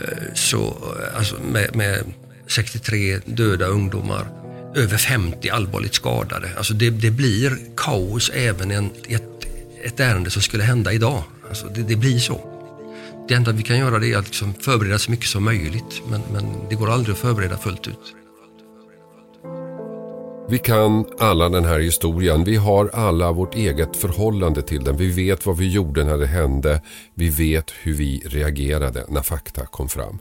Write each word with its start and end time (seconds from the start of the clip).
Eh, 0.00 0.34
så, 0.34 0.66
eh, 1.00 1.18
alltså 1.18 1.36
med, 1.52 1.76
med 1.76 2.04
63 2.46 3.20
döda 3.24 3.66
ungdomar, 3.66 4.26
över 4.74 4.96
50 4.96 5.50
allvarligt 5.50 5.94
skadade. 5.94 6.50
Alltså 6.56 6.74
det, 6.74 6.90
det 6.90 7.10
blir 7.10 7.58
kaos 7.76 8.30
även 8.34 8.70
en, 8.70 8.90
ett, 9.08 9.22
ett 9.84 10.00
ärende 10.00 10.30
som 10.30 10.42
skulle 10.42 10.62
hända 10.62 10.92
idag. 10.92 11.22
Alltså 11.48 11.66
det, 11.66 11.82
det 11.82 11.96
blir 11.96 12.18
så. 12.18 12.40
Det 13.28 13.34
enda 13.34 13.52
vi 13.52 13.62
kan 13.62 13.78
göra 13.78 13.98
det 13.98 14.12
är 14.12 14.18
att 14.18 14.26
liksom 14.26 14.54
förbereda 14.54 14.98
så 14.98 15.10
mycket 15.10 15.28
som 15.28 15.44
möjligt, 15.44 16.02
men, 16.10 16.20
men 16.32 16.44
det 16.68 16.74
går 16.74 16.90
aldrig 16.90 17.12
att 17.14 17.20
förbereda 17.20 17.58
fullt 17.58 17.88
ut. 17.88 18.14
Vi 20.50 20.58
kan 20.58 21.04
alla 21.18 21.48
den 21.48 21.64
här 21.64 21.80
historien. 21.80 22.44
Vi 22.44 22.56
har 22.56 22.90
alla 22.92 23.32
vårt 23.32 23.54
eget 23.54 23.96
förhållande 23.96 24.62
till 24.62 24.84
den. 24.84 24.96
Vi 24.96 25.10
vet 25.10 25.46
vad 25.46 25.56
vi 25.56 25.68
gjorde 25.68 26.04
när 26.04 26.18
det 26.18 26.26
hände. 26.26 26.82
Vi 27.14 27.28
vet 27.28 27.70
hur 27.82 27.94
vi 27.94 28.22
reagerade 28.26 29.04
när 29.08 29.22
fakta 29.22 29.66
kom 29.66 29.88
fram. 29.88 30.18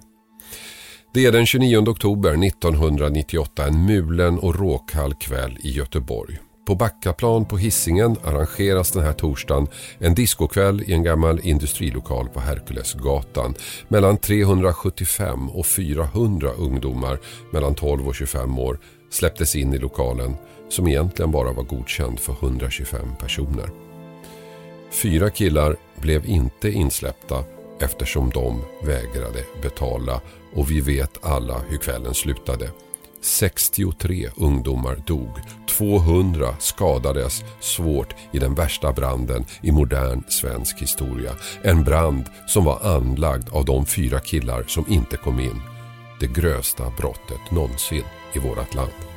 Det 1.13 1.25
är 1.25 1.31
den 1.31 1.45
29 1.45 1.77
oktober 1.77 2.47
1998 2.47 3.67
en 3.67 3.85
mulen 3.85 4.39
och 4.39 4.55
råkall 4.55 5.13
kväll 5.13 5.57
i 5.63 5.71
Göteborg. 5.71 6.37
På 6.67 6.75
Backaplan 6.75 7.45
på 7.45 7.57
Hissingen 7.57 8.15
arrangeras 8.23 8.91
den 8.91 9.03
här 9.03 9.13
torsdagen 9.13 9.67
en 9.99 10.15
diskokväll 10.15 10.83
i 10.87 10.93
en 10.93 11.03
gammal 11.03 11.39
industrilokal 11.43 12.29
på 12.29 12.39
Herkulesgatan. 12.39 13.55
Mellan 13.87 14.17
375 14.17 15.49
och 15.49 15.65
400 15.65 16.51
ungdomar 16.57 17.19
mellan 17.51 17.75
12 17.75 18.07
och 18.07 18.15
25 18.15 18.59
år 18.59 18.79
släpptes 19.09 19.55
in 19.55 19.73
i 19.73 19.77
lokalen 19.77 20.35
som 20.69 20.87
egentligen 20.87 21.31
bara 21.31 21.53
var 21.53 21.63
godkänd 21.63 22.19
för 22.19 22.33
125 22.33 23.15
personer. 23.19 23.69
Fyra 24.91 25.29
killar 25.29 25.75
blev 26.01 26.25
inte 26.25 26.69
insläppta 26.69 27.43
eftersom 27.79 28.29
de 28.29 28.61
vägrade 28.83 29.45
betala 29.61 30.21
och 30.55 30.71
vi 30.71 30.81
vet 30.81 31.25
alla 31.25 31.59
hur 31.69 31.77
kvällen 31.77 32.13
slutade. 32.13 32.69
63 33.27 34.29
ungdomar 34.35 34.95
dog, 35.07 35.29
200 35.69 36.55
skadades 36.59 37.43
svårt 37.59 38.15
i 38.31 38.39
den 38.39 38.55
värsta 38.55 38.93
branden 38.93 39.45
i 39.61 39.71
modern 39.71 40.23
svensk 40.27 40.81
historia. 40.81 41.31
En 41.61 41.83
brand 41.83 42.25
som 42.47 42.65
var 42.65 42.79
anlagd 42.95 43.49
av 43.49 43.65
de 43.65 43.85
fyra 43.85 44.19
killar 44.19 44.63
som 44.67 44.85
inte 44.89 45.17
kom 45.17 45.39
in. 45.39 45.61
Det 46.19 46.27
grövsta 46.27 46.83
brottet 46.97 47.51
någonsin 47.51 48.03
i 48.33 48.39
vårt 48.39 48.73
land. 48.73 49.16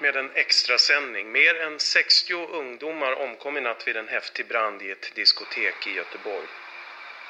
Med 0.00 0.16
en 0.16 0.30
extrasändning. 0.34 1.32
Mer 1.32 1.60
än 1.60 1.80
60 1.80 2.34
ungdomar 2.34 3.12
omkom 3.12 3.56
i 3.56 3.60
natt 3.60 3.88
vid 3.88 3.96
en 3.96 4.08
häftig 4.08 4.46
brand 4.46 4.82
i 4.82 4.90
ett 4.90 5.14
diskotek 5.14 5.86
i 5.86 5.92
Göteborg. 5.92 6.46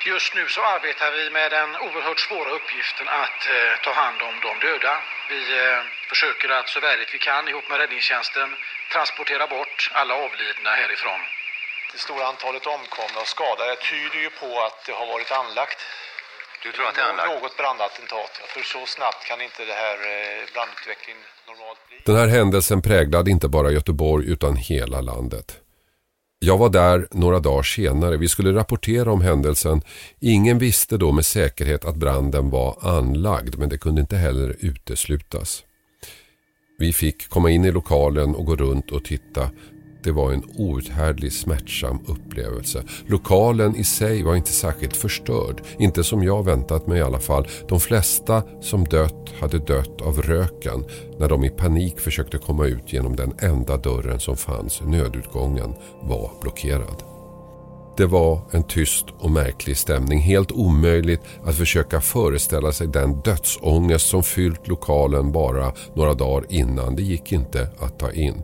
Just 0.06 0.34
nu 0.34 0.48
så 0.48 0.62
arbetar 0.62 1.12
vi 1.12 1.30
med 1.30 1.50
den 1.50 1.76
oerhört 1.76 2.20
svåra 2.20 2.50
uppgiften 2.50 3.08
att 3.08 3.46
eh, 3.50 3.80
ta 3.82 3.92
hand 3.92 4.22
om 4.22 4.40
de 4.40 4.66
döda. 4.66 5.02
Vi 5.28 5.58
eh, 5.58 5.82
försöker 6.08 6.48
att 6.48 6.68
så 6.68 6.80
värdigt 6.80 7.14
vi 7.14 7.18
kan 7.18 7.48
ihop 7.48 7.68
med 7.68 7.78
räddningstjänsten 7.78 8.56
transportera 8.92 9.46
bort 9.46 9.90
alla 9.92 10.14
avlidna 10.14 10.70
härifrån. 10.70 11.20
Det 11.92 11.98
stora 11.98 12.26
antalet 12.26 12.66
omkomna 12.66 13.20
och 13.20 13.28
skadade 13.28 13.76
tyder 13.76 14.18
ju 14.18 14.30
på 14.30 14.60
att 14.60 14.84
det 14.84 14.92
har 14.92 15.06
varit 15.06 15.32
anlagt. 15.32 15.86
Du 16.62 16.72
tror 16.72 16.86
att 16.86 16.94
det 16.94 17.00
är 17.00 17.08
anlagt? 17.08 17.28
Något 17.28 17.56
brandattentat. 17.56 18.40
För 18.46 18.62
så 18.62 18.86
snabbt 18.86 19.24
kan 19.24 19.40
inte 19.40 19.64
det 19.64 19.74
här 19.74 19.96
eh, 20.06 20.52
brandutvecklingen. 20.52 21.24
Den 22.06 22.16
här 22.16 22.28
händelsen 22.28 22.82
präglade 22.82 23.30
inte 23.30 23.48
bara 23.48 23.70
Göteborg 23.70 24.26
utan 24.26 24.56
hela 24.56 25.00
landet. 25.00 25.60
Jag 26.40 26.58
var 26.58 26.70
där 26.70 27.08
några 27.10 27.40
dagar 27.40 27.62
senare. 27.62 28.16
Vi 28.16 28.28
skulle 28.28 28.52
rapportera 28.52 29.12
om 29.12 29.20
händelsen. 29.20 29.82
Ingen 30.20 30.58
visste 30.58 30.96
då 30.96 31.12
med 31.12 31.26
säkerhet 31.26 31.84
att 31.84 31.96
branden 31.96 32.50
var 32.50 32.78
anlagd 32.80 33.58
men 33.58 33.68
det 33.68 33.78
kunde 33.78 34.00
inte 34.00 34.16
heller 34.16 34.56
uteslutas. 34.60 35.64
Vi 36.78 36.92
fick 36.92 37.28
komma 37.28 37.50
in 37.50 37.64
i 37.64 37.72
lokalen 37.72 38.34
och 38.34 38.44
gå 38.44 38.56
runt 38.56 38.90
och 38.90 39.04
titta. 39.04 39.50
Det 40.02 40.12
var 40.12 40.32
en 40.32 40.42
outhärdlig 40.56 41.32
smärtsam 41.32 41.98
upplevelse. 42.06 42.82
Lokalen 43.06 43.76
i 43.76 43.84
sig 43.84 44.22
var 44.22 44.36
inte 44.36 44.52
särskilt 44.52 44.96
förstörd. 44.96 45.62
Inte 45.78 46.04
som 46.04 46.22
jag 46.22 46.44
väntat 46.44 46.86
mig 46.86 46.98
i 46.98 47.02
alla 47.02 47.18
fall. 47.18 47.48
De 47.68 47.80
flesta 47.80 48.42
som 48.60 48.84
dött 48.84 49.32
hade 49.40 49.58
dött 49.58 50.00
av 50.00 50.22
röken 50.22 50.84
när 51.18 51.28
de 51.28 51.44
i 51.44 51.50
panik 51.50 52.00
försökte 52.00 52.38
komma 52.38 52.66
ut 52.66 52.92
genom 52.92 53.16
den 53.16 53.32
enda 53.38 53.76
dörren 53.76 54.20
som 54.20 54.36
fanns. 54.36 54.80
Nödutgången 54.80 55.74
var 56.02 56.30
blockerad. 56.40 57.02
Det 57.96 58.06
var 58.06 58.40
en 58.50 58.62
tyst 58.62 59.06
och 59.18 59.30
märklig 59.30 59.76
stämning. 59.76 60.18
Helt 60.18 60.52
omöjligt 60.52 61.20
att 61.44 61.54
försöka 61.54 62.00
föreställa 62.00 62.72
sig 62.72 62.86
den 62.86 63.20
dödsångest 63.20 64.08
som 64.08 64.22
fyllt 64.22 64.68
lokalen 64.68 65.32
bara 65.32 65.72
några 65.94 66.14
dagar 66.14 66.46
innan. 66.48 66.96
Det 66.96 67.02
gick 67.02 67.32
inte 67.32 67.68
att 67.78 67.98
ta 67.98 68.12
in. 68.12 68.42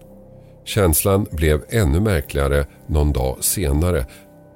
Känslan 0.65 1.27
blev 1.31 1.65
ännu 1.69 2.01
märkligare 2.01 2.67
någon 2.87 3.13
dag 3.13 3.37
senare 3.41 4.07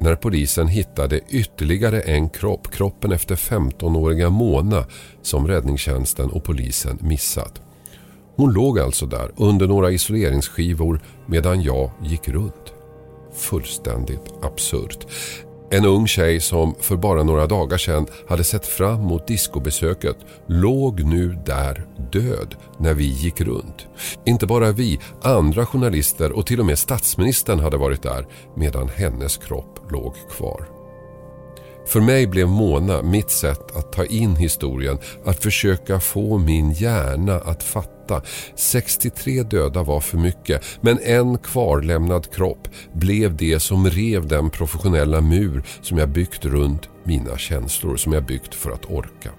när 0.00 0.14
polisen 0.14 0.68
hittade 0.68 1.20
ytterligare 1.28 2.00
en 2.00 2.28
kropp, 2.28 2.70
kroppen 2.70 3.12
efter 3.12 3.36
15-åriga 3.36 4.30
Mona 4.30 4.84
som 5.22 5.48
räddningstjänsten 5.48 6.30
och 6.30 6.44
polisen 6.44 6.98
missat. 7.00 7.62
Hon 8.36 8.52
låg 8.52 8.78
alltså 8.78 9.06
där 9.06 9.30
under 9.36 9.66
några 9.66 9.90
isoleringsskivor 9.90 11.00
medan 11.26 11.62
jag 11.62 11.90
gick 12.02 12.28
runt. 12.28 12.72
Fullständigt 13.34 14.32
absurt. 14.42 15.06
En 15.70 15.84
ung 15.84 16.06
tjej 16.06 16.40
som 16.40 16.74
för 16.80 16.96
bara 16.96 17.22
några 17.22 17.46
dagar 17.46 17.78
sedan 17.78 18.06
hade 18.28 18.44
sett 18.44 18.66
fram 18.66 19.00
mot 19.00 19.26
diskobesöket 19.26 20.16
låg 20.46 21.04
nu 21.04 21.38
där 21.46 21.86
död 22.12 22.54
när 22.78 22.94
vi 22.94 23.04
gick 23.04 23.40
runt. 23.40 23.86
Inte 24.26 24.46
bara 24.46 24.72
vi, 24.72 25.00
andra 25.22 25.66
journalister 25.66 26.32
och 26.32 26.46
till 26.46 26.60
och 26.60 26.66
med 26.66 26.78
statsministern 26.78 27.60
hade 27.60 27.76
varit 27.76 28.02
där 28.02 28.26
medan 28.56 28.88
hennes 28.88 29.36
kropp 29.36 29.80
låg 29.90 30.14
kvar. 30.30 30.68
För 31.86 32.00
mig 32.00 32.26
blev 32.26 32.48
Mona 32.48 33.02
mitt 33.02 33.30
sätt 33.30 33.76
att 33.76 33.92
ta 33.92 34.04
in 34.04 34.36
historien, 34.36 34.98
att 35.24 35.42
försöka 35.42 36.00
få 36.00 36.38
min 36.38 36.72
hjärna 36.72 37.34
att 37.34 37.62
fatta. 37.62 37.97
63 38.54 39.42
döda 39.42 39.82
var 39.82 40.00
för 40.00 40.18
mycket, 40.18 40.64
men 40.80 40.98
en 41.02 41.38
kvarlämnad 41.38 42.34
kropp 42.34 42.68
blev 42.92 43.36
det 43.36 43.60
som 43.60 43.90
rev 43.90 44.26
den 44.26 44.50
professionella 44.50 45.20
mur 45.20 45.62
som 45.82 45.98
jag 45.98 46.08
byggt 46.08 46.44
runt 46.44 46.88
mina 47.04 47.38
känslor, 47.38 47.96
som 47.96 48.12
jag 48.12 48.24
byggt 48.24 48.54
för 48.54 48.70
att 48.70 48.90
orka. 48.90 49.30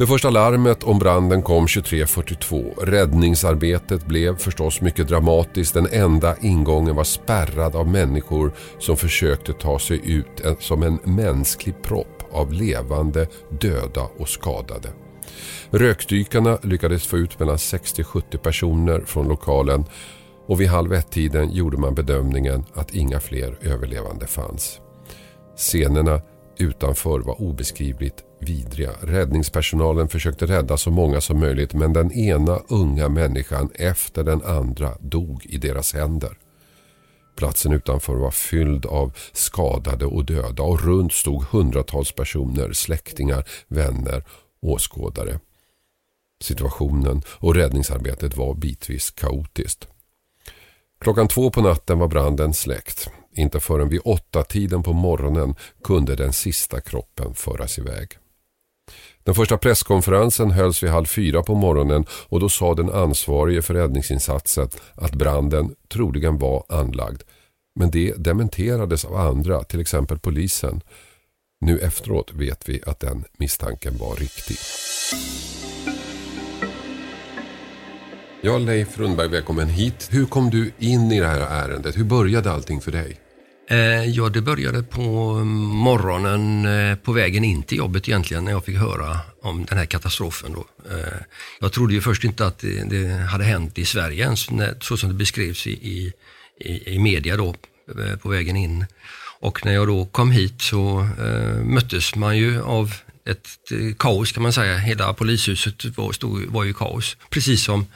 Det 0.00 0.06
första 0.06 0.30
larmet 0.30 0.82
om 0.82 0.98
branden 0.98 1.42
kom 1.42 1.66
23.42. 1.66 2.84
Räddningsarbetet 2.84 4.06
blev 4.06 4.36
förstås 4.36 4.80
mycket 4.80 5.08
dramatiskt. 5.08 5.74
Den 5.74 5.88
enda 5.92 6.36
ingången 6.40 6.96
var 6.96 7.04
spärrad 7.04 7.76
av 7.76 7.88
människor 7.88 8.52
som 8.78 8.96
försökte 8.96 9.52
ta 9.52 9.78
sig 9.78 10.00
ut 10.04 10.44
eh, 10.44 10.56
som 10.58 10.82
en 10.82 10.98
mänsklig 11.04 11.82
propp 11.82 12.22
av 12.32 12.52
levande, 12.52 13.26
döda 13.60 14.08
och 14.18 14.28
skadade. 14.28 14.88
Rökdykarna 15.70 16.58
lyckades 16.62 17.06
få 17.06 17.18
ut 17.18 17.38
mellan 17.38 17.56
60-70 17.56 18.36
personer 18.36 19.00
från 19.00 19.28
lokalen 19.28 19.84
och 20.46 20.60
vid 20.60 20.68
halv 20.68 20.92
ett-tiden 20.92 21.52
gjorde 21.52 21.76
man 21.76 21.94
bedömningen 21.94 22.64
att 22.74 22.94
inga 22.94 23.20
fler 23.20 23.58
överlevande 23.60 24.26
fanns. 24.26 24.80
Scenerna 25.56 26.20
utanför 26.58 27.18
var 27.18 27.40
obeskrivligt 27.42 28.24
vidriga. 28.40 28.90
Räddningspersonalen 29.00 30.08
försökte 30.08 30.46
rädda 30.46 30.76
så 30.76 30.90
många 30.90 31.20
som 31.20 31.40
möjligt 31.40 31.74
men 31.74 31.92
den 31.92 32.12
ena 32.12 32.60
unga 32.68 33.08
människan 33.08 33.70
efter 33.74 34.24
den 34.24 34.42
andra 34.42 34.94
dog 35.00 35.46
i 35.46 35.58
deras 35.58 35.94
händer. 35.94 36.38
Platsen 37.36 37.72
utanför 37.72 38.14
var 38.14 38.30
fylld 38.30 38.86
av 38.86 39.12
skadade 39.32 40.06
och 40.06 40.24
döda 40.24 40.62
och 40.62 40.84
runt 40.84 41.12
stod 41.12 41.44
hundratals 41.44 42.12
personer, 42.12 42.72
släktingar, 42.72 43.44
vänner, 43.68 44.24
åskådare. 44.62 45.40
Situationen 46.42 47.22
och 47.28 47.54
räddningsarbetet 47.54 48.36
var 48.36 48.54
bitvis 48.54 49.10
kaotiskt. 49.10 49.88
Klockan 51.00 51.28
två 51.28 51.50
på 51.50 51.60
natten 51.60 51.98
var 51.98 52.08
branden 52.08 52.54
släckt. 52.54 53.10
Inte 53.32 53.60
förrän 53.60 53.88
vid 53.88 54.00
åtta 54.04 54.42
tiden 54.42 54.82
på 54.82 54.92
morgonen 54.92 55.54
kunde 55.84 56.16
den 56.16 56.32
sista 56.32 56.80
kroppen 56.80 57.34
föras 57.34 57.78
iväg. 57.78 58.08
Den 59.24 59.34
första 59.34 59.58
presskonferensen 59.58 60.50
hölls 60.50 60.82
vid 60.82 60.90
halv 60.90 61.06
fyra 61.06 61.42
på 61.42 61.54
morgonen 61.54 62.04
och 62.10 62.40
då 62.40 62.48
sa 62.48 62.74
den 62.74 62.90
ansvarige 62.90 63.62
för 63.62 63.74
räddningsinsatsen 63.74 64.68
att 64.94 65.14
branden 65.14 65.74
troligen 65.88 66.38
var 66.38 66.64
anlagd. 66.68 67.22
Men 67.74 67.90
det 67.90 68.14
dementerades 68.16 69.04
av 69.04 69.16
andra, 69.16 69.64
till 69.64 69.80
exempel 69.80 70.18
polisen. 70.18 70.80
Nu 71.62 71.78
efteråt 71.78 72.32
vet 72.34 72.68
vi 72.68 72.82
att 72.86 73.00
den 73.00 73.24
misstanken 73.38 73.98
var 73.98 74.16
riktig. 74.16 74.56
Ja, 78.40 78.58
Leif 78.58 78.98
Rundberg, 78.98 79.28
välkommen 79.28 79.68
hit. 79.68 80.08
Hur 80.10 80.26
kom 80.26 80.50
du 80.50 80.72
in 80.78 81.12
i 81.12 81.20
det 81.20 81.26
här 81.26 81.40
ärendet? 81.40 81.98
Hur 81.98 82.04
började 82.04 82.52
allting 82.52 82.80
för 82.80 82.92
dig? 82.92 83.16
Eh, 83.70 84.04
ja, 84.04 84.28
det 84.28 84.40
började 84.40 84.82
på 84.82 85.00
morgonen 85.84 86.64
eh, 86.64 86.96
på 86.96 87.12
vägen 87.12 87.44
in 87.44 87.62
till 87.62 87.78
jobbet 87.78 88.08
egentligen 88.08 88.44
när 88.44 88.52
jag 88.52 88.64
fick 88.64 88.76
höra 88.76 89.18
om 89.42 89.64
den 89.64 89.78
här 89.78 89.86
katastrofen. 89.86 90.52
Då. 90.52 90.66
Eh, 90.90 91.20
jag 91.60 91.72
trodde 91.72 91.94
ju 91.94 92.00
först 92.00 92.24
inte 92.24 92.46
att 92.46 92.58
det, 92.58 92.84
det 92.90 93.08
hade 93.08 93.44
hänt 93.44 93.78
i 93.78 93.84
Sverige 93.84 94.24
ens, 94.24 94.48
så 94.80 94.96
som 94.96 95.08
det 95.08 95.14
beskrevs 95.14 95.66
i, 95.66 95.70
i, 95.70 96.12
i, 96.94 96.98
media 96.98 97.36
då, 97.36 97.54
eh, 97.98 98.16
på 98.16 98.28
vägen 98.28 98.56
in. 98.56 98.86
Och 99.40 99.64
när 99.64 99.72
jag 99.72 99.86
då 99.86 100.06
kom 100.06 100.30
hit 100.30 100.62
så 100.62 101.00
eh, 101.00 101.64
möttes 101.64 102.14
man 102.14 102.36
ju 102.36 102.62
av 102.62 102.94
ett 103.26 103.48
eh, 103.70 103.94
kaos 103.98 104.32
kan 104.32 104.42
man 104.42 104.52
säga. 104.52 104.76
Hela 104.76 105.14
polishuset 105.14 105.84
var, 105.96 106.12
stod, 106.12 106.44
var 106.44 106.64
ju 106.64 106.74
kaos, 106.74 107.16
precis 107.30 107.64
som 107.64 107.86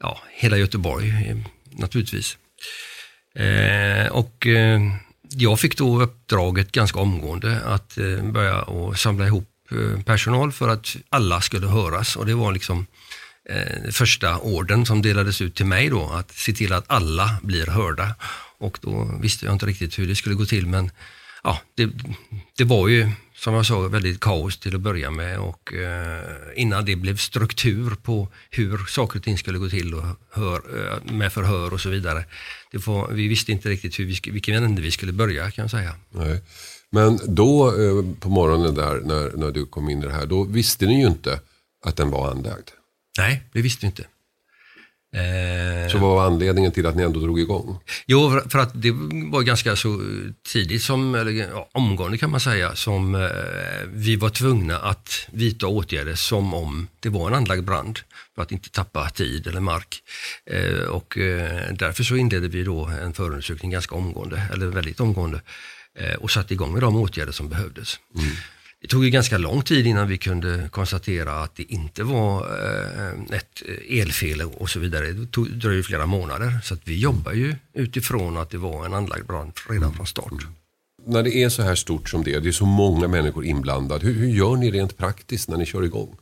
ja, 0.00 0.20
hela 0.30 0.56
Göteborg 0.56 1.08
eh, 1.08 1.36
naturligtvis. 1.70 2.36
Eh, 3.34 4.06
och 4.06 4.46
eh, 4.46 4.80
jag 5.30 5.60
fick 5.60 5.78
då 5.78 6.02
uppdraget 6.02 6.72
ganska 6.72 7.00
omgående 7.00 7.60
att 7.64 7.98
eh, 7.98 8.22
börja 8.22 8.62
och 8.62 8.98
samla 8.98 9.26
ihop 9.26 9.48
eh, 9.70 10.02
personal 10.02 10.52
för 10.52 10.68
att 10.68 10.96
alla 11.08 11.40
skulle 11.40 11.66
höras 11.66 12.16
och 12.16 12.26
det 12.26 12.34
var 12.34 12.52
liksom 12.52 12.86
eh, 13.50 13.90
första 13.90 14.38
orden 14.38 14.86
som 14.86 15.02
delades 15.02 15.40
ut 15.40 15.54
till 15.54 15.66
mig 15.66 15.88
då, 15.88 16.10
att 16.10 16.30
se 16.30 16.52
till 16.52 16.72
att 16.72 16.84
alla 16.86 17.36
blir 17.42 17.66
hörda. 17.66 18.14
Och 18.64 18.78
då 18.82 19.18
visste 19.20 19.46
jag 19.46 19.54
inte 19.54 19.66
riktigt 19.66 19.98
hur 19.98 20.06
det 20.06 20.14
skulle 20.14 20.34
gå 20.34 20.46
till 20.46 20.66
men 20.66 20.90
ja, 21.42 21.58
det, 21.74 21.90
det 22.56 22.64
var 22.64 22.88
ju 22.88 23.10
som 23.34 23.54
jag 23.54 23.66
sa 23.66 23.80
väldigt 23.80 24.20
kaos 24.20 24.58
till 24.58 24.74
att 24.74 24.80
börja 24.80 25.10
med 25.10 25.38
och 25.38 25.74
eh, 25.74 26.22
innan 26.56 26.84
det 26.84 26.96
blev 26.96 27.16
struktur 27.16 27.94
på 28.02 28.28
hur 28.50 28.78
saker 28.78 29.18
och 29.18 29.24
ting 29.24 29.38
skulle 29.38 29.58
gå 29.58 29.68
till 29.68 29.94
och 29.94 30.04
hör, 30.30 30.56
eh, 30.56 31.12
med 31.12 31.32
förhör 31.32 31.72
och 31.72 31.80
så 31.80 31.88
vidare. 31.88 32.24
Var, 32.72 33.08
vi 33.12 33.28
visste 33.28 33.52
inte 33.52 33.68
riktigt 33.68 33.98
hur 33.98 34.04
vi, 34.04 34.30
vilken 34.30 34.64
ände 34.64 34.82
vi 34.82 34.90
skulle 34.90 35.12
börja 35.12 35.50
kan 35.50 35.62
jag 35.62 35.70
säga. 35.70 35.94
Nej. 36.10 36.42
Men 36.90 37.20
då 37.26 37.68
eh, 37.68 38.04
på 38.20 38.28
morgonen 38.28 38.74
där 38.74 39.00
när, 39.00 39.36
när 39.36 39.50
du 39.50 39.66
kom 39.66 39.90
in 39.90 40.02
i 40.02 40.06
det 40.06 40.12
här, 40.12 40.26
då 40.26 40.44
visste 40.44 40.86
ni 40.86 41.00
ju 41.00 41.06
inte 41.06 41.40
att 41.86 41.96
den 41.96 42.10
var 42.10 42.30
anlagd. 42.30 42.68
Nej, 43.18 43.42
det 43.52 43.62
visste 43.62 43.80
vi 43.80 43.86
inte. 43.86 44.04
Eh, 45.14 45.90
Så 45.92 45.98
vad 45.98 46.10
var 46.10 46.26
anledningen 46.26 46.72
till 46.72 46.86
att 46.86 46.96
ni 46.96 47.02
ändå 47.02 47.20
drog 47.20 47.40
igång? 47.40 47.78
Jo, 48.06 48.30
för- 48.30 48.48
för 48.48 48.58
att 48.58 48.70
det 48.82 48.90
var 49.32 49.42
ganska 49.42 49.76
så 49.76 50.00
tidigt, 50.52 50.82
som, 50.82 51.14
eller 51.14 51.50
omgående 51.72 52.18
kan 52.18 52.30
man 52.30 52.40
säga, 52.40 52.74
som 52.74 53.14
eh, 53.14 53.20
vi 53.92 54.16
var 54.16 54.28
tvungna 54.30 54.78
att 54.78 55.26
vidta 55.32 55.66
åtgärder 55.66 56.14
som 56.14 56.54
om 56.54 56.88
det 57.00 57.08
var 57.08 57.28
en 57.28 57.34
anlagd 57.34 57.64
brand 57.64 57.98
för 58.34 58.42
att 58.42 58.52
inte 58.52 58.70
tappa 58.70 59.10
tid 59.10 59.46
eller 59.46 59.60
mark. 59.60 60.02
Eh, 60.50 60.88
och 60.88 61.14
därför 61.72 62.04
så 62.04 62.16
inledde 62.16 62.48
vi 62.48 62.64
då 62.64 62.86
en 63.02 63.12
förundersökning 63.12 63.70
ganska 63.70 63.94
omgående, 63.94 64.42
eller 64.52 64.66
väldigt 64.66 65.00
omgående, 65.00 65.40
och 66.18 66.30
satte 66.30 66.54
igång 66.54 66.72
med 66.72 66.82
de 66.82 66.96
åtgärder 66.96 67.32
som 67.32 67.48
behövdes. 67.48 67.98
Det 68.84 68.88
tog 68.88 69.04
ju 69.04 69.10
ganska 69.10 69.38
lång 69.38 69.62
tid 69.62 69.86
innan 69.86 70.08
vi 70.08 70.18
kunde 70.18 70.68
konstatera 70.70 71.32
att 71.32 71.56
det 71.56 71.72
inte 71.72 72.02
var 72.02 72.40
eh, 72.40 73.36
ett 73.36 73.62
elfel 73.90 74.42
och 74.42 74.70
så 74.70 74.80
vidare. 74.80 75.12
Det 75.12 75.26
tog, 75.26 75.50
dröjde 75.50 75.82
flera 75.82 76.06
månader. 76.06 76.58
Så 76.62 76.74
att 76.74 76.80
vi 76.84 76.98
jobbar 76.98 77.32
ju 77.32 77.54
utifrån 77.72 78.36
att 78.36 78.50
det 78.50 78.58
var 78.58 78.86
en 78.86 78.94
anlagd 78.94 79.26
brand 79.26 79.52
redan 79.68 79.94
från 79.94 80.06
start. 80.06 80.32
När 81.06 81.22
det 81.22 81.36
är 81.36 81.48
så 81.48 81.62
här 81.62 81.74
stort 81.74 82.08
som 82.08 82.24
det, 82.24 82.38
det 82.38 82.48
är 82.48 82.52
så 82.52 82.66
många 82.66 83.08
människor 83.08 83.44
inblandade. 83.44 84.06
Hur, 84.06 84.14
hur 84.14 84.28
gör 84.28 84.56
ni 84.56 84.70
rent 84.70 84.96
praktiskt 84.96 85.48
när 85.48 85.56
ni 85.56 85.66
kör 85.66 85.84
igång? 85.84 86.16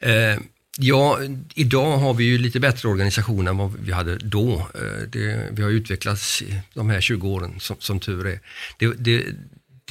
Eh, 0.00 0.38
ja, 0.78 1.18
idag 1.54 1.96
har 1.96 2.14
vi 2.14 2.24
ju 2.24 2.38
lite 2.38 2.60
bättre 2.60 2.88
organisation 2.88 3.48
än 3.48 3.56
vad 3.56 3.72
vi 3.72 3.92
hade 3.92 4.16
då. 4.16 4.52
Eh, 4.74 5.08
det, 5.08 5.48
vi 5.52 5.62
har 5.62 5.70
utvecklats 5.70 6.42
de 6.74 6.90
här 6.90 7.00
20 7.00 7.28
åren 7.28 7.60
som, 7.60 7.76
som 7.78 8.00
tur 8.00 8.26
är. 8.26 8.40
Det, 8.78 8.94
det, 8.98 9.24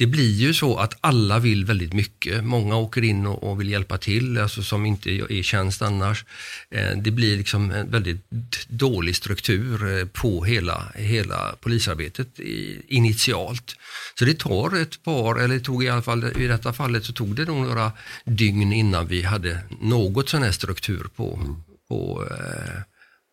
det 0.02 0.06
blir 0.06 0.32
ju 0.32 0.54
så 0.54 0.76
att 0.76 0.98
alla 1.00 1.38
vill 1.38 1.64
väldigt 1.64 1.92
mycket. 1.92 2.44
Många 2.44 2.76
åker 2.76 3.02
in 3.04 3.26
och, 3.26 3.50
och 3.50 3.60
vill 3.60 3.70
hjälpa 3.70 3.98
till, 3.98 4.38
alltså 4.38 4.62
som 4.62 4.86
inte 4.86 5.10
är 5.10 5.32
i 5.32 5.42
tjänst 5.42 5.82
annars. 5.82 6.24
Eh, 6.70 6.96
det 6.96 7.10
blir 7.10 7.36
liksom 7.36 7.70
en 7.70 7.90
väldigt 7.90 8.24
dålig 8.68 9.16
struktur 9.16 9.98
eh, 9.98 10.06
på 10.06 10.44
hela, 10.44 10.92
hela 10.94 11.56
polisarbetet 11.60 12.40
i, 12.40 12.82
initialt. 12.88 13.76
Så 14.18 14.24
det 14.24 14.38
tar 14.38 14.76
ett 14.76 15.02
par, 15.02 15.40
eller 15.40 15.58
tog 15.58 15.84
i 15.84 15.88
alla 15.88 16.02
fall 16.02 16.42
i 16.42 16.46
detta 16.46 16.72
fallet 16.72 17.04
så 17.04 17.12
tog 17.12 17.36
det 17.36 17.44
nog 17.44 17.66
några 17.66 17.92
dygn 18.24 18.72
innan 18.72 19.06
vi 19.06 19.22
hade 19.22 19.58
något 19.80 20.28
sån 20.28 20.42
här 20.42 20.52
struktur 20.52 21.06
på, 21.16 21.56
på 21.88 22.28
eh, 22.30 22.80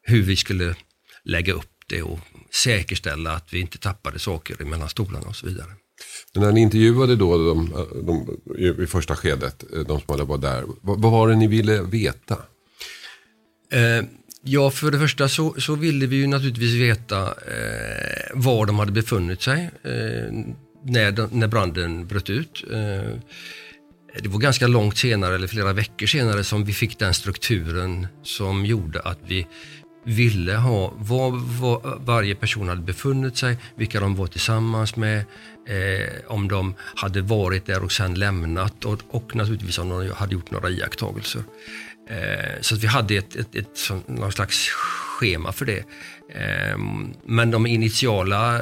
hur 0.01 0.21
vi 0.21 0.35
skulle 0.35 0.75
lägga 1.23 1.53
upp 1.53 1.75
det 1.87 2.01
och 2.01 2.19
säkerställa 2.63 3.31
att 3.31 3.53
vi 3.53 3.59
inte 3.59 3.77
tappade 3.77 4.19
saker 4.19 4.65
mellan 4.65 4.89
stolarna 4.89 5.27
och 5.27 5.35
så 5.35 5.47
vidare. 5.47 5.71
Men 6.33 6.43
när 6.43 6.51
ni 6.51 6.61
intervjuade 6.61 7.15
då 7.15 7.37
de, 7.37 7.73
de, 8.05 8.37
i- 8.57 8.83
i 8.83 8.87
första 8.87 9.15
skedet, 9.15 9.63
de 9.87 9.99
som 9.99 10.03
hade 10.07 10.23
varit 10.23 10.41
där, 10.41 10.63
vad, 10.81 11.01
vad 11.01 11.11
var 11.11 11.29
det 11.29 11.35
ni 11.35 11.47
ville 11.47 11.81
veta? 11.81 12.37
Eh, 13.71 14.05
ja, 14.43 14.69
för 14.71 14.91
det 14.91 14.99
första 14.99 15.29
så, 15.29 15.55
så 15.57 15.75
ville 15.75 16.05
vi 16.05 16.15
ju 16.15 16.27
naturligtvis 16.27 16.73
veta 16.73 17.21
eh, 17.27 18.31
var 18.33 18.65
de 18.65 18.79
hade 18.79 18.91
befunnit 18.91 19.41
sig 19.41 19.63
eh, 19.83 20.33
när, 20.85 21.11
de, 21.11 21.29
när 21.31 21.47
branden 21.47 22.07
bröt 22.07 22.29
ut. 22.29 22.63
Eh, 22.71 23.19
det 24.23 24.27
var 24.29 24.39
ganska 24.39 24.67
långt 24.67 24.97
senare, 24.97 25.35
eller 25.35 25.47
flera 25.47 25.73
veckor 25.73 26.07
senare, 26.07 26.43
som 26.43 26.65
vi 26.65 26.73
fick 26.73 26.99
den 26.99 27.13
strukturen 27.13 28.07
som 28.23 28.65
gjorde 28.65 28.99
att 29.01 29.19
vi 29.27 29.47
ville 30.05 30.53
ha 30.55 30.93
var, 30.97 31.31
var 31.59 31.99
varje 32.05 32.35
person 32.35 32.69
hade 32.69 32.81
befunnit 32.81 33.37
sig, 33.37 33.57
vilka 33.77 33.99
de 33.99 34.15
var 34.15 34.27
tillsammans 34.27 34.95
med, 34.95 35.23
eh, 35.69 36.13
om 36.27 36.47
de 36.47 36.75
hade 36.95 37.21
varit 37.21 37.65
där 37.65 37.83
och 37.83 37.91
sen 37.91 38.13
lämnat 38.13 38.85
och, 38.85 38.99
och 39.09 39.35
naturligtvis 39.35 39.77
om 39.77 39.89
de 39.89 40.11
hade 40.11 40.33
gjort 40.33 40.51
några 40.51 40.69
iakttagelser. 40.69 41.43
Eh, 42.09 42.61
så 42.61 42.75
att 42.75 42.83
vi 42.83 42.87
hade 42.87 43.15
ett, 43.15 43.35
ett, 43.35 43.55
ett, 43.55 43.91
någon 44.05 44.31
slags 44.31 44.69
schema 44.69 45.51
för 45.51 45.65
det. 45.65 45.83
Eh, 46.33 46.77
men 47.25 47.51
de 47.51 47.65
initiala 47.65 48.61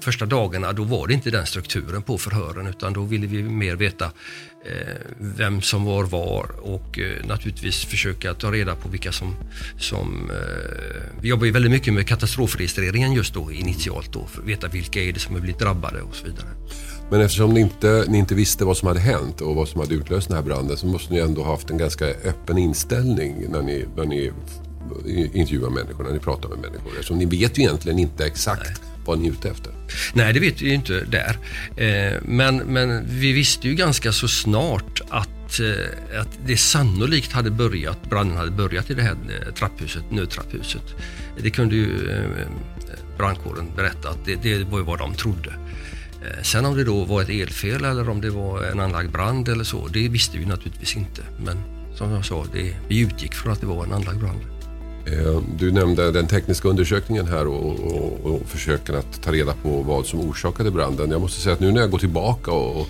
första 0.00 0.26
dagarna, 0.26 0.72
då 0.72 0.84
var 0.84 1.06
det 1.06 1.14
inte 1.14 1.30
den 1.30 1.46
strukturen 1.46 2.02
på 2.02 2.18
förhören 2.18 2.66
utan 2.66 2.92
då 2.92 3.02
ville 3.02 3.26
vi 3.26 3.42
mer 3.42 3.76
veta 3.76 4.04
eh, 4.04 4.94
vem 5.18 5.62
som 5.62 5.84
var 5.84 6.04
var 6.04 6.50
och 6.60 6.98
eh, 6.98 7.26
naturligtvis 7.26 7.84
försöka 7.84 8.34
ta 8.34 8.52
reda 8.52 8.74
på 8.74 8.88
vilka 8.88 9.12
som... 9.12 9.34
som 9.78 10.30
eh, 10.30 11.20
vi 11.20 11.28
jobbar 11.28 11.44
ju 11.44 11.52
väldigt 11.52 11.72
mycket 11.72 11.94
med 11.94 12.06
katastrofregistreringen 12.06 13.12
just 13.12 13.34
då 13.34 13.52
initialt 13.52 14.12
då 14.12 14.26
för 14.26 14.40
att 14.40 14.48
veta 14.48 14.68
vilka 14.68 15.00
är 15.00 15.12
det 15.12 15.20
som 15.20 15.34
har 15.34 15.40
blivit 15.40 15.60
drabbade 15.60 16.02
och 16.02 16.14
så 16.14 16.26
vidare. 16.26 16.48
Men 17.10 17.20
eftersom 17.20 17.54
ni 17.54 17.60
inte, 17.60 18.04
ni 18.08 18.18
inte 18.18 18.34
visste 18.34 18.64
vad 18.64 18.76
som 18.76 18.88
hade 18.88 19.00
hänt 19.00 19.40
och 19.40 19.54
vad 19.54 19.68
som 19.68 19.80
hade 19.80 19.94
utlöst 19.94 20.28
den 20.28 20.36
här 20.36 20.44
branden 20.44 20.76
så 20.76 20.86
måste 20.86 21.12
ni 21.12 21.20
ändå 21.20 21.42
ha 21.42 21.50
haft 21.50 21.70
en 21.70 21.78
ganska 21.78 22.06
öppen 22.06 22.58
inställning 22.58 23.44
när 23.50 23.62
ni, 23.62 23.84
när 23.96 24.04
ni 24.04 24.32
intervjuar 25.32 25.70
människor, 25.70 26.04
när 26.04 26.12
ni 26.12 26.18
pratar 26.18 26.48
med 26.48 26.58
människor. 26.58 26.90
Eftersom 26.92 27.18
ni 27.18 27.24
vet 27.24 27.58
ju 27.58 27.62
egentligen 27.62 27.98
inte 27.98 28.26
exakt 28.26 28.82
vad 29.06 29.18
ni 29.18 29.28
är 29.28 29.32
ute 29.32 29.50
efter. 29.50 29.72
Nej, 30.12 30.32
det 30.32 30.40
vet 30.40 30.62
vi 30.62 30.66
ju 30.68 30.74
inte 30.74 31.00
där. 31.00 31.38
Eh, 31.76 32.20
men, 32.22 32.56
men 32.56 33.06
vi 33.08 33.32
visste 33.32 33.68
ju 33.68 33.74
ganska 33.74 34.12
så 34.12 34.28
snart 34.28 35.00
att, 35.08 35.60
eh, 35.60 36.20
att 36.20 36.38
det 36.46 36.56
sannolikt 36.56 37.32
hade 37.32 37.50
börjat, 37.50 38.10
branden 38.10 38.36
hade 38.36 38.50
börjat 38.50 38.90
i 38.90 38.94
det 38.94 39.02
här 39.02 39.16
eh, 39.46 39.54
trapphuset, 39.54 40.10
nödtrapphuset. 40.10 40.94
Det 41.42 41.50
kunde 41.50 41.76
ju 41.76 41.88
brandkåren 43.18 43.66
berätta 43.76 44.08
att 44.08 44.24
det, 44.24 44.34
det 44.42 44.64
var 44.64 44.78
ju 44.78 44.84
vad 44.84 44.98
de 44.98 45.14
trodde. 45.14 45.52
Sen 46.42 46.64
om 46.64 46.76
det 46.76 46.84
då 46.84 47.04
var 47.04 47.22
ett 47.22 47.28
elfel 47.28 47.84
eller 47.84 48.08
om 48.08 48.20
det 48.20 48.30
var 48.30 48.62
en 48.62 48.80
anlagd 48.80 49.12
brand 49.12 49.48
eller 49.48 49.64
så, 49.64 49.86
det 49.86 50.08
visste 50.08 50.38
vi 50.38 50.46
naturligtvis 50.46 50.96
inte. 50.96 51.22
Men 51.44 51.62
som 51.94 52.10
jag 52.10 52.24
sa, 52.24 52.44
det, 52.52 52.76
vi 52.88 53.00
utgick 53.00 53.34
från 53.34 53.52
att 53.52 53.60
det 53.60 53.66
var 53.66 53.84
en 53.84 53.92
anlagd 53.92 54.18
brand. 54.18 54.55
Eh, 55.12 55.40
du 55.58 55.72
nämnde 55.72 56.12
den 56.12 56.26
tekniska 56.26 56.68
undersökningen 56.68 57.26
här 57.26 57.46
och, 57.46 57.80
och, 57.80 58.20
och 58.24 58.40
försöken 58.46 58.94
att 58.94 59.22
ta 59.22 59.32
reda 59.32 59.52
på 59.52 59.82
vad 59.82 60.06
som 60.06 60.20
orsakade 60.20 60.70
branden. 60.70 61.10
Jag 61.10 61.20
måste 61.20 61.40
säga 61.40 61.52
att 61.52 61.60
nu 61.60 61.72
när 61.72 61.80
jag 61.80 61.90
går 61.90 61.98
tillbaka 61.98 62.50
och, 62.50 62.86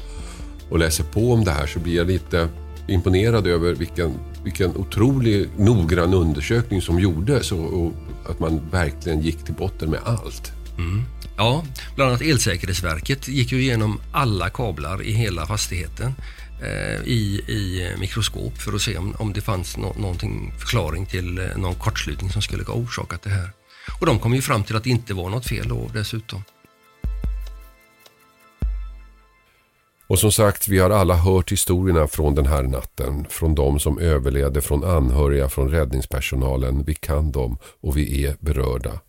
och 0.70 0.78
läser 0.78 1.04
på 1.04 1.32
om 1.32 1.44
det 1.44 1.50
här 1.50 1.66
så 1.66 1.78
blir 1.78 1.96
jag 1.96 2.06
lite 2.06 2.48
imponerad 2.88 3.46
över 3.46 3.74
vilken, 3.74 4.14
vilken 4.44 4.76
otrolig 4.76 5.48
noggrann 5.56 6.14
undersökning 6.14 6.82
som 6.82 6.98
gjordes 7.00 7.52
och, 7.52 7.86
och 7.86 7.92
att 8.28 8.40
man 8.40 8.60
verkligen 8.70 9.20
gick 9.20 9.44
till 9.44 9.54
botten 9.54 9.90
med 9.90 10.00
allt. 10.04 10.52
Mm. 10.78 11.02
Ja, 11.36 11.64
bland 11.94 12.10
annat 12.10 12.22
Elsäkerhetsverket 12.22 13.28
gick 13.28 13.52
ju 13.52 13.60
igenom 13.62 14.00
alla 14.12 14.50
kablar 14.50 15.02
i 15.02 15.12
hela 15.12 15.46
fastigheten 15.46 16.12
Eh, 16.62 17.02
i, 17.04 17.40
i 17.48 17.92
mikroskop 17.98 18.58
för 18.58 18.72
att 18.72 18.80
se 18.80 18.98
om, 18.98 19.14
om 19.18 19.32
det 19.32 19.40
fanns 19.40 19.76
no 19.76 19.94
någonting 19.98 20.52
förklaring 20.58 21.06
till 21.06 21.38
eh, 21.38 21.56
någon 21.56 21.74
kortslutning 21.74 22.30
som 22.30 22.42
skulle 22.42 22.64
ha 22.64 22.74
orsakat 22.74 23.22
det 23.22 23.30
här. 23.30 23.50
Och 24.00 24.06
de 24.06 24.18
kom 24.18 24.34
ju 24.34 24.42
fram 24.42 24.64
till 24.64 24.76
att 24.76 24.84
det 24.84 24.90
inte 24.90 25.14
var 25.14 25.30
något 25.30 25.46
fel 25.46 25.68
då 25.68 25.90
dessutom. 25.94 26.42
Och 30.06 30.18
som 30.18 30.32
sagt, 30.32 30.68
vi 30.68 30.78
har 30.78 30.90
alla 30.90 31.14
hört 31.14 31.52
historierna 31.52 32.06
från 32.06 32.34
den 32.34 32.46
här 32.46 32.62
natten. 32.62 33.26
Från 33.30 33.54
de 33.54 33.78
som 33.78 33.98
överlevde, 33.98 34.60
från 34.60 34.84
anhöriga, 34.84 35.48
från 35.48 35.70
räddningspersonalen. 35.70 36.84
Vi 36.84 36.94
kan 36.94 37.32
dem 37.32 37.58
och 37.80 37.96
vi 37.96 38.26
är 38.26 38.36
berörda. 38.40 39.00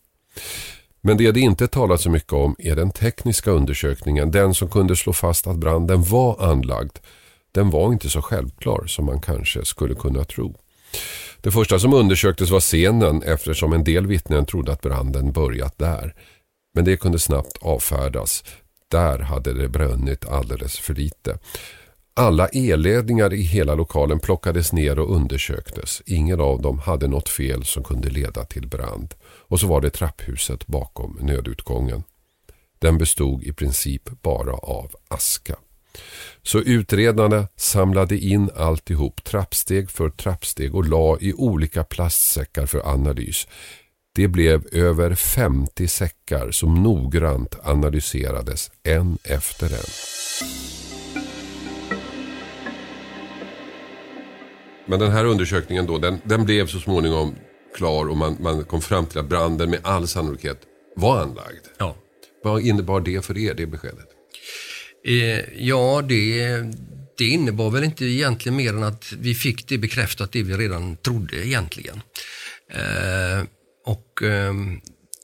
Men 1.01 1.17
det 1.17 1.31
det 1.31 1.39
inte 1.39 1.67
talat 1.67 2.01
så 2.01 2.09
mycket 2.09 2.33
om 2.33 2.55
är 2.59 2.75
den 2.75 2.91
tekniska 2.91 3.51
undersökningen. 3.51 4.31
Den 4.31 4.53
som 4.53 4.69
kunde 4.69 4.95
slå 4.95 5.13
fast 5.13 5.47
att 5.47 5.57
branden 5.57 6.03
var 6.03 6.51
anlagd. 6.51 6.97
Den 7.51 7.69
var 7.69 7.93
inte 7.93 8.09
så 8.09 8.21
självklar 8.21 8.83
som 8.87 9.05
man 9.05 9.21
kanske 9.21 9.65
skulle 9.65 9.95
kunna 9.95 10.23
tro. 10.23 10.55
Det 11.41 11.51
första 11.51 11.79
som 11.79 11.93
undersöktes 11.93 12.49
var 12.49 12.59
scenen 12.59 13.23
eftersom 13.23 13.73
en 13.73 13.83
del 13.83 14.07
vittnen 14.07 14.45
trodde 14.45 14.71
att 14.71 14.81
branden 14.81 15.31
börjat 15.31 15.77
där. 15.77 16.15
Men 16.73 16.85
det 16.85 16.97
kunde 16.97 17.19
snabbt 17.19 17.57
avfärdas. 17.61 18.43
Där 18.91 19.19
hade 19.19 19.53
det 19.53 19.69
brunnit 19.69 20.25
alldeles 20.25 20.79
för 20.79 20.93
lite. 20.93 21.39
Alla 22.13 22.47
elledningar 22.47 23.33
i 23.33 23.41
hela 23.41 23.75
lokalen 23.75 24.19
plockades 24.19 24.73
ner 24.73 24.99
och 24.99 25.15
undersöktes. 25.15 26.01
Ingen 26.05 26.41
av 26.41 26.61
dem 26.61 26.79
hade 26.79 27.07
något 27.07 27.29
fel 27.29 27.65
som 27.65 27.83
kunde 27.83 28.09
leda 28.09 28.45
till 28.45 28.67
brand. 28.67 29.13
Och 29.23 29.59
så 29.59 29.67
var 29.67 29.81
det 29.81 29.89
trapphuset 29.89 30.67
bakom 30.67 31.19
nödutgången. 31.21 32.03
Den 32.79 32.97
bestod 32.97 33.43
i 33.43 33.53
princip 33.53 34.21
bara 34.21 34.53
av 34.53 34.95
aska. 35.07 35.55
Så 36.43 36.59
utredarna 36.59 37.47
samlade 37.55 38.17
in 38.17 38.49
alltihop 38.55 39.23
trappsteg 39.23 39.89
för 39.89 40.09
trappsteg 40.09 40.75
och 40.75 40.85
la 40.85 41.17
i 41.21 41.33
olika 41.33 41.83
plastsäckar 41.83 42.65
för 42.65 42.87
analys. 42.93 43.47
Det 44.15 44.27
blev 44.27 44.67
över 44.71 45.15
50 45.15 45.87
säckar 45.87 46.51
som 46.51 46.83
noggrant 46.83 47.55
analyserades 47.63 48.71
en 48.83 49.17
efter 49.23 49.73
en. 49.73 49.89
Men 54.85 54.99
den 54.99 55.11
här 55.11 55.25
undersökningen 55.25 55.85
då, 55.85 55.97
den, 55.97 56.21
den 56.23 56.45
blev 56.45 56.67
så 56.67 56.79
småningom 56.79 57.35
klar 57.75 58.09
och 58.09 58.17
man, 58.17 58.37
man 58.39 58.63
kom 58.63 58.81
fram 58.81 59.05
till 59.05 59.19
att 59.19 59.29
branden 59.29 59.69
med 59.69 59.79
all 59.83 60.07
sannolikhet 60.07 60.57
var 60.95 61.21
anlagd. 61.21 61.65
Ja. 61.77 61.95
Vad 62.43 62.61
innebar 62.61 62.99
det 62.99 63.25
för 63.25 63.37
er, 63.37 63.53
det 63.53 63.65
beskedet? 63.65 64.16
Eh, 65.07 65.63
ja, 65.67 66.01
det, 66.07 66.47
det 67.17 67.25
innebar 67.25 67.69
väl 67.69 67.83
inte 67.83 68.05
egentligen 68.05 68.55
mer 68.55 68.73
än 68.73 68.83
att 68.83 69.13
vi 69.19 69.35
fick 69.35 69.67
det 69.67 69.77
bekräftat 69.77 70.31
det 70.31 70.43
vi 70.43 70.53
redan 70.53 70.95
trodde 70.95 71.47
egentligen. 71.47 72.01
Eh, 72.73 73.45
och 73.85 74.23
eh, 74.23 74.53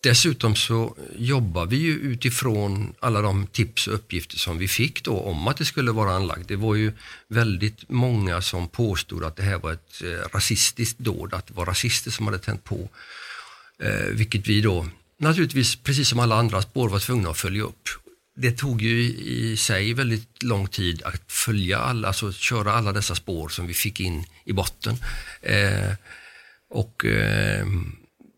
Dessutom 0.03 0.55
så 0.55 0.95
jobbar 1.17 1.65
vi 1.65 1.75
ju 1.75 1.93
utifrån 1.93 2.93
alla 2.99 3.21
de 3.21 3.47
tips 3.47 3.87
och 3.87 3.93
uppgifter 3.93 4.37
som 4.37 4.57
vi 4.57 4.67
fick 4.67 5.03
då 5.03 5.19
om 5.19 5.47
att 5.47 5.57
det 5.57 5.65
skulle 5.65 5.91
vara 5.91 6.11
anlagt. 6.13 6.47
Det 6.47 6.55
var 6.55 6.75
ju 6.75 6.91
väldigt 7.27 7.89
många 7.89 8.41
som 8.41 8.67
påstod 8.67 9.23
att 9.23 9.35
det 9.35 9.43
här 9.43 9.57
var 9.57 9.73
ett 9.73 10.01
eh, 10.03 10.27
rasistiskt 10.33 10.99
dåd, 10.99 11.33
att 11.33 11.47
det 11.47 11.53
var 11.53 11.65
rasister 11.65 12.11
som 12.11 12.25
hade 12.25 12.39
tänt 12.39 12.63
på. 12.63 12.89
Eh, 13.79 14.05
vilket 14.11 14.47
vi 14.47 14.61
då 14.61 14.87
naturligtvis, 15.17 15.75
precis 15.75 16.09
som 16.09 16.19
alla 16.19 16.35
andra 16.35 16.61
spår, 16.61 16.89
var 16.89 16.99
tvungna 16.99 17.29
att 17.29 17.37
följa 17.37 17.63
upp. 17.63 17.89
Det 18.35 18.51
tog 18.51 18.81
ju 18.81 19.03
i 19.13 19.57
sig 19.57 19.93
väldigt 19.93 20.43
lång 20.43 20.67
tid 20.67 21.03
att 21.03 21.31
följa 21.31 21.77
alla, 21.77 22.07
alltså 22.07 22.31
köra 22.31 22.73
alla 22.73 22.91
dessa 22.91 23.15
spår 23.15 23.49
som 23.49 23.67
vi 23.67 23.73
fick 23.73 23.99
in 23.99 24.25
i 24.45 24.53
botten. 24.53 24.95
Eh, 25.41 25.93
och 26.69 27.05
eh, 27.05 27.65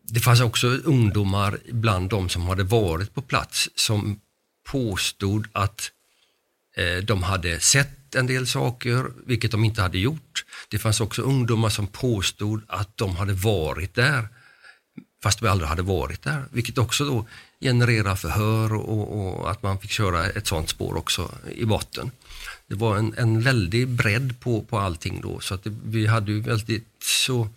det 0.08 0.20
fanns 0.20 0.40
också 0.40 0.66
ungdomar 0.66 1.58
bland 1.72 2.10
de 2.10 2.28
som 2.28 2.42
hade 2.42 2.62
varit 2.62 3.14
på 3.14 3.22
plats 3.22 3.68
som 3.74 4.20
påstod 4.66 5.48
att 5.52 5.90
eh, 6.76 6.96
de 6.96 7.22
hade 7.22 7.60
sett 7.60 8.14
en 8.14 8.26
del 8.26 8.46
saker, 8.46 9.06
vilket 9.26 9.50
de 9.50 9.64
inte 9.64 9.82
hade 9.82 9.98
gjort. 9.98 10.44
Det 10.68 10.78
fanns 10.78 11.00
också 11.00 11.22
ungdomar 11.22 11.68
som 11.68 11.86
påstod 11.86 12.62
att 12.68 12.96
de 12.96 13.16
hade 13.16 13.32
varit 13.32 13.94
där, 13.94 14.28
fast 15.22 15.40
de 15.40 15.48
aldrig 15.48 15.68
hade 15.68 15.82
varit 15.82 16.22
där, 16.22 16.44
vilket 16.50 16.78
också 16.78 17.04
då 17.04 17.26
genererar 17.60 18.16
förhör 18.16 18.72
och, 18.74 19.38
och 19.40 19.50
att 19.50 19.62
man 19.62 19.78
fick 19.78 19.90
köra 19.90 20.26
ett 20.26 20.46
sånt 20.46 20.68
spår 20.68 20.96
också 20.96 21.30
i 21.54 21.64
botten. 21.64 22.10
Det 22.66 22.74
var 22.74 22.96
en, 22.96 23.14
en 23.16 23.42
väldig 23.42 23.88
bredd 23.88 24.40
på, 24.40 24.62
på 24.62 24.78
allting 24.78 25.20
då, 25.20 25.40
så 25.40 25.54
att 25.54 25.64
det, 25.64 25.74
vi 25.84 26.06
hade 26.06 26.32
ju 26.32 26.40
väldigt 26.40 26.88
så 27.00 27.48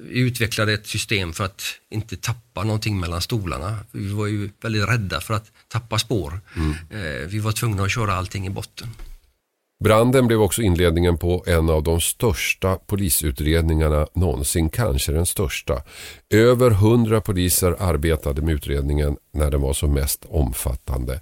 vi 0.00 0.20
utvecklade 0.20 0.72
ett 0.72 0.86
system 0.86 1.32
för 1.32 1.44
att 1.44 1.62
inte 1.90 2.16
tappa 2.16 2.64
någonting 2.64 3.00
mellan 3.00 3.20
stolarna. 3.22 3.78
Vi 3.92 4.08
var 4.08 4.26
ju 4.26 4.50
väldigt 4.60 4.88
rädda 4.88 5.20
för 5.20 5.34
att 5.34 5.50
tappa 5.68 5.98
spår. 5.98 6.40
Eh, 6.90 7.26
Vi 7.28 7.38
var 7.38 7.52
tvungna 7.52 7.82
att 7.82 7.90
köra 7.90 8.14
allting 8.14 8.46
i 8.46 8.50
botten. 8.50 8.88
Branden 9.84 10.26
blev 10.26 10.42
också 10.42 10.62
inledningen 10.62 11.18
på 11.18 11.44
en 11.46 11.70
av 11.70 11.82
de 11.82 12.00
största 12.00 12.76
polisutredningarna 12.76 14.06
någonsin, 14.14 14.70
kanske 14.70 15.12
den 15.12 15.26
största. 15.26 15.82
Över 16.30 16.70
hundra 16.70 17.20
poliser 17.20 17.76
arbetade 17.78 18.42
med 18.42 18.54
utredningen 18.54 19.16
när 19.32 19.50
den 19.50 19.60
var 19.60 19.72
som 19.72 19.94
mest 19.94 20.24
omfattande. 20.28 21.20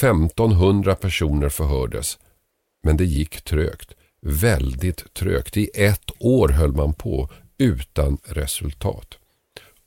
1500 0.00 0.94
personer 0.94 1.48
förhördes. 1.48 2.18
Men 2.82 2.96
det 2.96 3.04
gick 3.04 3.42
trögt. 3.42 3.92
Väldigt 4.22 5.14
trögt. 5.14 5.56
I 5.56 5.70
ett 5.74 6.10
år 6.18 6.48
höll 6.48 6.72
man 6.72 6.94
på 6.94 7.30
utan 7.58 8.18
resultat. 8.24 9.18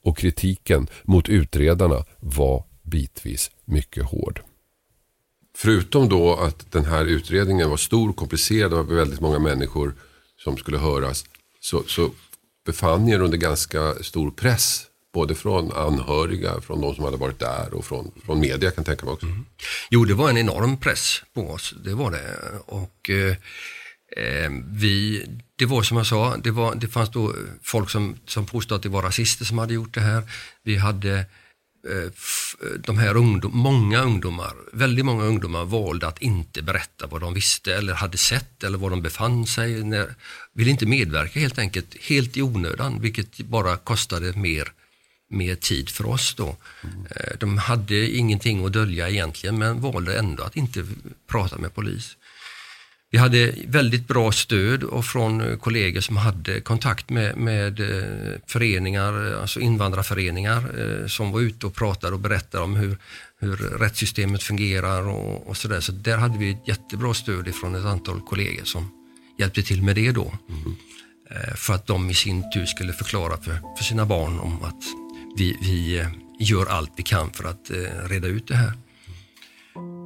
Och 0.03 0.17
kritiken 0.17 0.87
mot 1.03 1.29
utredarna 1.29 2.05
var 2.19 2.63
bitvis 2.83 3.51
mycket 3.65 4.03
hård. 4.03 4.41
Förutom 5.59 6.09
då 6.09 6.35
att 6.35 6.71
den 6.71 6.85
här 6.85 7.05
utredningen 7.05 7.69
var 7.69 7.77
stor, 7.77 8.13
komplicerad 8.13 8.73
och 8.73 8.97
väldigt 8.97 9.19
många 9.19 9.39
människor 9.39 9.93
som 10.43 10.57
skulle 10.57 10.77
höras 10.77 11.25
så, 11.59 11.83
så 11.87 12.11
befann 12.65 13.05
ni 13.05 13.11
er 13.11 13.19
under 13.19 13.37
ganska 13.37 13.93
stor 13.93 14.31
press. 14.31 14.83
Både 15.13 15.35
från 15.35 15.71
anhöriga, 15.71 16.61
från 16.61 16.81
de 16.81 16.95
som 16.95 17.03
hade 17.03 17.17
varit 17.17 17.39
där 17.39 17.73
och 17.73 17.85
från, 17.85 18.11
från 18.25 18.39
media 18.39 18.71
kan 18.71 18.73
jag 18.77 18.85
tänka 18.85 19.05
mig 19.05 19.13
också. 19.13 19.25
Mm. 19.25 19.45
Jo, 19.89 20.05
det 20.05 20.13
var 20.13 20.29
en 20.29 20.37
enorm 20.37 20.79
press 20.79 21.21
på 21.33 21.49
oss, 21.49 21.73
det 21.85 21.93
var 21.93 22.11
det. 22.11 22.37
Och 22.65 23.09
eh, 23.09 23.35
eh, 24.17 24.51
vi, 24.65 25.25
det 25.55 25.65
var 25.65 25.83
som 25.83 25.97
jag 25.97 26.07
sa, 26.07 26.37
det, 26.37 26.51
var, 26.51 26.75
det 26.75 26.87
fanns 26.87 27.11
då 27.11 27.33
folk 27.63 27.89
som, 27.89 28.17
som 28.25 28.45
påstod 28.45 28.75
att 28.75 28.83
det 28.83 28.89
var 28.89 29.01
rasister 29.01 29.45
som 29.45 29.57
hade 29.57 29.73
gjort 29.73 29.93
det 29.93 30.01
här. 30.01 30.23
Vi 30.63 30.75
hade 30.75 31.25
de 32.79 32.97
här 32.97 33.17
ungdom, 33.17 33.51
många 33.57 34.01
ungdomar, 34.01 34.53
väldigt 34.73 35.05
många 35.05 35.23
ungdomar 35.23 35.65
valde 35.65 36.07
att 36.07 36.21
inte 36.21 36.61
berätta 36.61 37.07
vad 37.07 37.21
de 37.21 37.33
visste 37.33 37.75
eller 37.75 37.93
hade 37.93 38.17
sett 38.17 38.63
eller 38.63 38.77
var 38.77 38.89
de 38.89 39.01
befann 39.01 39.47
sig. 39.47 39.83
När, 39.83 40.15
ville 40.53 40.71
inte 40.71 40.85
medverka 40.85 41.39
helt 41.39 41.59
enkelt, 41.59 41.95
helt 42.01 42.37
i 42.37 42.41
onödan, 42.41 43.01
vilket 43.01 43.37
bara 43.37 43.77
kostade 43.77 44.33
mer, 44.33 44.71
mer 45.29 45.55
tid 45.55 45.89
för 45.89 46.05
oss 46.05 46.33
då. 46.35 46.55
Eh, 47.15 47.37
De 47.39 47.57
hade 47.57 48.09
ingenting 48.09 48.65
att 48.65 48.73
dölja 48.73 49.09
egentligen 49.09 49.57
men 49.57 49.81
valde 49.81 50.19
ändå 50.19 50.43
att 50.43 50.55
inte 50.55 50.85
prata 51.27 51.57
med 51.57 51.75
polis. 51.75 52.17
Vi 53.17 53.21
hade 53.21 53.53
väldigt 53.67 54.07
bra 54.07 54.31
stöd 54.31 54.83
och 54.83 55.05
från 55.05 55.41
eh, 55.41 55.57
kollegor 55.57 56.01
som 56.01 56.17
hade 56.17 56.61
kontakt 56.61 57.09
med, 57.09 57.37
med 57.37 57.79
eh, 57.79 58.39
föreningar, 58.47 59.31
eh, 59.31 59.41
alltså 59.41 59.59
invandrarföreningar 59.59 61.07
som 61.07 61.31
var 61.31 61.39
ute 61.39 61.65
och 61.67 61.75
pratade 61.75 62.13
och 62.13 62.19
berättade 62.19 62.63
om 62.63 62.75
hur, 62.75 62.97
hur 63.39 63.55
rättssystemet 63.55 64.43
fungerar 64.43 65.07
och, 65.07 65.47
och 65.47 65.57
sådär. 65.57 65.79
Så 65.79 65.91
där 65.91 66.17
hade 66.17 66.37
vi 66.37 66.51
ett 66.51 66.67
jättebra 66.67 67.13
stöd 67.13 67.55
från 67.55 67.75
ett 67.75 67.85
antal 67.85 68.21
kollegor 68.21 68.65
som 68.65 68.91
hjälpte 69.39 69.61
till 69.61 69.83
med 69.83 69.95
det 69.95 70.11
då. 70.11 70.33
Eh, 71.31 71.55
För 71.55 71.73
att 71.73 71.87
de 71.87 72.09
i 72.09 72.13
sin 72.13 72.51
tur 72.51 72.65
skulle 72.65 72.93
förklara 72.93 73.37
för, 73.37 73.59
för 73.77 73.83
sina 73.83 74.05
barn 74.05 74.39
om 74.39 74.63
att 74.63 74.83
vi, 75.37 75.57
vi 75.61 76.05
gör 76.39 76.65
allt 76.65 76.91
vi 76.97 77.03
kan 77.03 77.31
för 77.31 77.43
att 77.43 77.71
reda 78.09 78.27
ut 78.27 78.47
det 78.47 78.55
här. 78.55 78.73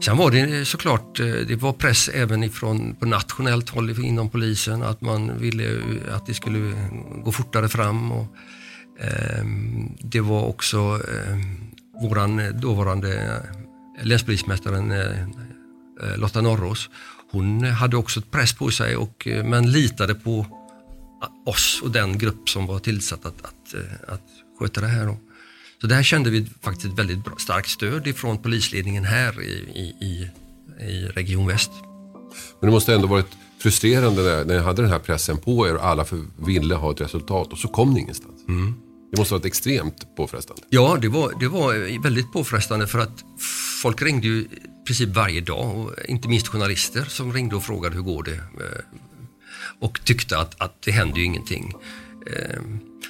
Sen 0.01 0.17
var 0.17 0.31
det 0.31 0.65
såklart, 0.65 1.19
eh, 1.19 1.25
det 1.25 1.55
var 1.55 1.73
press 1.73 2.09
även 2.09 2.43
ifrån, 2.43 2.95
på 2.95 3.05
nationellt 3.05 3.69
håll 3.69 3.89
inom 3.89 4.29
polisen 4.29 4.83
att 4.83 5.01
man 5.01 5.39
ville 5.39 5.81
att 6.11 6.25
det 6.25 6.33
skulle 6.33 6.73
gå 7.23 7.31
fortare 7.31 7.69
fram. 7.69 8.11
Och, 8.11 8.27
eh, 8.99 9.45
det 9.99 10.21
var 10.21 10.45
också 10.45 10.77
ehm, 10.77 11.39
eh, 11.39 12.01
vår 12.01 12.51
dåvarande 12.51 13.41
länspolismästaren 14.01 14.91
eh, 14.91 15.21
eh 15.21 16.17
Lotta 16.17 16.41
Norros. 16.41 16.89
hon 17.31 17.63
hade 17.63 17.97
också 17.97 18.19
ett 18.19 18.31
press 18.31 18.53
på 18.53 18.71
sig 18.71 18.95
och, 18.95 19.27
eh, 19.27 19.45
men 19.45 19.71
litade 19.71 20.15
på 20.15 20.45
oss 21.45 21.81
och 21.83 21.91
den 21.91 22.17
grupp 22.17 22.49
som 22.49 22.67
var 22.67 22.79
tillsatt 22.79 23.25
att, 23.25 23.45
att, 23.45 23.75
att 24.07 24.27
sköta 24.59 24.81
det 24.81 24.87
här. 24.87 25.05
Då. 25.05 25.17
Så 25.81 25.87
där 25.87 26.03
kände 26.03 26.29
vi 26.29 26.45
faktiskt 26.61 26.93
ett 26.93 26.99
väldigt 26.99 27.23
bra, 27.23 27.33
starkt 27.37 27.69
stöd 27.69 28.07
ifrån 28.07 28.37
polisledningen 28.37 29.03
här 29.03 29.41
i, 29.41 29.51
i, 29.51 30.05
i, 30.05 30.29
i 30.85 31.07
Region 31.07 31.47
Väst. 31.47 31.71
Men 32.59 32.69
det 32.69 32.71
måste 32.71 32.93
ändå 32.93 33.07
varit 33.07 33.37
frustrerande 33.59 34.21
när, 34.21 34.45
när 34.45 34.55
jag 34.55 34.63
hade 34.63 34.81
den 34.81 34.91
här 34.91 34.99
pressen 34.99 35.37
på 35.37 35.67
er 35.67 35.75
och 35.75 35.85
alla 35.85 36.05
ville 36.37 36.75
ha 36.75 36.91
ett 36.91 37.01
resultat 37.01 37.51
och 37.51 37.57
så 37.57 37.67
kom 37.67 37.93
ni 37.93 37.99
ingenstans. 37.99 38.45
Mm. 38.47 38.73
Det 39.11 39.17
måste 39.17 39.33
ha 39.33 39.39
varit 39.39 39.45
extremt 39.45 40.15
påfrestande. 40.15 40.61
Ja, 40.69 40.97
det 41.01 41.07
var, 41.07 41.33
det 41.39 41.47
var 41.47 42.01
väldigt 42.03 42.33
påfrestande 42.33 42.87
för 42.87 42.99
att 42.99 43.23
folk 43.81 44.01
ringde 44.01 44.27
ju 44.27 44.41
i 44.41 44.47
princip 44.87 45.09
varje 45.09 45.41
dag 45.41 45.77
och 45.77 45.91
inte 46.07 46.27
minst 46.27 46.47
journalister 46.47 47.05
som 47.07 47.33
ringde 47.33 47.55
och 47.55 47.63
frågade 47.63 47.95
hur 47.95 48.03
går 48.03 48.23
det? 48.23 48.35
Eh, 48.35 48.81
och 49.79 50.05
tyckte 50.05 50.37
att, 50.37 50.61
att 50.61 50.81
det 50.81 50.91
händer 50.91 51.17
ju 51.17 51.23
ingenting. 51.23 51.73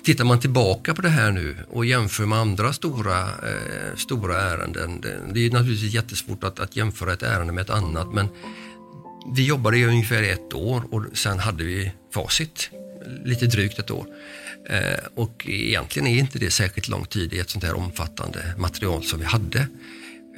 Tittar 0.04 0.24
man 0.24 0.40
tillbaka 0.40 0.94
på 0.94 1.02
det 1.02 1.10
här 1.10 1.32
nu 1.32 1.58
och 1.70 1.86
jämför 1.86 2.26
med 2.26 2.38
andra 2.38 2.74
stora, 2.74 3.22
eh, 3.22 3.96
stora 3.96 4.42
ärenden, 4.42 5.02
det, 5.02 5.22
det 5.34 5.46
är 5.46 5.52
naturligtvis 5.52 5.94
jättesvårt 5.94 6.44
att, 6.44 6.60
att 6.60 6.76
jämföra 6.76 7.14
ett 7.14 7.24
ärende 7.24 7.54
med 7.54 7.62
ett 7.62 7.70
annat 7.70 8.14
men 8.14 8.28
vi 9.36 9.46
jobbade 9.46 9.78
i 9.78 9.86
ungefär 9.86 10.24
ett 10.24 10.54
år 10.54 10.84
och 10.92 11.04
sen 11.14 11.40
hade 11.40 11.64
vi 11.64 11.92
facit, 12.14 12.70
lite 13.26 13.46
drygt 13.46 13.80
ett 13.80 13.92
år. 13.92 14.06
Eh, 14.70 15.06
och 15.16 15.46
egentligen 15.50 16.08
är 16.08 16.20
inte 16.20 16.40
det 16.40 16.52
särskilt 16.52 16.88
lång 16.88 17.06
tid 17.06 17.34
i 17.34 17.40
ett 17.40 17.50
sånt 17.50 17.64
här 17.64 17.74
omfattande 17.74 18.54
material 18.58 19.04
som 19.04 19.20
vi 19.20 19.26
hade. 19.26 19.68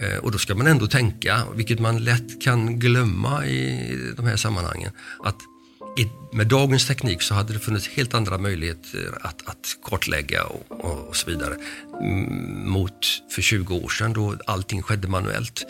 Eh, 0.02 0.18
och 0.18 0.32
då 0.32 0.38
ska 0.38 0.56
man 0.56 0.68
ändå 0.68 0.88
tänka, 0.88 1.42
vilket 1.56 1.80
man 1.80 2.04
lätt 2.04 2.42
kan 2.42 2.80
glömma 2.80 3.46
i 3.46 3.90
de 4.18 4.26
här 4.26 4.36
sammanhangen, 4.36 4.92
att 5.24 5.38
med 6.34 6.48
dagens 6.48 6.88
teknik 6.88 7.22
så 7.22 7.34
hade 7.34 7.54
det 7.54 7.60
funnits 7.60 7.88
helt 7.88 8.14
andra 8.14 8.38
möjligheter 8.38 9.18
att, 9.22 9.48
att 9.48 9.78
kartlägga 9.84 10.44
och, 10.44 10.66
och, 10.70 11.08
och, 11.08 11.16
så 11.16 11.30
vidare. 11.30 11.56
Mot 12.66 13.06
för 13.36 13.42
20 13.42 13.76
år 13.76 13.90
sedan 13.90 14.14
då 14.14 14.36
allting 14.46 14.82
skedde 14.82 15.08
manuellt. 15.08 15.66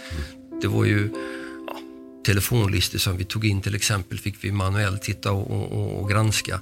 Det 0.62 0.68
var 0.68 0.86
ju 0.86 1.10
ja, 1.68 1.80
telefonlistor 2.25 3.00
som 3.00 3.18
vi 3.18 3.25
tog 3.25 3.46
in 3.46 3.62
till 3.62 3.75
exempel 3.75 4.20
fick 4.20 4.44
vi 4.44 4.51
manuellt 4.51 5.01
titta 5.01 5.32
och, 5.32 6.01
och 6.01 6.10
granska. 6.10 6.60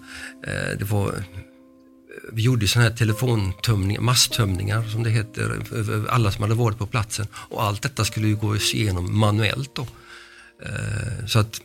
Eh, 0.48 0.77
det 0.80 0.86
var 0.86 1.24
vi 2.32 2.41
gjorde 2.41 2.68
sådana 2.68 2.89
här 2.89 2.98
telefontömningar, 2.98 4.01
masstömningar 4.01 4.84
som 4.84 5.03
det 5.03 5.10
heter, 5.10 5.75
över 5.75 6.08
alla 6.08 6.32
som 6.32 6.41
hade 6.41 6.56
varit 6.56 6.77
på 6.77 6.88
platsen. 6.88 7.27
Och 7.34 7.63
allt 7.63 7.82
detta 7.82 8.06
skulle 8.06 8.27
ju 8.27 8.36
gås 8.36 8.74
igenom 8.74 9.20
manuellt 9.20 9.75
då. 9.75 9.88
Eh, 10.65 11.25
så 11.27 11.39
att 11.39 11.62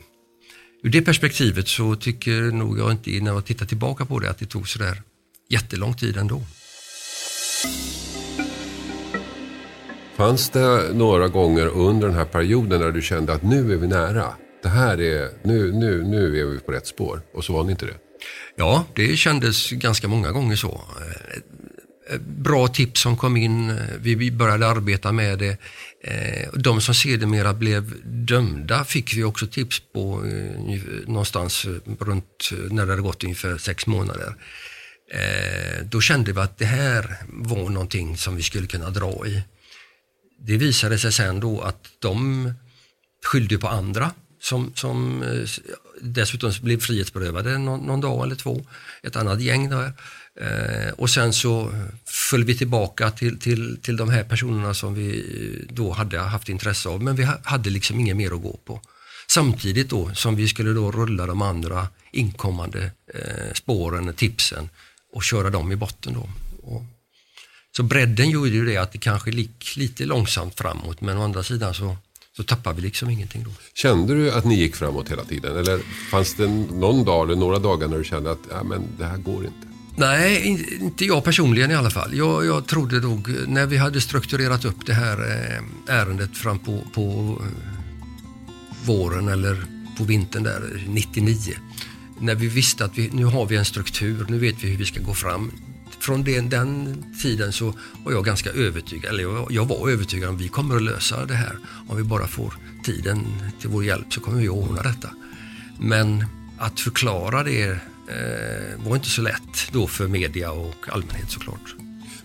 ur 0.87 0.91
det 0.91 1.03
perspektivet 1.03 1.69
så 1.69 1.97
tycker 1.97 2.41
nog 2.41 2.79
jag 2.79 2.91
inte, 2.91 3.11
när 3.11 3.33
jag 3.33 3.45
tittar 3.45 3.67
tillbaka 3.67 4.05
på 4.05 4.19
det, 4.19 4.31
att 4.31 4.39
det 4.39 4.47
tog 4.47 4.69
sådär 4.69 5.03
jättelång 5.49 5.95
tid 5.95 6.17
ändå. 6.17 6.43
Fanns 10.17 10.51
det 10.51 10.95
några 10.95 11.29
gånger 11.29 11.67
under 11.67 12.09
den 12.09 12.17
här 12.17 12.25
perioden 12.25 12.81
när 12.81 12.93
du 12.93 13.03
kände 13.03 13.33
att 13.33 13.43
nu 13.43 13.73
är 13.73 13.77
vi 13.77 13.87
nära? 13.87 14.35
Det 14.63 14.69
här 14.69 15.01
är, 15.01 15.31
nu, 15.43 15.73
nu, 15.73 16.03
nu 16.05 16.41
är 16.41 16.45
vi 16.45 16.59
på 16.59 16.73
rätt 16.73 16.87
spår. 16.87 17.23
Och 17.35 17.45
så 17.45 17.53
var 17.53 17.65
ni 17.65 17.71
inte 17.71 17.87
det? 17.87 17.97
Ja, 18.57 18.85
det 18.95 19.17
kändes 19.17 19.71
ganska 19.71 20.09
många 20.09 20.33
gånger 20.33 20.57
så. 20.57 20.81
Eh, 22.11 22.19
bra 22.21 22.69
tips 22.69 23.01
som 23.01 23.17
kom 23.17 23.37
in, 23.37 23.71
eh, 23.71 23.77
vi 23.99 24.31
började 24.31 24.67
arbeta 24.67 25.13
med 25.13 25.39
det. 25.39 25.59
Eh, 26.05 26.49
de 26.55 26.81
som 26.81 26.95
sedermera 26.95 27.55
blev 27.55 27.95
dömda 28.05 28.85
fick 28.85 29.15
vi 29.15 29.25
också 29.25 29.47
tips 29.47 29.83
på 29.93 30.23
någonstans 31.07 31.67
runt 31.99 32.51
när 32.71 32.87
det 32.87 32.93
hade 32.93 33.03
gått 33.03 33.25
ungefär 33.25 33.59
sex 33.59 33.87
månader. 33.87 34.35
Då 35.83 36.01
kände 36.01 36.33
vi 36.33 36.41
att 36.41 36.59
det 36.59 36.65
här 36.65 37.17
var 37.29 37.71
någonting 37.71 38.17
som 38.17 38.37
vi 38.37 38.43
skulle 38.43 38.67
kunna 38.67 38.91
dra 38.91 39.27
i. 39.27 39.43
Det 40.41 40.57
visade 40.57 40.99
sig 40.99 41.13
sen 41.13 41.41
då 41.41 41.61
att 41.61 41.89
de 41.99 42.53
skyllde 43.25 43.59
på 43.59 43.69
andra 43.69 44.11
som, 44.41 44.73
som 44.75 45.25
dessutom 46.01 46.53
blev 46.63 46.81
frihetsberövade 46.81 47.59
någon, 47.59 47.81
någon 47.81 48.01
dag 48.01 48.25
eller 48.25 48.37
två. 48.37 48.67
Ett 49.03 49.17
annat 49.17 49.41
gäng 49.41 49.71
där. 49.71 49.93
Eh, 50.41 50.93
och 50.93 51.11
sen 51.11 51.33
så 51.33 51.73
föll 52.05 52.45
vi 52.45 52.57
tillbaka 52.59 53.11
till, 53.11 53.39
till, 53.39 53.79
till 53.83 53.97
de 53.97 54.11
här 54.11 54.25
personerna 54.25 54.75
som 54.75 54.95
vi 54.95 55.19
eh, 55.19 55.75
då 55.75 55.93
hade 55.93 56.19
haft 56.19 56.49
intresse 56.49 56.89
av, 56.89 57.03
men 57.03 57.17
vi 57.17 57.29
hade 57.43 57.71
liksom 57.71 58.01
inget 58.01 58.17
mer 58.17 58.35
att 58.35 58.43
gå 58.43 58.61
på. 58.65 58.81
Samtidigt 59.29 59.91
då 59.91 60.15
som 60.15 60.37
vi 60.37 60.49
skulle 60.49 60.71
då 60.71 60.93
rulla 60.93 61.27
de 61.27 61.43
andra 61.43 61.89
inkommande 62.13 62.91
eh, 63.15 63.53
spåren, 63.55 64.15
tipsen 64.15 64.69
och 65.13 65.25
köra 65.25 65.51
dem 65.51 65.73
i 65.73 65.77
botten 65.77 66.13
då. 66.15 66.29
Och, 66.63 66.83
så 67.77 67.83
bredden 67.83 68.31
gjorde 68.31 68.51
ju 68.51 68.67
det 68.67 68.77
att 68.77 68.93
det 68.93 68.99
kanske 68.99 69.31
gick 69.31 69.77
lite 69.77 70.05
långsamt 70.05 70.59
framåt, 70.59 71.01
men 71.01 71.19
å 71.19 71.25
andra 71.25 71.43
sidan 71.43 71.75
så 71.75 71.97
så 72.37 72.43
tappar 72.43 72.73
vi 72.75 72.83
liksom 72.83 73.11
ingenting 73.11 73.45
då. 73.45 73.51
Kände 73.75 74.15
du 74.15 74.31
att 74.31 74.45
ni 74.45 74.55
gick 74.55 74.77
framåt 74.77 75.11
hela 75.11 75.25
tiden? 75.25 75.57
Eller 75.57 75.81
fanns 76.11 76.35
det 76.35 76.47
någon 76.47 77.05
dag 77.05 77.25
eller 77.25 77.37
några 77.37 77.59
dagar 77.59 77.89
när 77.89 77.99
du 77.99 78.05
kände 78.05 78.31
att 78.31 78.39
ja, 78.51 78.63
men 78.63 78.83
det 78.99 79.05
här 79.05 79.17
går 79.17 79.45
inte? 79.45 79.76
Nej, 79.99 80.47
inte 80.81 81.05
jag 81.05 81.25
personligen 81.25 81.71
i 81.71 81.75
alla 81.75 81.91
fall. 81.91 82.15
Jag, 82.15 82.47
jag 82.47 82.67
trodde 82.67 83.01
nog, 83.01 83.31
när 83.47 83.67
vi 83.67 83.77
hade 83.77 84.01
strukturerat 84.01 84.65
upp 84.65 84.87
det 84.87 84.95
här 84.95 85.19
eh, 85.19 85.95
ärendet 85.97 86.37
fram 86.37 86.59
på, 86.59 86.85
på 86.95 87.39
eh, 87.41 88.87
våren 88.87 89.29
eller 89.29 89.65
på 89.99 90.05
vintern 90.05 90.43
där, 90.43 90.85
99. 90.89 91.39
När 92.21 92.35
vi 92.35 92.49
visste 92.49 92.85
att 92.85 92.99
vi, 92.99 93.11
nu 93.13 93.25
har 93.25 93.47
vi 93.47 93.57
en 93.57 93.65
struktur, 93.65 94.27
nu 94.29 94.39
vet 94.39 94.65
vi 94.65 94.69
hur 94.69 94.77
vi 94.77 94.85
ska 94.85 95.01
gå 95.01 95.15
fram 95.15 95.53
från 96.01 96.25
den, 96.25 96.49
den 96.49 97.05
tiden 97.23 97.53
så 97.53 97.75
var 98.05 98.13
jag 98.13 98.25
ganska 98.25 98.51
övertygad, 98.51 99.11
eller 99.11 99.23
jag, 99.23 99.47
jag 99.51 99.67
var 99.67 99.91
övertygad 99.91 100.29
om 100.29 100.35
att 100.37 100.43
vi 100.43 100.49
kommer 100.49 100.77
att 100.77 100.83
lösa 100.83 101.27
det 101.27 101.35
här. 101.35 101.59
Om 101.89 101.97
vi 101.97 102.03
bara 102.03 102.27
får 102.27 102.55
tiden 102.85 103.27
till 103.61 103.71
vår 103.71 103.85
hjälp 103.85 104.13
så 104.13 104.21
kommer 104.21 104.41
vi 104.41 104.49
att 104.49 104.55
ordna 104.55 104.83
detta. 104.83 105.11
Men 105.79 106.25
att 106.59 106.81
förklara 106.81 107.43
det 107.43 107.81
eh, 108.09 108.87
var 108.87 108.97
inte 108.97 109.09
så 109.09 109.23
lätt 109.23 109.73
då 109.73 109.87
för 109.87 110.09
media 110.09 110.53
och 110.53 110.89
allmänhet 110.89 111.31
såklart. 111.31 111.75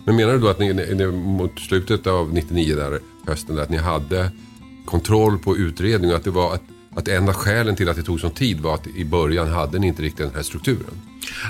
Men 0.05 0.15
menar 0.15 0.33
du 0.33 0.39
då 0.39 0.47
att 0.47 0.59
ni, 0.59 0.73
ni 0.73 1.07
mot 1.07 1.59
slutet 1.59 2.07
av 2.07 2.33
99 2.33 2.75
där 2.75 2.99
hösten 3.27 3.59
att 3.59 3.69
ni 3.69 3.77
hade 3.77 4.31
kontroll 4.85 5.39
på 5.39 5.57
utredningen 5.57 6.15
att 6.15 6.23
det 6.23 6.31
var 6.31 6.53
att, 6.53 6.63
att 6.95 7.07
enda 7.07 7.33
skälen 7.33 7.75
till 7.75 7.89
att 7.89 7.95
det 7.95 8.03
tog 8.03 8.19
sån 8.19 8.31
tid 8.31 8.59
var 8.59 8.75
att 8.75 8.87
i 8.87 9.05
början 9.05 9.47
hade 9.47 9.79
ni 9.79 9.87
inte 9.87 10.01
riktigt 10.01 10.25
den 10.25 10.35
här 10.35 10.43
strukturen? 10.43 11.01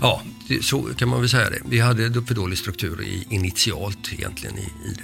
Ja, 0.02 0.22
det, 0.48 0.64
så 0.64 0.82
kan 0.82 1.10
man 1.10 1.20
väl 1.20 1.30
säga 1.30 1.50
det. 1.50 1.62
Vi 1.66 1.80
hade 1.80 2.24
för 2.24 2.36
dålig 2.36 2.58
struktur 2.58 3.02
i, 3.02 3.26
initialt 3.30 4.14
egentligen 4.14 4.58
i, 4.58 4.62
i 4.62 4.94
det. 4.98 5.04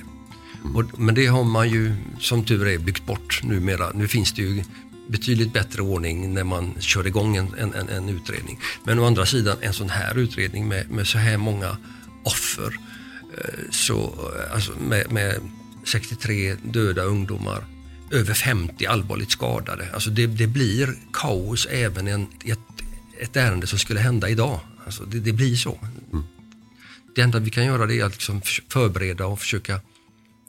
Mm. 0.63 0.75
Och, 0.75 0.99
men 0.99 1.15
det 1.15 1.25
har 1.25 1.43
man 1.43 1.69
ju 1.69 1.93
som 2.19 2.43
tur 2.43 2.67
är 2.67 2.77
byggt 2.77 3.05
bort 3.05 3.41
numera. 3.43 3.91
Nu 3.93 4.07
finns 4.07 4.33
det 4.33 4.41
ju 4.41 4.63
betydligt 5.07 5.53
bättre 5.53 5.81
ordning 5.81 6.33
när 6.33 6.43
man 6.43 6.73
kör 6.79 7.07
igång 7.07 7.35
en, 7.35 7.53
en, 7.57 7.73
en, 7.73 8.09
utredning. 8.09 8.59
Men 8.83 8.99
å 8.99 9.05
andra 9.05 9.25
sidan 9.25 9.57
en 9.61 9.73
sån 9.73 9.89
här 9.89 10.17
utredning 10.17 10.67
med, 10.67 10.91
med 10.91 11.07
så 11.07 11.17
här 11.17 11.37
många 11.37 11.77
offer, 12.23 12.79
eh, 13.37 13.71
så, 13.71 14.03
eh, 14.03 14.53
alltså 14.53 14.71
med, 14.79 15.11
med 15.11 15.41
63 15.83 16.55
döda 16.63 17.03
ungdomar, 17.03 17.63
över 18.11 18.33
50 18.33 18.85
allvarligt 18.85 19.31
skadade. 19.31 19.87
Alltså 19.93 20.09
det, 20.09 20.27
det 20.27 20.47
blir 20.47 20.95
kaos 21.13 21.67
även 21.71 22.07
en, 22.07 22.27
ett 22.45 22.59
ett 23.19 23.35
ärende 23.35 23.67
som 23.67 23.79
skulle 23.79 23.99
hända 23.99 24.29
idag. 24.29 24.59
Alltså 24.85 25.03
det, 25.05 25.19
det 25.19 25.33
blir 25.33 25.55
så. 25.55 25.79
Mm. 26.13 26.25
Det 27.15 27.21
enda 27.21 27.39
vi 27.39 27.49
kan 27.49 27.65
göra 27.65 27.85
det 27.85 27.99
är 27.99 28.05
att 28.05 28.11
liksom 28.11 28.41
förbereda 28.69 29.25
och 29.25 29.39
försöka 29.39 29.81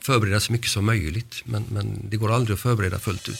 förbereda 0.03 0.39
så 0.39 0.51
mycket 0.51 0.71
som 0.71 0.85
möjligt. 0.85 1.41
Men, 1.45 1.65
men 1.71 2.09
det 2.09 2.17
går 2.17 2.31
aldrig 2.31 2.53
att 2.53 2.59
förbereda 2.59 2.99
fullt 2.99 3.29
ut. 3.29 3.39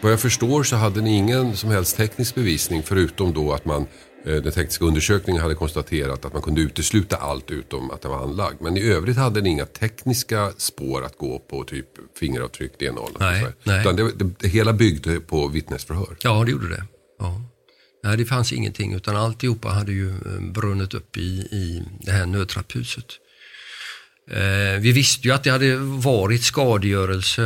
Vad 0.00 0.12
jag 0.12 0.20
förstår 0.20 0.62
så 0.62 0.76
hade 0.76 1.00
ni 1.00 1.16
ingen 1.16 1.56
som 1.56 1.70
helst 1.70 1.96
teknisk 1.96 2.34
bevisning 2.34 2.82
förutom 2.82 3.32
då 3.32 3.52
att 3.52 3.64
man 3.64 3.86
eh, 4.26 4.34
den 4.34 4.52
tekniska 4.52 4.84
undersökningen 4.84 5.42
hade 5.42 5.54
konstaterat 5.54 6.24
att 6.24 6.32
man 6.32 6.42
kunde 6.42 6.60
utesluta 6.60 7.16
allt 7.16 7.50
utom 7.50 7.90
att 7.90 8.02
det 8.02 8.08
var 8.08 8.22
anlagd. 8.22 8.60
Men 8.60 8.76
i 8.76 8.82
övrigt 8.82 9.16
hade 9.16 9.40
ni 9.40 9.48
inga 9.50 9.66
tekniska 9.66 10.52
spår 10.56 11.04
att 11.04 11.18
gå 11.18 11.38
på, 11.38 11.64
typ 11.64 11.86
fingeravtryck, 12.20 12.78
DNA 12.78 13.00
nej, 13.18 13.46
nej. 13.62 13.80
Utan 13.80 13.96
det, 13.96 14.12
det, 14.18 14.30
det, 14.38 14.48
hela 14.48 14.72
byggde 14.72 15.20
på 15.20 15.48
vittnesförhör. 15.48 16.16
Ja, 16.22 16.44
det 16.44 16.50
gjorde 16.50 16.68
det. 16.68 16.84
Ja. 17.18 17.42
Nej, 18.04 18.16
det 18.16 18.24
fanns 18.24 18.52
ingenting 18.52 18.94
utan 18.94 19.16
alltihopa 19.16 19.68
hade 19.68 19.92
ju 19.92 20.08
eh, 20.08 20.52
brunnit 20.52 20.94
upp 20.94 21.16
i, 21.16 21.20
i 21.40 21.82
det 22.00 22.12
här 22.12 22.26
nödtrapphuset. 22.26 23.06
Eh, 24.30 24.80
vi 24.80 24.92
visste 24.92 25.28
ju 25.28 25.34
att 25.34 25.44
det 25.44 25.50
hade 25.50 25.76
varit 25.76 26.42
skadegörelse 26.42 27.42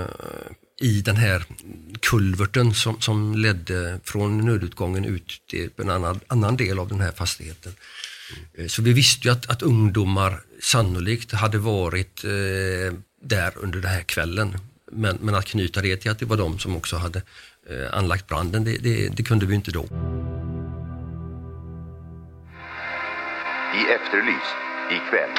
eh, 0.00 0.86
i 0.86 1.00
den 1.00 1.16
här 1.16 1.44
kulverten 2.00 2.74
som, 2.74 3.00
som 3.00 3.34
ledde 3.34 4.00
från 4.04 4.46
nödutgången 4.46 5.04
ut 5.04 5.42
till 5.50 5.70
en 5.76 5.90
annan, 5.90 6.20
annan 6.26 6.56
del 6.56 6.78
av 6.78 6.88
den 6.88 7.00
här 7.00 7.12
fastigheten. 7.12 7.72
Mm. 8.56 8.68
Så 8.68 8.82
vi 8.82 8.92
visste 8.92 9.28
ju 9.28 9.32
att, 9.32 9.50
att 9.50 9.62
ungdomar 9.62 10.40
sannolikt 10.62 11.32
hade 11.32 11.58
varit 11.58 12.24
eh, 12.24 12.94
där 13.22 13.52
under 13.56 13.80
den 13.80 13.90
här 13.90 14.02
kvällen. 14.02 14.56
Men, 14.92 15.18
men 15.20 15.34
att 15.34 15.44
knyta 15.44 15.82
det 15.82 15.96
till 15.96 16.10
att 16.10 16.18
det 16.18 16.26
var 16.26 16.36
de 16.36 16.58
som 16.58 16.76
också 16.76 16.96
hade 16.96 17.22
eh, 17.70 17.98
anlagt 17.98 18.26
branden, 18.26 18.64
det, 18.64 18.76
det, 18.76 19.08
det 19.08 19.22
kunde 19.22 19.46
vi 19.46 19.54
inte 19.54 19.70
då. 19.70 19.84
I 23.74 23.92
Efterlyst 23.92 24.63
ikväll. 24.94 25.30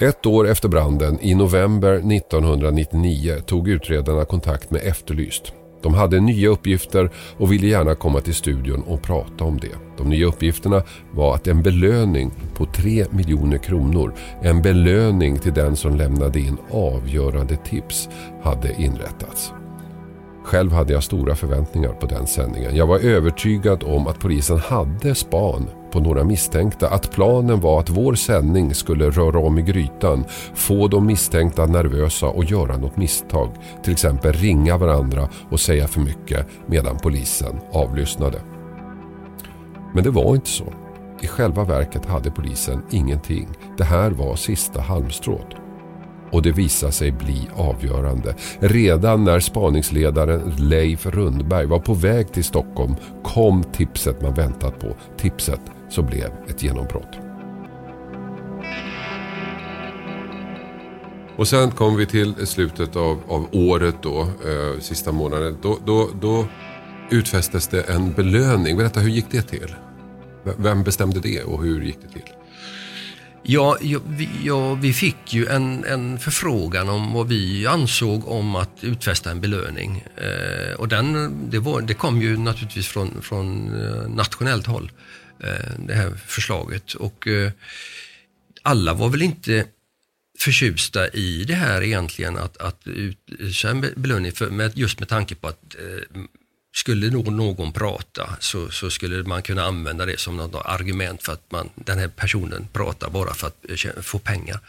Ett 0.00 0.26
år 0.26 0.48
efter 0.48 0.68
branden 0.68 1.18
i 1.20 1.34
november 1.34 1.92
1999 1.92 3.34
tog 3.46 3.68
utredarna 3.68 4.24
kontakt 4.24 4.70
med 4.70 4.82
Efterlyst. 4.84 5.52
De 5.82 5.94
hade 5.94 6.20
nya 6.20 6.48
uppgifter 6.48 7.10
och 7.36 7.52
ville 7.52 7.66
gärna 7.66 7.94
komma 7.94 8.20
till 8.20 8.34
studion 8.34 8.82
och 8.82 9.02
prata 9.02 9.44
om 9.44 9.58
det. 9.60 9.96
De 9.96 10.08
nya 10.08 10.26
uppgifterna 10.26 10.82
var 11.12 11.34
att 11.34 11.46
en 11.46 11.62
belöning 11.62 12.30
på 12.54 12.66
3 12.66 13.06
miljoner 13.10 13.58
kronor, 13.58 14.14
en 14.42 14.62
belöning 14.62 15.38
till 15.38 15.54
den 15.54 15.76
som 15.76 15.96
lämnade 15.96 16.40
in 16.40 16.56
avgörande 16.70 17.56
tips, 17.56 18.08
hade 18.42 18.74
inrättats. 18.78 19.52
Själv 20.44 20.72
hade 20.72 20.92
jag 20.92 21.02
stora 21.02 21.34
förväntningar 21.34 21.92
på 21.92 22.06
den 22.06 22.26
sändningen. 22.26 22.76
Jag 22.76 22.86
var 22.86 22.98
övertygad 22.98 23.84
om 23.84 24.06
att 24.06 24.20
polisen 24.20 24.58
hade 24.58 25.14
span 25.14 25.66
på 25.96 26.00
några 26.00 26.24
misstänkta. 26.24 26.88
Att 26.88 27.10
planen 27.10 27.60
var 27.60 27.80
att 27.80 27.90
vår 27.90 28.14
sändning 28.14 28.74
skulle 28.74 29.10
röra 29.10 29.38
om 29.38 29.58
i 29.58 29.62
grytan, 29.62 30.24
få 30.54 30.88
de 30.88 31.06
misstänkta 31.06 31.66
nervösa 31.66 32.26
och 32.26 32.44
göra 32.44 32.76
något 32.76 32.96
misstag. 32.96 33.50
Till 33.82 33.92
exempel 33.92 34.32
ringa 34.32 34.76
varandra 34.76 35.28
och 35.50 35.60
säga 35.60 35.88
för 35.88 36.00
mycket 36.00 36.46
medan 36.66 36.98
polisen 36.98 37.60
avlyssnade. 37.72 38.40
Men 39.94 40.04
det 40.04 40.10
var 40.10 40.34
inte 40.34 40.50
så. 40.50 40.64
I 41.20 41.26
själva 41.26 41.64
verket 41.64 42.06
hade 42.06 42.30
polisen 42.30 42.82
ingenting. 42.90 43.48
Det 43.78 43.84
här 43.84 44.10
var 44.10 44.36
sista 44.36 44.80
halmstrået. 44.80 45.54
Och 46.32 46.42
det 46.42 46.52
visade 46.52 46.92
sig 46.92 47.12
bli 47.12 47.48
avgörande. 47.56 48.34
Redan 48.58 49.24
när 49.24 49.40
spaningsledaren 49.40 50.52
Leif 50.58 51.06
Rundberg 51.06 51.66
var 51.66 51.78
på 51.78 51.94
väg 51.94 52.32
till 52.32 52.44
Stockholm 52.44 52.94
kom 53.22 53.64
tipset 53.64 54.22
man 54.22 54.34
väntat 54.34 54.80
på. 54.80 54.88
Tipset 55.18 55.60
som 55.88 56.06
blev 56.06 56.30
ett 56.48 56.62
genombrott. 56.62 57.18
Och 61.36 61.48
sen 61.48 61.70
kom 61.70 61.96
vi 61.96 62.06
till 62.06 62.46
slutet 62.46 62.96
av, 62.96 63.20
av 63.28 63.48
året 63.52 63.94
då, 64.02 64.20
eh, 64.20 64.80
sista 64.80 65.12
månaden. 65.12 65.58
Då, 65.62 65.78
då, 65.86 66.10
då 66.20 66.46
utfästes 67.10 67.68
det 67.68 67.82
en 67.82 68.12
belöning. 68.12 68.76
Berätta, 68.76 69.00
hur 69.00 69.10
gick 69.10 69.30
det 69.30 69.42
till? 69.42 69.74
Vem 70.58 70.82
bestämde 70.82 71.20
det 71.20 71.42
och 71.42 71.62
hur 71.62 71.82
gick 71.82 71.98
det 72.02 72.08
till? 72.08 72.32
Ja, 73.48 73.76
ja, 73.80 73.98
vi, 74.06 74.28
ja, 74.44 74.74
vi 74.74 74.92
fick 74.92 75.34
ju 75.34 75.46
en, 75.46 75.84
en 75.84 76.18
förfrågan 76.18 76.88
om 76.88 77.12
vad 77.12 77.28
vi 77.28 77.66
ansåg 77.66 78.28
om 78.28 78.56
att 78.56 78.70
utfästa 78.80 79.30
en 79.30 79.40
belöning. 79.40 80.04
Eh, 80.16 80.80
och 80.80 80.88
den, 80.88 81.32
det, 81.50 81.58
var, 81.58 81.80
det 81.80 81.94
kom 81.94 82.22
ju 82.22 82.36
naturligtvis 82.36 82.86
från, 82.86 83.22
från 83.22 83.74
eh, 83.82 84.08
nationellt 84.08 84.66
håll, 84.66 84.84
eh, 84.84 85.25
det 85.78 85.94
här 85.94 86.12
förslaget. 86.26 86.94
Och 86.94 87.26
eh, 87.26 87.52
alla 88.62 88.94
var 88.94 89.08
väl 89.08 89.22
inte 89.22 89.66
förtjusta 90.38 91.08
i 91.08 91.44
det 91.44 91.54
här 91.54 91.82
egentligen, 91.82 92.36
att, 92.36 92.56
att 92.56 92.86
utse 92.86 93.68
en 93.68 93.80
be- 93.80 93.92
belöning, 93.96 94.32
för, 94.32 94.50
med, 94.50 94.78
just 94.78 95.00
med 95.00 95.08
tanke 95.08 95.34
på 95.34 95.48
att 95.48 95.74
eh, 95.74 96.20
skulle 96.74 97.10
någon, 97.10 97.36
någon 97.36 97.72
prata 97.72 98.36
så, 98.40 98.70
så 98.70 98.90
skulle 98.90 99.22
man 99.22 99.42
kunna 99.42 99.64
använda 99.64 100.06
det 100.06 100.20
som 100.20 100.36
något 100.36 100.62
argument 100.64 101.22
för 101.22 101.32
att 101.32 101.50
man, 101.50 101.68
den 101.74 101.98
här 101.98 102.08
personen 102.08 102.68
pratar 102.72 103.10
bara 103.10 103.34
för 103.34 103.46
att 103.46 103.64
eh, 103.68 104.02
få 104.02 104.18
pengar. 104.18 104.60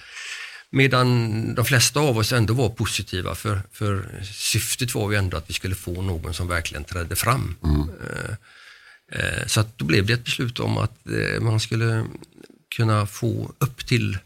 Medan 0.70 1.56
de 1.56 1.66
flesta 1.66 2.00
av 2.00 2.18
oss 2.18 2.32
ändå 2.32 2.54
var 2.54 2.70
positiva 2.70 3.36
för, 3.36 3.62
för 3.72 4.22
syftet 4.34 4.96
var 4.96 5.12
ju 5.12 5.18
ändå 5.18 5.38
att 5.38 5.50
vi 5.50 5.54
skulle 5.54 5.76
få 5.76 6.02
någon 6.02 6.34
som 6.34 6.48
verkligen 6.48 6.84
trädde 6.84 7.16
fram. 7.16 7.56
Eh, 7.64 8.30
eh, 8.30 8.36
Så 9.48 9.60
att 9.60 9.78
då 9.78 9.86
blev 9.86 10.06
det 10.06 10.14
ett 10.14 10.24
beslut 10.24 10.60
om 10.60 10.78
att 10.78 11.08
eh, 11.08 11.42
man 11.42 11.60
skulle 11.60 12.06
kunna 12.76 13.06
få 13.06 13.52
upp 13.58 13.86
till 13.88 14.18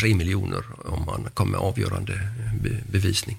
3 0.00 0.14
miljoner 0.14 0.62
om 0.84 1.04
man 1.06 1.28
kom 1.34 1.50
med 1.50 1.60
avgörande 1.60 2.20
be- 2.62 2.82
bevisning. 2.90 3.38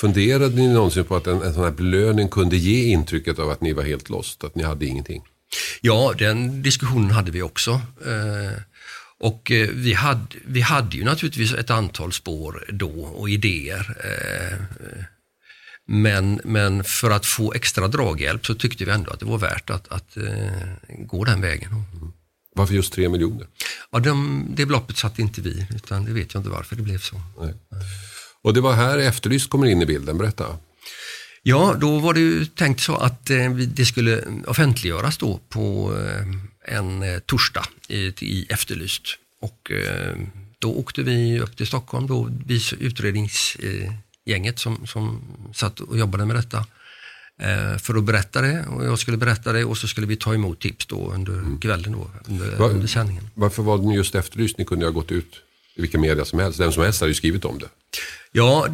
Funderade 0.00 0.56
ni 0.56 0.68
någonsin 0.68 1.04
på 1.04 1.16
att 1.16 1.26
en, 1.26 1.42
en 1.42 1.54
sån 1.54 1.64
här 1.64 1.70
belöning 1.70 2.28
kunde 2.28 2.56
ge 2.56 2.84
intrycket 2.84 3.38
av 3.38 3.50
att 3.50 3.60
ni 3.60 3.72
var 3.72 3.82
helt 3.82 4.08
lost, 4.10 4.44
att 4.44 4.54
ni 4.54 4.62
hade 4.62 4.86
ingenting? 4.86 5.22
Ja, 5.80 6.14
den 6.18 6.62
diskussionen 6.62 7.10
hade 7.10 7.30
vi 7.30 7.42
också. 7.42 7.70
Eh, 8.06 8.60
Och 9.18 9.50
eh, 9.50 9.68
vi 9.72 9.92
hade, 9.92 10.26
vi 10.46 10.60
hade 10.60 10.96
ju 10.96 11.04
naturligtvis 11.04 11.54
ett 11.54 11.70
antal 11.70 12.12
spår 12.12 12.64
då 12.72 12.90
och 12.90 13.30
idéer. 13.30 13.96
Men, 15.88 16.40
men 16.44 16.84
för 16.84 17.10
att 17.10 17.26
få 17.26 17.52
extra 17.52 17.88
draghjälp 17.88 18.46
så 18.46 18.54
tyckte 18.54 18.84
vi 18.84 18.90
ändå 18.90 19.10
att 19.10 19.20
det 19.20 19.26
var 19.26 19.38
värt 19.38 19.70
att, 19.70 19.88
att 19.88 20.16
eh, 20.16 20.24
gå 20.98 21.24
den 21.24 21.40
vägen. 21.40 21.70
Varför 22.54 22.74
just 22.74 22.92
tre 22.92 23.08
miljoner? 23.08 23.46
Ja, 23.90 23.98
de, 23.98 24.46
det 24.56 24.66
beloppet 24.66 24.96
satte 24.96 25.22
inte 25.22 25.40
vi, 25.40 25.66
utan 25.74 26.04
det 26.04 26.12
vet 26.12 26.34
jag 26.34 26.40
inte 26.40 26.50
varför 26.50 26.76
det 26.76 26.82
blev 26.82 26.98
så. 26.98 27.20
Nej. 27.40 27.54
Och 28.42 28.54
det 28.54 28.60
var 28.60 28.72
här 28.72 28.98
Efterlyst 28.98 29.50
kommer 29.50 29.66
in 29.66 29.82
i 29.82 29.86
bilden, 29.86 30.18
berätta. 30.18 30.58
Ja, 31.42 31.76
då 31.80 31.98
var 31.98 32.14
det 32.14 32.20
ju 32.20 32.46
tänkt 32.46 32.80
så 32.80 32.96
att 32.96 33.30
eh, 33.30 33.50
det 33.50 33.86
skulle 33.86 34.24
offentliggöras 34.46 35.18
då 35.18 35.40
på 35.48 35.94
eh, 35.98 36.74
en 36.74 37.02
eh, 37.02 37.18
torsdag 37.18 37.64
i, 37.88 37.96
i 38.20 38.46
Efterlyst. 38.48 39.02
Och 39.40 39.72
då 40.58 40.74
åkte 40.74 41.02
vi 41.02 41.40
upp 41.40 41.56
till 41.56 41.66
Stockholm, 41.66 42.06
då, 42.06 42.30
vi 42.46 42.60
utredningsgänget 44.26 44.58
som, 44.58 44.86
som 44.86 45.20
satt 45.54 45.80
och 45.80 45.98
jobbade 45.98 46.26
med 46.26 46.36
detta. 46.36 46.64
Eh, 47.40 47.78
för 47.78 47.94
att 47.98 48.04
berätta 48.04 48.40
det 48.40 48.64
och 48.66 48.84
jag 48.84 48.98
skulle 48.98 49.16
berätta 49.16 49.52
det 49.52 49.64
och 49.64 49.78
så 49.78 49.88
skulle 49.88 50.06
vi 50.06 50.16
ta 50.16 50.34
emot 50.34 50.60
tips 50.60 50.86
då 50.86 51.12
under 51.14 51.60
kvällen 51.60 51.92
då, 51.92 52.10
under, 52.28 52.56
Va- 52.56 52.68
under 52.68 52.86
sändningen. 52.86 53.28
Varför 53.34 53.62
var 53.62 53.78
den 53.78 53.90
just 53.90 54.14
Efterlyst? 54.14 54.58
Ni 54.58 54.64
kunde 54.64 54.84
ju 54.84 54.92
ha 54.92 55.00
gått 55.00 55.12
ut 55.12 55.34
i 55.76 55.80
vilka 55.80 55.98
media 55.98 56.24
som 56.24 56.38
helst. 56.38 56.60
Vem 56.60 56.72
som 56.72 56.82
helst 56.82 57.00
hade 57.00 57.10
ju 57.10 57.14
skrivit 57.14 57.44
om 57.44 57.58
det. 57.58 57.68
Ja, 58.32 58.66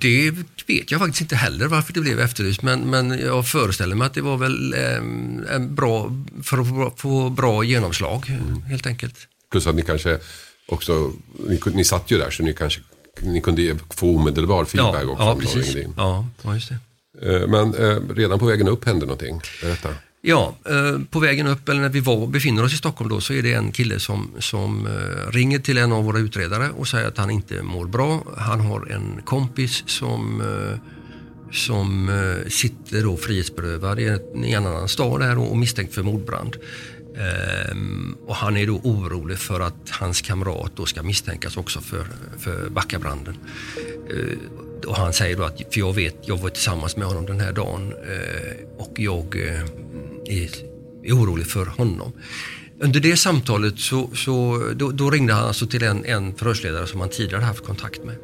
det 0.00 0.30
vet 0.66 0.90
jag 0.90 1.00
faktiskt 1.00 1.20
inte 1.20 1.36
heller 1.36 1.66
varför 1.68 1.92
det 1.92 2.00
blev 2.00 2.20
efterlyst, 2.20 2.62
men, 2.62 2.80
men 2.90 3.10
jag 3.18 3.48
föreställer 3.48 3.96
mig 3.96 4.06
att 4.06 4.14
det 4.14 4.22
var 4.22 4.36
väl 4.36 4.74
eh, 4.74 4.96
en 5.54 5.74
bra, 5.74 6.10
för 6.42 6.58
att 6.86 7.00
få- 7.00 7.30
bra 7.30 7.64
genomslag 7.64 8.26
helt 8.66 8.86
enkelt. 8.86 9.14
Plus 9.50 9.66
att 9.66 9.74
ni 9.74 9.82
kanske 9.82 10.18
också, 10.68 11.12
ni, 11.48 11.60
ni 11.74 11.84
satt 11.84 12.10
ju 12.10 12.18
där 12.18 12.30
så 12.30 12.42
ni 12.42 12.52
kanske 12.54 12.80
ni 13.20 13.40
kunde 13.40 13.76
få 13.90 14.16
omedelbar 14.16 14.64
feedback 14.64 15.08
också. 15.08 15.22
ja 15.22 15.32
om 15.32 15.38
de 15.40 15.46
precis. 15.46 15.76
Ja, 15.96 16.26
ja, 16.42 16.54
just 16.54 16.68
det. 16.68 16.78
Eh, 17.20 17.48
Men 17.48 17.74
eh, 17.74 18.14
redan 18.14 18.38
på 18.38 18.46
vägen 18.46 18.68
upp 18.68 18.84
hände 18.84 19.06
någonting. 19.06 19.40
Berätta. 19.62 19.88
Ja, 20.20 20.54
eh, 20.64 21.00
på 21.10 21.20
vägen 21.20 21.46
upp, 21.46 21.68
eller 21.68 21.80
när 21.80 21.88
vi 21.88 22.00
var, 22.00 22.26
befinner 22.26 22.64
oss 22.64 22.74
i 22.74 22.76
Stockholm 22.76 23.10
då, 23.10 23.20
så 23.20 23.32
är 23.32 23.42
det 23.42 23.52
en 23.52 23.72
kille 23.72 24.00
som, 24.00 24.30
som 24.38 24.88
ringer 25.30 25.58
till 25.58 25.78
en 25.78 25.92
av 25.92 26.04
våra 26.04 26.18
utredare 26.18 26.70
och 26.70 26.88
säger 26.88 27.08
att 27.08 27.18
han 27.18 27.30
inte 27.30 27.62
mår 27.62 27.86
bra. 27.86 28.24
Han 28.36 28.60
har 28.60 28.86
en 28.92 29.22
kompis 29.24 29.82
som, 29.86 30.42
som 31.52 32.10
sitter 32.48 33.02
då 33.02 33.16
frihetsberövad 33.16 34.00
i 34.00 34.04
en, 34.08 34.44
i 34.44 34.52
en 34.52 34.66
annan 34.66 34.88
stad 34.88 35.20
där 35.20 35.38
och 35.38 35.56
misstänkt 35.56 35.94
för 35.94 36.02
mordbrand. 36.02 36.56
Ehm, 37.16 38.16
och 38.26 38.34
han 38.34 38.56
är 38.56 38.66
då 38.66 38.80
orolig 38.84 39.38
för 39.38 39.60
att 39.60 39.90
hans 39.90 40.20
kamrat 40.20 40.72
då 40.76 40.86
ska 40.86 41.02
misstänkas 41.02 41.56
också 41.56 41.80
för, 41.80 42.06
för 42.38 42.68
Backabranden. 42.70 43.36
Ehm, 44.10 44.38
och 44.86 44.96
han 44.96 45.12
säger 45.12 45.36
då 45.36 45.42
att, 45.42 45.56
för 45.56 45.80
jag 45.80 45.92
vet, 45.92 46.16
jag 46.22 46.36
var 46.36 46.48
tillsammans 46.48 46.96
med 46.96 47.06
honom 47.06 47.26
den 47.26 47.40
här 47.40 47.52
dagen 47.52 47.92
ehm, 47.92 48.66
och 48.78 48.92
jag 48.96 49.36
eh, 49.36 49.60
är, 50.24 50.50
är 51.02 51.12
orolig 51.12 51.46
för 51.46 51.66
honom. 51.66 52.12
Under 52.80 53.00
det 53.00 53.16
samtalet 53.16 53.78
så, 53.78 54.10
så 54.14 54.62
då, 54.76 54.90
då 54.90 55.10
ringde 55.10 55.32
han 55.32 55.44
alltså 55.44 55.66
till 55.66 55.82
en, 55.82 56.04
en 56.04 56.34
förhörsledare 56.34 56.86
som 56.86 57.00
han 57.00 57.08
tidigare 57.08 57.42
haft 57.42 57.64
kontakt 57.64 58.04
med. 58.04 58.16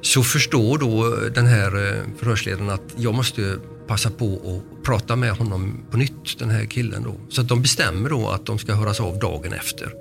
Så 0.00 0.22
förstår 0.22 0.78
då 0.78 1.16
den 1.34 1.46
här 1.46 1.88
eh, 1.88 2.02
förhörsledaren 2.18 2.70
att 2.70 2.94
jag 2.96 3.14
måste 3.14 3.58
passa 3.86 4.10
på 4.10 4.26
att 4.34 4.84
prata 4.84 5.16
med 5.16 5.30
honom 5.30 5.84
på 5.90 5.96
nytt, 5.96 6.38
den 6.38 6.50
här 6.50 6.64
killen 6.64 7.02
då. 7.02 7.14
Så 7.28 7.40
att 7.40 7.48
de 7.48 7.62
bestämmer 7.62 8.10
då 8.10 8.28
att 8.28 8.46
de 8.46 8.58
ska 8.58 8.74
höras 8.74 9.00
av 9.00 9.18
dagen 9.18 9.52
efter. 9.52 9.92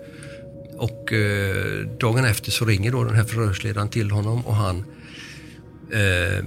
Och 0.77 1.13
eh, 1.13 1.87
dagen 1.99 2.25
efter 2.25 2.51
så 2.51 2.65
ringer 2.65 2.91
då 2.91 3.03
den 3.03 3.15
här 3.15 3.23
förhörsledaren 3.23 3.89
till 3.89 4.11
honom 4.11 4.45
och 4.45 4.55
han 4.55 4.85
eh, 5.91 6.45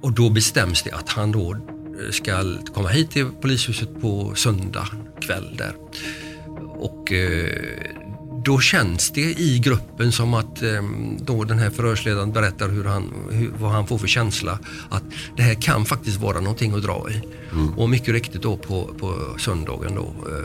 och 0.00 0.12
då 0.12 0.30
bestäms 0.30 0.82
det 0.82 0.90
att 0.90 1.08
han 1.08 1.32
då 1.32 1.52
eh, 1.52 2.10
ska 2.10 2.58
komma 2.74 2.88
hit 2.88 3.10
till 3.10 3.26
polishuset 3.40 4.00
på 4.00 4.34
söndag 4.34 4.88
kväll 5.20 5.56
där. 5.56 5.74
Och 6.78 7.12
eh, 7.12 7.95
då 8.46 8.60
känns 8.60 9.10
det 9.10 9.40
i 9.40 9.58
gruppen 9.58 10.12
som 10.12 10.34
att 10.34 10.62
eh, 10.62 10.82
då 11.20 11.44
den 11.44 11.58
här 11.58 11.70
förhörsledaren 11.70 12.32
berättar 12.32 12.68
hur 12.68 12.84
han, 12.84 13.12
hur, 13.30 13.52
vad 13.58 13.70
han 13.70 13.86
får 13.86 13.98
för 13.98 14.06
känsla. 14.06 14.58
Att 14.88 15.02
det 15.36 15.42
här 15.42 15.54
kan 15.54 15.84
faktiskt 15.84 16.20
vara 16.20 16.40
någonting 16.40 16.74
att 16.74 16.82
dra 16.82 17.06
i. 17.10 17.20
Och 17.76 17.90
mycket 17.90 18.08
riktigt 18.08 18.42
då 18.42 18.56
på, 18.56 18.90
på 18.98 19.38
söndagen 19.38 19.94
då, 19.94 20.02
eh, 20.02 20.44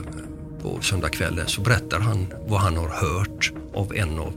på 0.62 0.82
söndagskvällen 0.82 1.48
så 1.48 1.62
berättar 1.62 2.00
han 2.00 2.28
vad 2.48 2.60
han 2.60 2.78
har 2.78 2.90
hört 2.90 3.52
av 3.74 3.96
en 3.96 4.20
av 4.20 4.34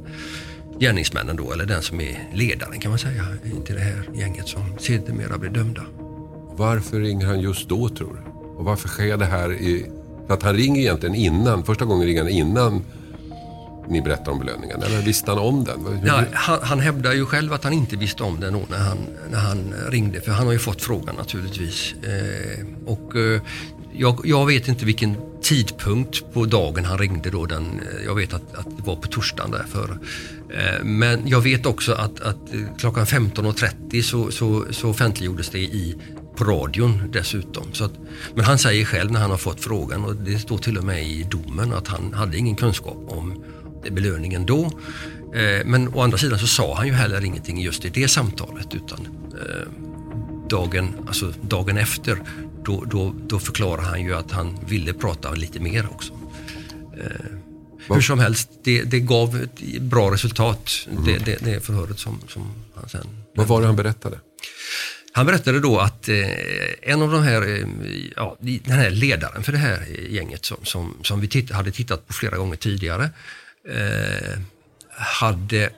gärningsmännen 0.81 1.37
då, 1.37 1.53
eller 1.53 1.66
den 1.66 1.83
som 1.83 2.00
är 2.00 2.29
ledaren 2.35 2.81
kan 2.81 2.90
man 2.90 2.98
säga 2.98 3.27
till 3.64 3.74
det 3.74 3.81
här 3.81 4.09
gänget 4.14 4.48
som 4.48 4.79
sedermera 4.79 5.38
blir 5.38 5.50
dömda. 5.50 5.83
Varför 6.57 7.00
ringer 7.00 7.27
han 7.27 7.40
just 7.40 7.68
då 7.68 7.88
tror 7.88 8.09
du? 8.09 8.31
Och 8.59 8.64
varför 8.64 8.88
sker 8.88 9.16
det 9.16 9.27
här 9.27 9.53
i... 9.53 9.87
För 10.27 10.35
att 10.35 10.42
han 10.42 10.55
ringer 10.55 10.81
egentligen 10.81 11.14
innan, 11.14 11.64
första 11.64 11.85
gången 11.85 12.07
ringer 12.07 12.22
han 12.22 12.33
innan 12.33 12.83
ni 13.88 14.01
berättar 14.03 14.33
om 14.33 14.38
belöningen? 14.38 14.83
Eller 14.83 15.03
visste 15.03 15.31
han 15.31 15.38
om 15.40 15.64
den? 15.64 15.87
Hur- 15.87 16.07
Ja, 16.09 16.23
han, 16.33 16.59
han 16.62 16.81
hävdar 16.81 17.12
ju 17.12 17.27
själv 17.27 17.53
att 17.53 17.64
han 17.64 17.73
inte 17.73 17.97
visste 17.97 18.23
om 18.23 18.40
den 18.40 18.53
då 18.53 18.61
när 18.70 18.79
han, 18.79 18.99
när 19.31 19.38
han 19.38 19.75
ringde, 19.88 20.20
för 20.20 20.33
han 20.33 20.47
har 20.47 20.53
ju 20.53 20.59
fått 20.59 20.83
frågan 20.83 21.14
naturligtvis. 21.16 21.94
Eh, 22.03 22.66
och 22.87 23.16
eh, 23.16 23.40
jag, 23.92 24.20
jag 24.25 24.47
vet 24.47 24.68
inte 24.68 24.85
vilken 24.85 25.16
tidpunkt 25.42 26.33
på 26.33 26.44
dagen 26.44 26.85
han 26.85 26.99
ringde 26.99 27.31
då. 27.31 27.47
Den, 27.47 27.62
eh, 27.81 28.05
jag 28.05 28.14
vet 28.14 28.35
att, 28.35 28.55
att 28.55 28.77
det 28.77 28.83
var 28.83 28.97
på 28.97 29.09
torsdagen 29.09 29.51
därför. 29.51 29.99
Eh, 30.51 30.85
men 30.85 31.29
jag 31.29 31.40
vet 31.40 31.66
också 31.66 31.92
att, 31.92 32.20
att 32.20 32.38
klockan 32.79 33.05
15.30 33.07 34.03
så, 34.03 34.31
så, 34.31 34.64
så 34.70 34.90
offentliggjordes 34.90 35.51
det 35.51 35.59
i 35.59 35.97
på 36.37 36.44
radion 36.44 37.11
dessutom. 37.12 37.73
Så 37.73 37.85
att, 37.85 37.92
men 38.35 38.44
han 38.44 38.59
säger 38.59 38.85
själv 38.85 39.12
när 39.12 39.20
han 39.20 39.31
har 39.31 39.37
fått 39.38 39.61
frågan 39.61 40.05
och 40.05 40.16
det 40.16 40.38
står 40.38 40.59
till 40.59 40.79
och 40.79 40.85
med 40.85 41.03
i 41.03 41.27
domen 41.31 41.73
att 41.73 41.88
han 41.88 42.12
hade 42.12 42.37
ingen 42.37 42.57
kunskap 42.57 42.97
om 43.09 43.44
belöningen 43.90 44.47
då. 44.47 44.64
Eh, 45.35 45.64
Men 45.64 45.94
å 45.94 46.01
andra 46.01 46.18
sidan 46.18 46.38
så 46.38 46.47
sa 46.47 46.75
han 46.77 46.87
ju 46.87 46.92
heller 46.92 47.25
ingenting 47.25 47.61
just 47.61 47.85
i 47.85 47.88
det 47.88 48.09
samtalet 48.09 48.75
utan 48.75 49.09
eh, 49.33 49.68
dagen, 50.49 50.94
alltså 51.07 51.33
dagen 51.40 51.77
efter 51.77 52.18
då, 52.64 52.85
då, 52.85 53.14
då 53.27 53.38
förklarar 53.38 53.83
han 53.83 54.03
ju 54.03 54.14
att 54.14 54.31
han 54.31 54.59
ville 54.66 54.92
prata 54.92 55.33
lite 55.33 55.61
mer 55.61 55.88
också. 55.90 56.12
Eh, 57.01 57.37
hur 57.88 58.01
som 58.01 58.18
helst, 58.18 58.51
det, 58.64 58.83
det 58.83 59.01
gav 59.01 59.37
ett 59.37 59.83
bra 59.83 60.12
resultat, 60.12 60.70
det, 61.07 61.18
det, 61.18 61.44
det 61.44 61.61
förhöret 61.61 61.99
som, 61.99 62.20
som 62.29 62.42
han 62.75 62.88
sen... 62.88 63.07
Vad 63.35 63.47
var 63.47 63.61
det 63.61 63.66
han 63.66 63.77
berättade? 63.77 64.18
Han 65.12 65.27
berättade 65.27 65.61
då 65.61 65.79
att 65.79 66.09
eh, 66.09 66.16
en 66.83 67.03
av 67.03 67.11
de 67.12 67.23
här, 67.23 67.42
eh, 67.42 67.66
ja, 68.16 68.37
den 68.40 68.73
här 68.73 68.90
ledaren 68.90 69.42
för 69.42 69.53
det 69.53 69.59
här 69.59 69.87
gänget 70.11 70.44
som, 70.44 70.57
som, 70.62 70.94
som 71.03 71.20
vi 71.20 71.29
titt, 71.29 71.51
hade 71.51 71.70
tittat 71.70 72.07
på 72.07 72.12
flera 72.12 72.37
gånger 72.37 72.57
tidigare 72.57 73.11
eh, 73.68 74.40
hade 74.96 75.70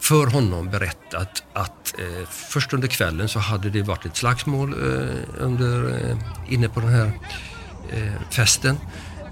för 0.00 0.26
honom 0.26 0.70
berättat 0.70 1.42
att 1.52 1.94
eh, 1.98 2.28
först 2.28 2.72
under 2.72 2.88
kvällen 2.88 3.28
så 3.28 3.38
hade 3.38 3.70
det 3.70 3.82
varit 3.82 4.06
ett 4.06 4.16
slagsmål 4.16 4.72
eh, 4.72 5.44
under, 5.44 5.88
eh, 6.10 6.16
inne 6.48 6.68
på 6.68 6.80
den 6.80 6.88
här 6.88 7.12
eh, 7.92 8.30
festen 8.30 8.76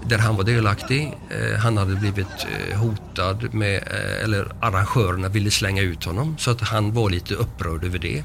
där 0.05 0.17
han 0.17 0.35
var 0.35 0.43
delaktig. 0.43 1.13
Eh, 1.29 1.59
han 1.59 1.77
hade 1.77 1.95
blivit 1.95 2.27
eh, 2.71 2.79
hotad 2.79 3.53
med, 3.53 3.75
eh, 3.75 4.23
eller 4.23 4.51
arrangörerna 4.61 5.27
ville 5.27 5.51
slänga 5.51 5.81
ut 5.81 6.03
honom 6.03 6.37
så 6.37 6.51
att 6.51 6.61
han 6.61 6.93
var 6.93 7.09
lite 7.09 7.35
upprörd 7.35 7.83
över 7.83 7.99
det. 7.99 8.23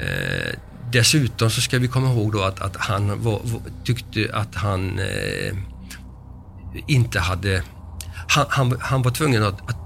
Eh, 0.00 0.58
dessutom 0.92 1.50
så 1.50 1.60
ska 1.60 1.78
vi 1.78 1.88
komma 1.88 2.12
ihåg 2.12 2.32
då 2.32 2.42
att, 2.42 2.60
att 2.60 2.76
han 2.76 3.22
var, 3.22 3.40
tyckte 3.84 4.30
att 4.32 4.54
han 4.54 4.98
eh, 4.98 5.56
inte 6.86 7.20
hade... 7.20 7.62
Han, 8.34 8.46
han, 8.48 8.76
han 8.80 9.02
var 9.02 9.10
tvungen 9.10 9.42
att, 9.42 9.70
att 9.70 9.76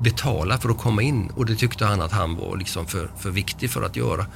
betala 0.00 0.58
för 0.58 0.68
att 0.68 0.78
komma 0.78 1.02
in 1.02 1.30
och 1.36 1.46
det 1.46 1.56
tyckte 1.56 1.84
han 1.86 2.02
att 2.02 2.12
han 2.12 2.36
var 2.36 2.56
liksom 2.56 2.86
för, 2.86 3.10
för 3.18 3.30
viktig 3.30 3.70
för 3.70 3.82
att 3.82 3.96
göra. 3.96 4.26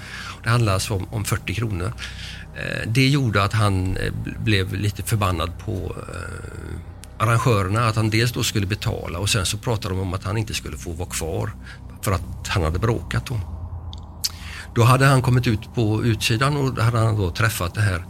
Det 0.42 0.51
handlade 0.51 0.75
alltså 0.75 0.94
om, 0.94 1.07
om 1.11 1.25
40 1.25 1.55
kronor. 1.55 1.92
Eh, 2.57 2.88
det 2.88 3.09
gjorde 3.09 3.42
att 3.42 3.53
han 3.53 3.96
eh, 3.96 4.12
blev 4.44 4.75
lite 4.75 5.03
förbannad 5.03 5.59
på 5.59 5.96
eh, 6.09 7.25
arrangörerna 7.27 7.88
att 7.88 7.96
han 7.96 8.11
dels 8.11 8.33
då 8.33 8.42
skulle 8.42 8.66
betala 8.66 9.18
och 9.18 9.29
sen 9.29 9.46
så 9.46 9.59
pratade 9.59 9.94
de 9.94 10.01
om 10.01 10.14
att 10.14 10.25
han 10.25 10.38
inte 10.38 10.55
skulle 10.55 10.77
få 10.77 10.92
vara 10.92 11.09
kvar 11.09 11.53
för 12.03 12.12
att 12.12 12.49
han 12.49 12.62
hade 12.62 12.79
bråkat 12.79 13.27
då. 13.27 13.40
Då 14.75 14.83
hade 14.83 15.07
han 15.07 15.23
kommit 15.23 15.46
ut 15.46 15.75
på 15.75 16.05
utsidan 16.05 16.57
och 16.57 16.75
då 16.75 16.83
hade 16.83 16.99
han 16.99 17.16
då 17.16 17.31
träffat 17.31 17.75
det 17.75 17.81
här 17.81 18.05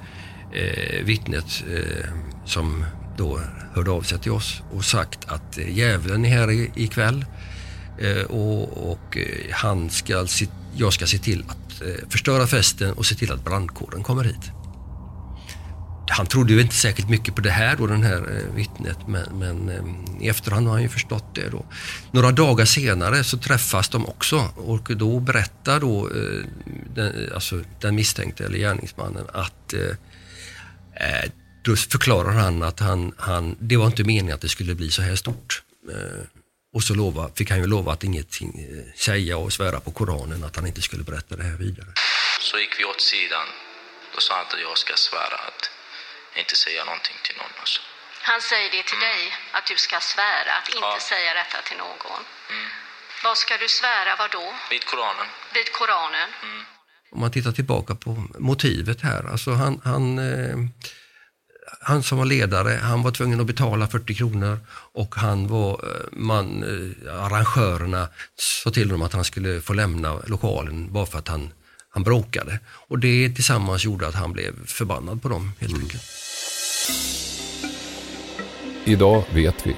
eh, 0.52 1.04
vittnet 1.04 1.64
eh, 1.70 2.10
som 2.44 2.84
då 3.16 3.40
hörde 3.74 3.90
av 3.90 4.02
sig 4.02 4.18
till 4.18 4.32
oss 4.32 4.62
och 4.72 4.84
sagt 4.84 5.18
att 5.26 5.58
eh, 5.58 5.78
djävulen 5.78 6.24
är 6.24 6.28
här 6.28 6.78
ikväll 6.78 7.24
eh, 7.98 8.22
och, 8.22 8.90
och 8.90 9.16
eh, 9.16 9.52
han 9.52 9.90
ska, 9.90 10.26
jag 10.76 10.92
ska 10.92 11.06
se 11.06 11.18
till 11.18 11.44
att 11.48 11.82
förstöra 12.08 12.46
festen 12.46 12.92
och 12.92 13.06
se 13.06 13.14
till 13.14 13.32
att 13.32 13.44
brandkåren 13.44 14.02
kommer 14.02 14.24
hit. 14.24 14.50
Han 16.08 16.26
trodde 16.26 16.52
ju 16.52 16.60
inte 16.60 16.74
säkert 16.74 17.08
mycket 17.08 17.34
på 17.34 17.40
det 17.40 17.50
här 17.50 17.76
då, 17.76 17.86
den 17.86 18.02
här 18.02 18.42
vittnet, 18.54 18.98
men, 19.08 19.38
men 19.38 19.70
i 20.20 20.28
efterhand 20.28 20.66
har 20.66 20.74
han 20.74 20.82
ju 20.82 20.88
förstått 20.88 21.34
det 21.34 21.48
då. 21.48 21.64
Några 22.12 22.30
dagar 22.30 22.64
senare 22.64 23.24
så 23.24 23.38
träffas 23.38 23.88
de 23.88 24.06
också 24.06 24.44
och 24.56 24.96
då 24.96 25.20
berättar 25.20 25.80
då 25.80 26.08
den, 26.94 27.30
alltså 27.34 27.60
den 27.80 27.94
misstänkte 27.94 28.44
eller 28.44 28.58
gärningsmannen 28.58 29.26
att 29.32 29.72
eh, 29.72 29.96
då 31.62 31.76
förklarar 31.76 32.32
han 32.32 32.62
att 32.62 32.80
han, 32.80 33.14
han, 33.18 33.56
det 33.60 33.76
var 33.76 33.86
inte 33.86 34.04
meningen 34.04 34.34
att 34.34 34.40
det 34.40 34.48
skulle 34.48 34.74
bli 34.74 34.90
så 34.90 35.02
här 35.02 35.16
stort. 35.16 35.62
Eh, 35.94 36.24
och 36.74 36.82
så 36.82 36.94
lova, 36.94 37.30
fick 37.34 37.50
han 37.50 37.58
ju 37.58 37.66
lova 37.66 37.92
att 37.92 38.04
ingenting 38.04 38.50
eh, 38.70 38.94
säga 38.98 39.36
och 39.36 39.52
svära 39.52 39.80
på 39.80 39.90
Koranen 39.90 40.44
att 40.44 40.56
han 40.56 40.66
inte 40.66 40.82
skulle 40.82 41.02
berätta 41.02 41.36
det 41.36 41.42
här 41.42 41.56
vidare. 41.56 41.88
Så 42.40 42.58
gick 42.58 42.74
vi 42.80 42.84
åt 42.84 43.00
sidan. 43.00 43.46
Då 44.14 44.20
sa 44.20 44.34
han 44.36 44.46
att 44.46 44.60
jag 44.68 44.78
ska 44.78 44.92
svära 44.96 45.36
att 45.48 45.62
inte 46.42 46.56
säga 46.56 46.84
någonting 46.84 47.16
till 47.26 47.36
någon. 47.36 47.54
Alltså. 47.60 47.80
Han 48.22 48.40
säger 48.50 48.70
det 48.76 48.82
till 48.90 49.00
dig, 49.10 49.20
att 49.56 49.66
du 49.72 49.76
ska 49.86 49.96
svära 50.00 50.52
att 50.58 50.68
inte 50.68 50.94
Ja. 50.98 50.98
säga 51.12 51.30
detta 51.42 51.58
till 51.68 51.78
någon. 51.86 52.22
Vad 53.24 53.36
ska 53.38 53.52
du 53.64 53.68
svära, 53.68 54.16
vad 54.18 54.30
då? 54.38 54.46
Vid 54.70 54.84
Koranen. 54.90 55.26
Vid 55.54 55.68
Koranen? 55.78 56.28
Om 57.12 57.20
man 57.20 57.32
tittar 57.32 57.52
tillbaka 57.52 57.94
på 57.94 58.10
motivet 58.38 59.00
här, 59.02 59.22
alltså 59.32 59.50
han, 59.52 59.80
han, 59.84 60.04
eh, 60.18 60.56
han 61.82 62.02
som 62.02 62.18
var 62.18 62.24
ledare, 62.24 62.78
han 62.82 63.02
var 63.02 63.10
tvungen 63.10 63.40
att 63.40 63.46
betala 63.46 63.86
40 63.86 64.14
kronor 64.14 64.58
och 64.70 65.14
han 65.14 65.48
var, 65.48 65.72
eh, 65.72 66.18
man, 66.18 66.62
eh, 66.62 67.24
arrangörerna 67.24 68.08
sa 68.36 68.70
till 68.70 68.90
honom 68.90 69.02
att 69.02 69.12
han 69.12 69.24
skulle 69.24 69.60
få 69.60 69.72
lämna 69.72 70.16
lokalen 70.26 70.92
bara 70.92 71.06
för 71.06 71.18
att 71.18 71.28
han, 71.28 71.52
han 71.90 72.02
bråkade. 72.02 72.58
Och 72.88 72.98
det 72.98 73.30
tillsammans 73.34 73.84
gjorde 73.84 74.08
att 74.08 74.14
han 74.14 74.32
blev 74.32 74.66
förbannad 74.66 75.22
på 75.22 75.28
dem 75.28 75.52
helt 75.58 75.74
enkelt. 75.74 76.02
Idag 78.84 79.24
vet 79.34 79.66
vi. 79.66 79.76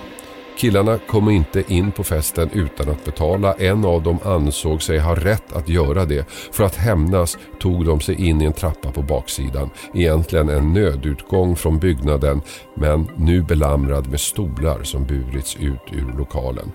Killarna 0.63 0.99
kom 0.99 1.31
inte 1.31 1.73
in 1.73 1.93
på 1.93 2.05
festen 2.05 2.51
utan 2.53 2.89
att 2.91 3.05
betala. 3.05 3.53
En 3.53 3.85
av 3.85 4.03
dem 4.03 4.19
ansåg 4.25 4.83
sig 4.83 4.99
ha 4.99 5.15
rätt 5.15 5.53
att 5.53 5.69
göra 5.69 6.05
det. 6.05 6.27
För 6.53 6.65
att 6.65 6.77
hämnas 6.77 7.39
tog 7.61 7.87
de 7.87 8.01
sig 8.01 8.29
in 8.29 8.43
i 8.43 8.45
en 8.45 8.53
trappa 8.53 8.93
på 8.93 9.03
baksidan. 9.03 9.71
Egentligen 9.95 10.49
en 10.49 10.73
nödutgång 10.73 11.57
från 11.57 11.79
byggnaden 11.79 12.41
men 12.75 13.11
nu 13.17 13.43
belamrad 13.43 14.11
med 14.11 14.21
stolar 14.21 14.83
som 14.83 15.05
burits 15.05 15.57
ut 15.57 15.93
ur 15.93 16.19
lokalen. 16.19 16.73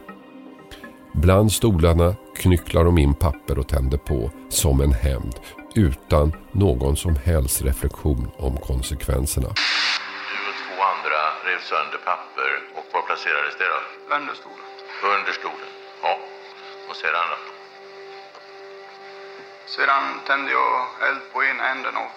Bland 1.14 1.52
stolarna 1.52 2.16
knycklar 2.38 2.84
de 2.84 2.98
in 2.98 3.14
papper 3.14 3.60
och 3.60 3.68
tänder 3.68 3.98
på 3.98 4.32
som 4.50 4.82
en 4.82 4.94
hämnd 4.94 5.36
utan 5.76 6.32
någon 6.52 6.96
som 6.96 7.16
helst 7.16 7.62
reflektion 7.62 8.28
om 8.38 8.58
konsekvenserna 8.58 9.50
rev 11.58 11.64
sönder 11.64 12.00
papper 12.06 12.52
och 12.76 12.86
var 12.94 13.02
placerades 13.02 13.56
det 13.58 13.70
då? 13.74 14.16
Under 14.16 14.34
stolen. 14.34 14.68
Under 15.04 15.32
stolen. 15.32 15.72
Ja. 16.04 16.18
Och 16.90 16.96
sedan 16.96 17.28
då? 17.32 17.38
Sedan 19.76 20.04
tände 20.28 20.52
jag 20.52 21.10
eld 21.10 21.22
på 21.34 21.44
ena 21.44 21.70
änden 21.72 21.96
av 21.96 22.10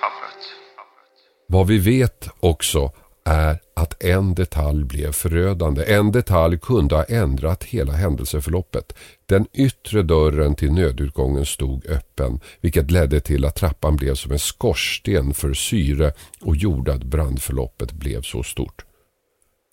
pappret. 0.00 0.42
Vad 1.48 1.66
vi 1.66 1.78
vet 1.78 2.28
också 2.40 2.92
är 3.26 3.60
att 3.74 4.02
en 4.02 4.34
detalj 4.34 4.84
blev 4.84 5.12
förödande. 5.12 5.94
En 5.94 6.12
detalj 6.12 6.58
kunde 6.58 6.94
ha 6.94 7.04
ändrat 7.04 7.64
hela 7.64 7.92
händelseförloppet. 7.92 8.92
Den 9.26 9.46
yttre 9.52 10.02
dörren 10.02 10.54
till 10.54 10.72
nödutgången 10.72 11.46
stod 11.46 11.86
öppen 11.86 12.40
vilket 12.60 12.90
ledde 12.90 13.20
till 13.20 13.44
att 13.44 13.56
trappan 13.56 13.96
blev 13.96 14.14
som 14.14 14.32
en 14.32 14.38
skorsten 14.38 15.34
för 15.34 15.54
syre 15.54 16.12
och 16.40 16.56
gjorde 16.56 16.94
att 16.94 17.04
brandförloppet 17.04 17.92
blev 17.92 18.22
så 18.22 18.42
stort. 18.42 18.84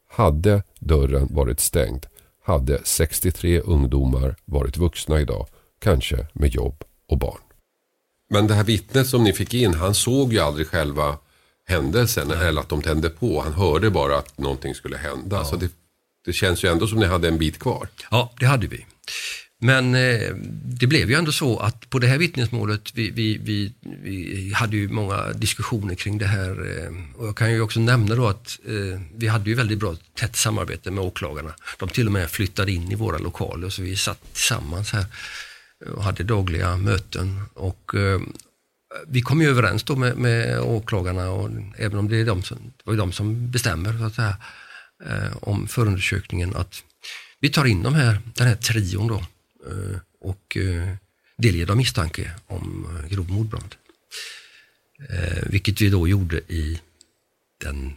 Hade 0.10 0.63
dörren 0.80 1.28
varit 1.32 1.60
stängd 1.60 2.06
hade 2.44 2.80
63 2.84 3.60
ungdomar 3.60 4.36
varit 4.46 4.78
vuxna 4.78 5.20
idag, 5.20 5.48
kanske 5.80 6.28
med 6.34 6.50
jobb 6.50 6.84
och 7.10 7.18
barn. 7.18 7.42
Men 8.30 8.48
det 8.48 8.54
här 8.54 8.63
vittnet 8.63 9.08
som 9.08 9.24
ni 9.24 9.34
fick 9.34 9.54
in, 9.54 9.74
han 9.74 9.94
såg 9.94 10.34
ju 10.34 10.39
aldrig 10.39 10.68
själva 10.68 11.18
händelsen 11.67 12.32
eller 12.32 12.62
att 12.62 12.69
de 12.69 12.82
tände 12.82 13.10
på. 13.10 13.41
Han 13.41 13.54
hörde 13.54 13.89
bara 13.89 14.17
att 14.17 14.38
någonting 14.38 14.76
skulle 14.76 14.97
hända. 14.97 15.45
Så 15.45 15.56
det, 15.56 15.71
det 16.26 16.34
känns 16.34 16.63
ju 16.63 16.71
ändå 16.71 16.88
som 16.88 16.99
ni 16.99 17.06
hade 17.06 17.28
en 17.28 17.38
bit 17.38 17.60
kvar. 17.60 17.88
Ja, 18.12 18.34
det 18.39 18.45
hade 18.45 18.67
vi. 18.67 18.86
Men 19.63 19.95
eh, 19.95 20.36
det 20.63 20.88
blev 20.88 21.10
ju 21.10 21.15
ändå 21.15 21.32
så 21.32 21.60
att 21.60 21.89
på 21.89 21.99
det 21.99 22.08
här 22.08 22.17
vittnesmålet, 22.17 22.93
vi, 22.93 23.10
vi, 23.10 23.38
vi, 23.38 23.73
vi 24.04 24.54
hade 24.54 24.78
ju 24.78 24.89
många 24.89 25.34
diskussioner 25.34 25.95
kring 25.95 26.17
det 26.17 26.26
här. 26.26 26.49
Eh, 26.49 27.19
och 27.21 27.28
jag 27.28 27.38
kan 27.38 27.52
ju 27.52 27.62
också 27.62 27.80
nämna 27.80 28.15
då 28.15 28.28
att 28.28 28.60
eh, 28.65 29.02
vi 29.15 29.28
hade 29.28 29.49
ju 29.49 29.56
väldigt 29.56 29.80
bra 29.80 29.95
tätt 30.19 30.36
samarbete 30.36 30.91
med 30.91 31.04
åklagarna. 31.04 31.54
De 31.80 31.89
till 31.89 32.06
och 32.06 32.13
med 32.13 32.30
flyttade 32.30 32.71
in 32.71 32.91
i 32.91 32.95
våra 32.95 33.17
lokaler 33.17 33.69
så 33.69 33.82
vi 33.82 33.95
satt 33.95 34.34
tillsammans 34.34 34.91
här 34.91 35.06
och 35.95 36.04
hade 36.04 36.23
dagliga 36.23 36.78
möten. 36.78 37.41
Och 37.54 37.95
eh, 37.95 38.21
vi 39.08 39.22
kom 39.22 39.42
ju 39.42 39.50
överens 39.50 39.84
då 39.84 39.96
med, 39.96 40.18
med 40.18 40.60
åklagarna, 40.60 41.30
och 41.30 41.50
även 41.78 42.00
om 42.00 42.10
det, 42.10 42.18
är 42.18 42.26
de 42.26 42.44
som, 42.44 42.58
det 42.58 42.84
var 42.84 42.96
de 42.96 43.12
som 43.12 43.52
bestämmer 43.52 43.98
så 43.98 44.04
att 44.04 44.16
säga, 44.16 44.38
eh, 45.06 45.38
om 45.42 45.68
förundersökningen, 45.68 46.56
att 46.56 46.84
vi 47.40 47.50
tar 47.50 47.66
in 47.66 47.84
de 47.84 47.94
här, 47.94 48.22
den 48.36 48.48
här 48.48 48.56
trion 48.56 49.08
då 49.08 49.16
eh, 49.70 50.00
och 50.22 50.58
eh, 50.58 50.96
delger 51.38 51.66
dem 51.66 51.78
misstanke 51.78 52.32
om 52.48 52.88
eh, 52.90 53.10
grov 53.10 53.32
mordbrand. 53.32 53.76
Eh, 55.10 55.44
vilket 55.46 55.82
vi 55.82 55.90
då 55.90 56.08
gjorde 56.08 56.38
i 56.38 56.80
den 57.58 57.96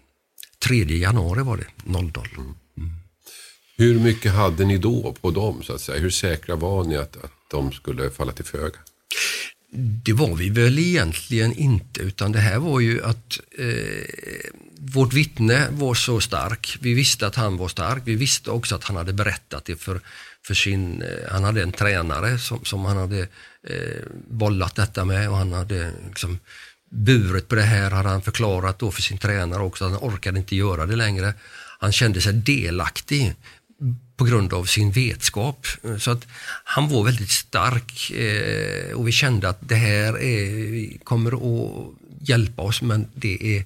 3 0.58 0.84
januari 0.84 1.42
var 1.42 1.56
det, 1.56 1.66
00. 1.84 2.28
Mm. 2.36 2.54
Hur 3.76 4.00
mycket 4.00 4.32
hade 4.32 4.64
ni 4.64 4.78
då 4.78 5.16
på 5.20 5.30
dem 5.30 5.62
så 5.62 5.72
att 5.72 5.80
säga? 5.80 6.00
Hur 6.00 6.10
säkra 6.10 6.56
var 6.56 6.84
ni 6.84 6.96
att, 6.96 7.16
att 7.16 7.32
de 7.50 7.72
skulle 7.72 8.10
falla 8.10 8.32
till 8.32 8.44
föga? 8.44 8.78
Det 9.78 10.12
var 10.12 10.36
vi 10.36 10.50
väl 10.50 10.78
egentligen 10.78 11.52
inte, 11.52 12.00
utan 12.00 12.32
det 12.32 12.38
här 12.38 12.58
var 12.58 12.80
ju 12.80 13.04
att 13.04 13.40
eh, 13.58 14.50
vårt 14.78 15.12
vittne 15.12 15.68
var 15.70 15.94
så 15.94 16.20
stark. 16.20 16.78
Vi 16.80 16.94
visste 16.94 17.26
att 17.26 17.34
han 17.34 17.56
var 17.56 17.68
stark. 17.68 18.02
Vi 18.04 18.14
visste 18.14 18.50
också 18.50 18.74
att 18.74 18.84
han 18.84 18.96
hade 18.96 19.12
berättat 19.12 19.64
det 19.64 19.76
för, 19.76 20.00
för 20.46 20.54
sin, 20.54 21.02
eh, 21.02 21.32
han 21.32 21.44
hade 21.44 21.62
en 21.62 21.72
tränare 21.72 22.38
som, 22.38 22.64
som 22.64 22.84
han 22.84 22.96
hade 22.96 23.20
eh, 23.68 24.02
bollat 24.30 24.74
detta 24.74 25.04
med 25.04 25.30
och 25.30 25.36
han 25.36 25.52
hade 25.52 25.92
liksom 26.06 26.38
buret 26.90 27.48
på 27.48 27.54
det 27.54 27.62
här 27.62 27.90
hade 27.90 28.08
han 28.08 28.22
förklarat 28.22 28.78
då 28.78 28.90
för 28.90 29.02
sin 29.02 29.18
tränare 29.18 29.62
också. 29.62 29.84
Han 29.84 29.96
orkade 29.96 30.38
inte 30.38 30.56
göra 30.56 30.86
det 30.86 30.96
längre. 30.96 31.34
Han 31.78 31.92
kände 31.92 32.20
sig 32.20 32.32
delaktig 32.32 33.34
på 34.16 34.24
grund 34.24 34.52
av 34.52 34.64
sin 34.64 34.90
vetskap. 34.90 35.66
Så 35.98 36.10
att 36.10 36.26
han 36.64 36.88
var 36.88 37.04
väldigt 37.04 37.30
stark 37.30 38.10
eh, 38.10 38.92
och 38.92 39.08
vi 39.08 39.12
kände 39.12 39.48
att 39.48 39.58
det 39.60 39.74
här 39.74 40.22
är, 40.22 40.98
kommer 41.04 41.32
att 41.32 41.94
hjälpa 42.20 42.62
oss 42.62 42.82
men 42.82 43.06
det 43.14 43.56
är 43.56 43.64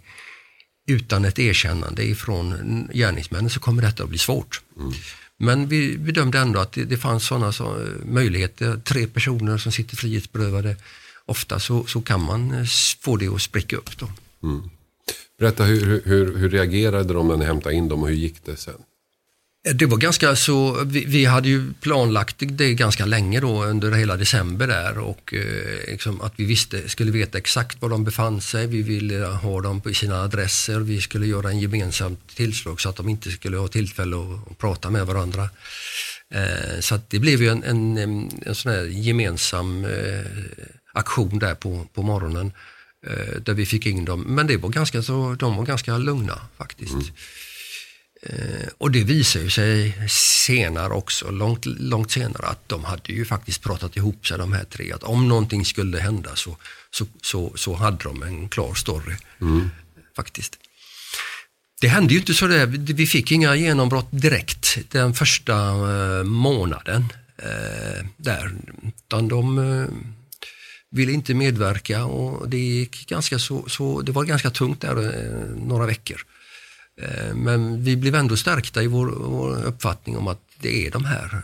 utan 0.87 1.25
ett 1.25 1.39
erkännande 1.39 2.05
ifrån 2.05 2.89
gärningsmännen 2.95 3.51
så 3.51 3.61
kommer 3.61 3.83
detta 3.83 4.03
att 4.03 4.09
bli 4.09 4.19
svårt. 4.19 4.63
Mm. 4.77 4.93
Men 5.37 5.69
vi 5.69 5.99
bedömde 5.99 6.39
ändå 6.39 6.61
att 6.61 6.73
det, 6.73 6.85
det 6.85 6.97
fanns 6.97 7.27
sådana 7.27 7.53
så, 7.53 7.87
möjligheter. 8.05 8.81
Tre 8.85 9.07
personer 9.07 9.59
som 9.59 9.73
sitter 9.73 9.97
frihetsberövade. 9.97 10.77
Ofta 11.27 11.61
så, 11.61 11.87
så 11.87 12.01
kan 12.01 12.21
man 12.21 12.51
eh, 12.51 12.65
få 13.01 13.17
det 13.17 13.29
att 13.29 13.43
spricka 13.43 13.77
upp. 13.77 13.99
Då. 13.99 14.09
Mm. 14.43 14.71
Berätta, 15.39 15.65
hur, 15.65 16.03
hur, 16.05 16.37
hur 16.37 16.51
reagerade 16.51 17.15
de 17.15 17.29
när 17.29 17.37
ni 17.37 17.45
hämtade 17.45 17.75
in 17.75 17.89
dem 17.89 18.03
och 18.03 18.09
hur 18.09 18.17
gick 18.17 18.45
det 18.45 18.57
sen? 18.57 18.75
Eh, 19.67 19.75
det 19.75 19.87
var 19.87 19.97
ganska 19.97 20.37
så, 20.37 20.85
vi, 20.85 21.05
vi, 21.05 21.25
hade 21.25 21.49
ju 21.49 21.73
planlagt 21.73 22.37
det 22.39 22.75
ganska 22.75 23.07
länge 23.07 23.41
då 23.41 23.65
under 23.65 23.93
hela 23.93 24.17
december 24.17 24.67
där 24.67 24.99
och 24.99 25.35
eh, 25.35 25.91
liksom 25.91 26.21
att 26.21 26.33
vi 26.37 26.45
visste, 26.45 26.89
skulle 26.89 27.11
veta 27.11 27.39
exakt 27.39 27.83
var 27.83 27.89
de 27.89 28.05
befann 28.05 28.41
sig. 28.41 28.67
Vi 28.67 28.83
ville 28.83 29.27
ha 29.27 29.61
dem 29.61 29.81
på 29.81 29.95
sina 29.95 30.23
adresser. 30.23 30.81
Vi 30.81 31.01
skulle 31.01 31.27
göra 31.27 31.51
en 31.51 31.61
gemensam 31.61 32.17
tillslag 32.35 32.81
så 32.81 32.89
att 32.89 32.97
de 32.97 33.09
inte 33.09 33.31
skulle 33.31 33.57
ha 33.57 33.69
tillfälle 33.69 34.17
att, 34.17 34.51
att 34.51 34.59
prata 34.59 34.91
med 34.91 35.07
varandra. 35.07 35.49
Eh, 36.35 36.81
så 36.81 36.95
att 36.95 37.11
det 37.11 37.19
blev 37.19 37.43
ju 37.43 37.49
en, 37.49 37.63
en, 37.63 38.31
en 38.47 38.55
sån 38.55 38.73
här 38.73 38.85
gemensam 38.85 39.85
eh, 39.85 40.27
aktion 40.93 41.39
där 41.39 41.55
på, 41.55 41.87
på 41.95 42.03
morgonen 42.03 42.53
eh, 43.07 43.41
där 43.41 43.55
vi 43.55 43.67
fick 43.67 43.87
in 43.87 44.05
dem. 44.05 44.21
Men 44.21 44.47
det 44.47 44.57
var 44.57 44.69
ganska 44.69 45.03
så, 45.03 45.37
de 45.39 45.57
var 45.57 45.65
ganska 45.65 45.99
lugna 45.99 46.41
faktiskt. 46.57 46.93
Mm. 46.93 47.07
Eh, 48.23 48.69
och 48.79 48.91
det 48.91 49.05
visar 49.05 49.41
ju 49.41 49.51
sig 49.51 50.09
senare 50.47 50.93
också, 50.93 51.31
långt, 51.31 51.67
långt 51.67 52.11
senare, 52.11 52.47
att 52.47 52.69
de 52.69 52.85
hade 52.85 53.13
ju 53.13 53.25
faktiskt 53.25 53.63
pratat 53.63 53.97
ihop 53.97 54.27
sig 54.27 54.39
de 54.39 54.53
här 54.53 54.65
tre. 54.65 54.93
Att 54.93 55.03
om 55.03 55.29
någonting 55.29 55.65
skulle 55.65 55.99
hända 55.99 56.37
så, 56.37 56.57
så, 56.91 57.07
så, 57.23 57.53
så 57.57 57.75
hade 57.75 58.05
de 58.05 58.23
en 58.23 58.49
klar 58.49 58.75
story. 58.75 59.17
Mm. 59.41 59.71
Faktiskt. 60.17 60.59
Det 61.81 61.89
hände 61.89 62.15
ju 62.15 62.21
inte 62.21 62.35
så 62.35 62.47
där, 62.47 62.67
vi 62.67 63.07
fick 63.07 63.33
inga 63.33 63.57
genombrott 63.57 64.09
direkt 64.11 64.79
den 64.91 65.15
första 65.15 65.55
eh, 65.55 66.25
månaden. 66.25 67.05
Eh, 67.39 68.07
där, 68.17 68.53
utan 68.83 69.29
de 69.29 69.87
ville 70.91 71.13
inte 71.13 71.35
medverka 71.35 72.05
och 72.05 72.49
det 72.49 72.59
gick 72.59 73.07
ganska 73.07 73.39
så, 73.39 73.69
så 73.69 74.03
det 74.03 74.13
var 74.13 74.25
ganska 74.25 74.51
tungt 74.51 74.81
där 74.81 74.95
några 75.67 75.87
veckor. 75.87 76.25
Eh, 77.03 77.35
men 77.35 77.85
vi 77.85 77.97
blev 77.97 78.15
ändå 78.15 78.37
stärkta 78.37 78.83
i 78.83 78.87
vår, 78.87 79.07
vår 79.07 79.65
uppfattning 79.65 80.17
om 80.17 80.29
att 80.29 80.41
det 80.61 80.87
är 80.87 80.91
de 80.91 81.05
här. 81.05 81.43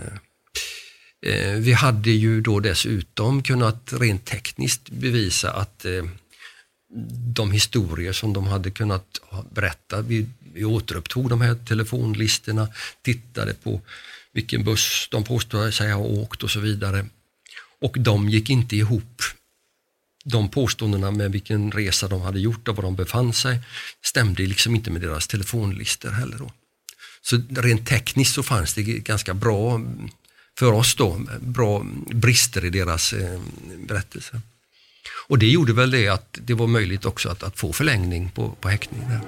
Eh, 1.27 1.53
vi 1.53 1.73
hade 1.73 2.11
ju 2.11 2.41
då 2.41 2.61
dessutom 2.61 3.43
kunnat 3.43 3.93
rent 3.93 4.25
tekniskt 4.25 4.91
bevisa 4.91 5.53
att 5.53 5.85
eh, 5.85 6.05
de 7.35 7.51
historier 7.51 8.13
som 8.13 8.33
de 8.33 8.47
hade 8.47 8.71
kunnat 8.71 9.21
berätta, 9.51 10.01
vi, 10.01 10.27
vi 10.55 10.65
återupptog 10.65 11.31
de 11.31 11.41
här 11.41 11.55
telefonlistorna, 11.55 12.69
tittade 13.03 13.55
på 13.55 13.81
vilken 14.33 14.65
buss 14.65 15.09
de 15.11 15.25
påstår 15.25 15.71
sig 15.71 15.93
ha 15.93 16.01
åkt 16.01 16.43
och 16.43 16.51
så 16.51 16.61
vidare. 16.61 17.07
Och 17.81 17.97
de 17.99 18.29
gick 18.29 18.51
inte 18.51 18.77
ihop 18.77 19.23
de 20.29 20.49
påståendena 20.49 21.11
med 21.11 21.33
vilken 21.33 21.73
resa 21.73 22.09
de 22.09 22.21
hade 22.21 22.41
gjort 22.41 22.69
och 22.69 22.77
var 22.77 22.83
de 22.83 22.97
befann 22.97 23.33
sig 23.33 23.61
stämde 24.05 24.43
liksom 24.43 24.75
inte 24.75 24.91
med 24.91 25.01
deras 25.01 25.27
telefonlistor 25.27 26.11
heller. 26.11 26.39
Då. 26.39 26.53
Så 27.23 27.43
rent 27.49 27.87
tekniskt 27.87 28.35
så 28.35 28.43
fanns 28.43 28.75
det 28.75 28.83
ganska 28.83 29.35
bra, 29.35 29.81
för 30.59 30.73
oss 30.73 30.95
då, 30.95 31.21
bra 31.41 31.87
brister 32.15 32.65
i 32.65 32.71
deras 32.71 33.13
eh, 33.13 33.41
berättelse. 33.79 34.41
Och 35.29 35.39
det 35.39 35.47
gjorde 35.47 35.73
väl 35.73 35.91
det 35.91 36.09
att 36.09 36.39
det 36.43 36.55
var 36.55 36.67
möjligt 36.67 37.05
också 37.05 37.29
att, 37.29 37.43
att 37.43 37.59
få 37.59 37.73
förlängning 37.73 38.31
på, 38.31 38.51
på 38.61 38.69
häktningen. 38.69 39.21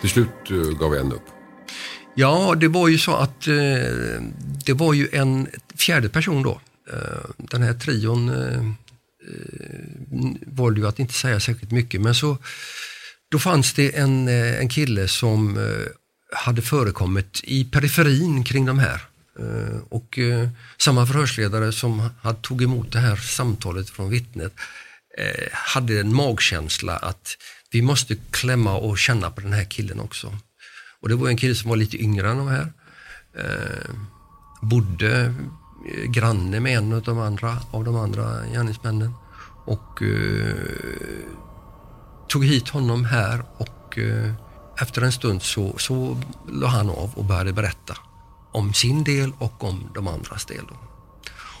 Till 0.00 0.10
slut 0.10 0.50
eh, 0.50 0.78
gav 0.78 0.94
en 0.94 1.12
upp. 1.12 1.41
Ja, 2.14 2.54
det 2.60 2.68
var 2.68 2.88
ju 2.88 2.98
så 2.98 3.14
att 3.14 3.46
eh, 3.46 4.22
det 4.64 4.72
var 4.72 4.94
ju 4.94 5.08
en 5.12 5.48
fjärde 5.74 6.08
person 6.08 6.42
då. 6.42 6.60
Eh, 6.92 7.30
den 7.36 7.62
här 7.62 7.74
trion 7.74 8.28
eh, 8.28 8.58
eh, 8.58 10.32
valde 10.46 10.80
ju 10.80 10.86
att 10.86 10.98
inte 10.98 11.14
säga 11.14 11.40
särskilt 11.40 11.70
mycket 11.70 12.00
men 12.00 12.14
så 12.14 12.38
då 13.30 13.38
fanns 13.38 13.72
det 13.72 13.96
en, 13.96 14.28
eh, 14.28 14.58
en 14.58 14.68
kille 14.68 15.08
som 15.08 15.58
eh, 15.58 15.86
hade 16.32 16.62
förekommit 16.62 17.40
i 17.44 17.64
periferin 17.64 18.44
kring 18.44 18.66
de 18.66 18.78
här. 18.78 19.00
Eh, 19.38 19.78
och 19.88 20.18
eh, 20.18 20.48
samma 20.78 21.06
förhörsledare 21.06 21.72
som 21.72 22.10
hade 22.22 22.38
tog 22.40 22.62
emot 22.62 22.92
det 22.92 22.98
här 22.98 23.16
samtalet 23.16 23.90
från 23.90 24.10
vittnet 24.10 24.52
eh, 25.18 25.48
hade 25.52 26.00
en 26.00 26.14
magkänsla 26.14 26.96
att 26.96 27.36
vi 27.70 27.82
måste 27.82 28.16
klämma 28.30 28.74
och 28.74 28.98
känna 28.98 29.30
på 29.30 29.40
den 29.40 29.52
här 29.52 29.64
killen 29.64 30.00
också. 30.00 30.38
Och 31.02 31.08
det 31.08 31.14
var 31.14 31.28
en 31.28 31.36
kille 31.36 31.54
som 31.54 31.70
var 31.70 31.76
lite 31.76 32.02
yngre 32.02 32.30
än 32.30 32.38
de 32.38 32.48
här. 32.48 32.72
Eh, 33.36 33.94
bodde 34.62 35.34
eh, 35.88 36.10
granne 36.10 36.60
med 36.60 36.78
en 36.78 36.92
av 36.92 37.02
de 37.02 37.18
andra, 37.18 37.56
av 37.70 37.84
de 37.84 37.96
andra 37.96 38.46
gärningsmännen. 38.46 39.14
Och 39.64 40.02
eh, 40.02 40.54
tog 42.28 42.44
hit 42.44 42.68
honom 42.68 43.04
här 43.04 43.44
och 43.56 43.98
eh, 43.98 44.32
efter 44.78 45.02
en 45.02 45.12
stund 45.12 45.42
så, 45.42 45.78
så 45.78 46.16
la 46.48 46.66
han 46.66 46.90
av 46.90 47.10
och 47.14 47.24
började 47.24 47.52
berätta 47.52 47.96
om 48.52 48.74
sin 48.74 49.04
del 49.04 49.32
och 49.38 49.64
om 49.64 49.90
de 49.94 50.08
andras 50.08 50.44
del. 50.44 50.64
Då. 50.68 50.74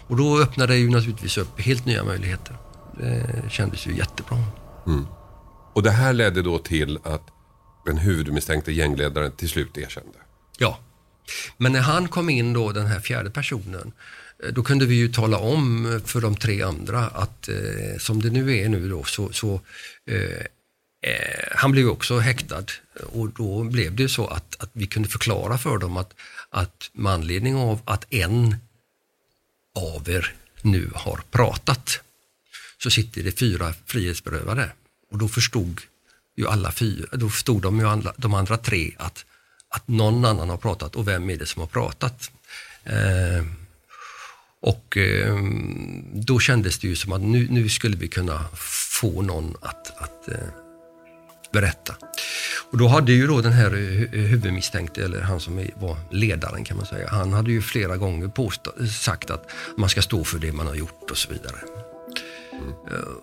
Och 0.06 0.16
då 0.16 0.38
öppnade 0.38 0.72
det 0.72 0.78
ju 0.78 0.90
naturligtvis 0.90 1.38
upp 1.38 1.60
helt 1.60 1.86
nya 1.86 2.04
möjligheter. 2.04 2.56
Det 2.98 3.42
kändes 3.50 3.86
ju 3.86 3.96
jättebra. 3.96 4.38
Mm. 4.86 5.06
Och 5.72 5.82
det 5.82 5.90
här 5.90 6.12
ledde 6.12 6.42
då 6.42 6.58
till 6.58 6.98
att 7.04 7.22
den 7.84 7.98
huvudmisstänkte 7.98 8.72
gängledaren 8.72 9.32
till 9.32 9.48
slut 9.48 9.78
erkände. 9.78 10.18
Ja, 10.58 10.78
men 11.56 11.72
när 11.72 11.80
han 11.80 12.08
kom 12.08 12.30
in 12.30 12.52
då, 12.52 12.72
den 12.72 12.86
här 12.86 13.00
fjärde 13.00 13.30
personen, 13.30 13.92
eh, 14.44 14.52
då 14.52 14.62
kunde 14.62 14.86
vi 14.86 14.94
ju 14.94 15.08
tala 15.08 15.38
om 15.38 15.92
eh, 15.92 16.00
för 16.00 16.20
de 16.20 16.36
tre 16.36 16.62
andra 16.62 17.06
att 17.06 17.48
eh, 17.48 17.98
som 17.98 18.22
det 18.22 18.30
nu 18.30 18.58
är 18.58 18.68
nu 18.68 18.88
då 18.88 19.04
så, 19.04 19.32
så 19.32 19.60
eh, 20.06 20.46
eh 21.02 21.48
han 21.54 21.72
blev 21.72 21.88
också 21.88 22.18
häktad. 22.18 22.64
Och 23.12 23.28
då 23.28 23.64
blev 23.64 23.96
det 23.96 24.08
så 24.08 24.26
att, 24.26 24.62
att 24.62 24.70
vi 24.72 24.86
kunde 24.86 25.08
förklara 25.08 25.58
för 25.58 25.78
dem 25.78 25.96
att, 25.96 26.14
att 26.50 26.90
med 26.92 27.12
anledning 27.12 27.56
av 27.56 27.80
att 27.84 28.14
en 28.14 28.56
av 29.76 30.10
er 30.10 30.34
nu 30.62 30.90
har 30.94 31.20
pratat 31.30 32.00
så 32.82 32.90
sitter 32.90 33.22
det 33.22 33.38
fyra 33.38 33.74
frihetsberövade. 33.86 34.72
Och 35.10 35.18
då 35.18 35.28
förstod 35.28 35.80
ju 36.36 36.48
alla 36.48 36.72
fyra, 36.72 37.06
då 37.12 37.28
förstod 37.28 37.62
de 37.62 37.80
ju 37.80 37.88
alla, 37.88 38.12
de 38.16 38.34
andra 38.34 38.56
tre 38.56 38.94
att, 38.96 39.24
att 39.68 39.88
någon 39.88 40.24
annan 40.24 40.48
har 40.48 40.56
pratat 40.56 40.96
och 40.96 41.08
vem 41.08 41.30
är 41.30 41.36
det 41.36 41.46
som 41.46 41.60
har 41.60 41.66
pratat. 41.66 42.30
Eh, 42.84 43.44
och 44.60 44.96
eh, 44.96 45.36
då 46.12 46.40
kändes 46.40 46.78
det 46.78 46.88
ju 46.88 46.96
som 46.96 47.12
att 47.12 47.20
nu, 47.20 47.46
nu 47.50 47.68
skulle 47.68 47.96
vi 47.96 48.08
kunna 48.08 48.44
få 49.00 49.22
någon 49.22 49.56
att, 49.60 50.00
att 50.00 50.28
eh, 50.28 50.48
berätta. 51.52 51.94
Och 52.70 52.78
då 52.78 52.88
hade 52.88 53.12
ju 53.12 53.26
då 53.26 53.40
den 53.40 53.52
här 53.52 53.70
huvudmisstänkte, 54.12 55.04
eller 55.04 55.20
han 55.20 55.40
som 55.40 55.66
var 55.76 55.96
ledaren 56.10 56.64
kan 56.64 56.76
man 56.76 56.86
säga, 56.86 57.08
han 57.10 57.32
hade 57.32 57.52
ju 57.52 57.62
flera 57.62 57.96
gånger 57.96 58.28
påstå, 58.28 58.72
sagt 59.02 59.30
att 59.30 59.50
man 59.76 59.88
ska 59.88 60.02
stå 60.02 60.24
för 60.24 60.38
det 60.38 60.52
man 60.52 60.66
har 60.66 60.74
gjort 60.74 61.10
och 61.10 61.18
så 61.18 61.32
vidare. 61.32 61.58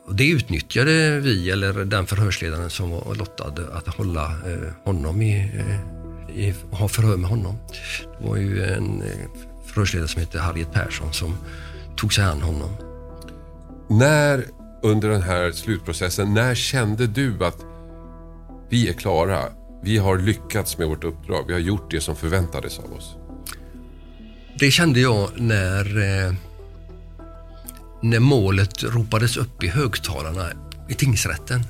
Och 0.06 0.16
det 0.16 0.30
utnyttjade 0.30 1.20
vi, 1.20 1.52
eller 1.52 1.74
den 1.74 2.06
förhörsledaren 2.06 2.70
som 2.70 2.90
var 2.90 3.16
lottad, 3.16 3.54
att 3.74 3.88
hålla 3.88 4.26
eh, 4.26 4.74
honom 4.84 5.22
i, 5.22 5.52
eh, 5.56 6.40
i, 6.40 6.56
ha 6.72 6.88
förhör 6.88 7.18
med 7.18 7.30
honom. 7.30 7.56
Det 8.20 8.28
var 8.28 8.38
ju 8.38 8.64
en 8.64 9.04
förhörsledare 9.66 10.08
som 10.08 10.22
hette 10.22 10.40
Harriet 10.40 10.72
Persson 10.72 11.14
som 11.14 11.38
tog 11.98 12.14
sig 12.14 12.24
an 12.24 12.42
honom. 12.42 12.70
När 13.90 14.46
under 14.82 15.10
den 15.10 15.22
här 15.22 15.52
slutprocessen, 15.52 16.34
när 16.34 16.56
kände 16.56 17.08
du 17.08 17.46
att 17.46 17.66
vi 18.70 18.90
är 18.90 18.94
klara. 18.94 19.44
Vi 19.84 19.98
har 19.98 20.18
lyckats 20.18 20.78
med 20.78 20.88
vårt 20.88 21.04
uppdrag. 21.04 21.44
Vi 21.48 21.54
har 21.54 21.60
gjort 21.60 21.92
det 21.92 22.02
som 22.02 22.16
förväntades 22.16 22.80
av 22.80 22.94
oss. 22.94 23.16
Det 24.60 24.72
kände 24.72 25.00
jag 25.00 25.30
när, 25.36 25.98
eh, 25.98 26.34
när 28.02 28.20
målet 28.20 28.84
ropades 28.84 29.38
upp 29.38 29.64
i 29.64 29.68
högtalarna 29.68 30.45
i 30.88 30.93
tingsrätten. 30.93 31.64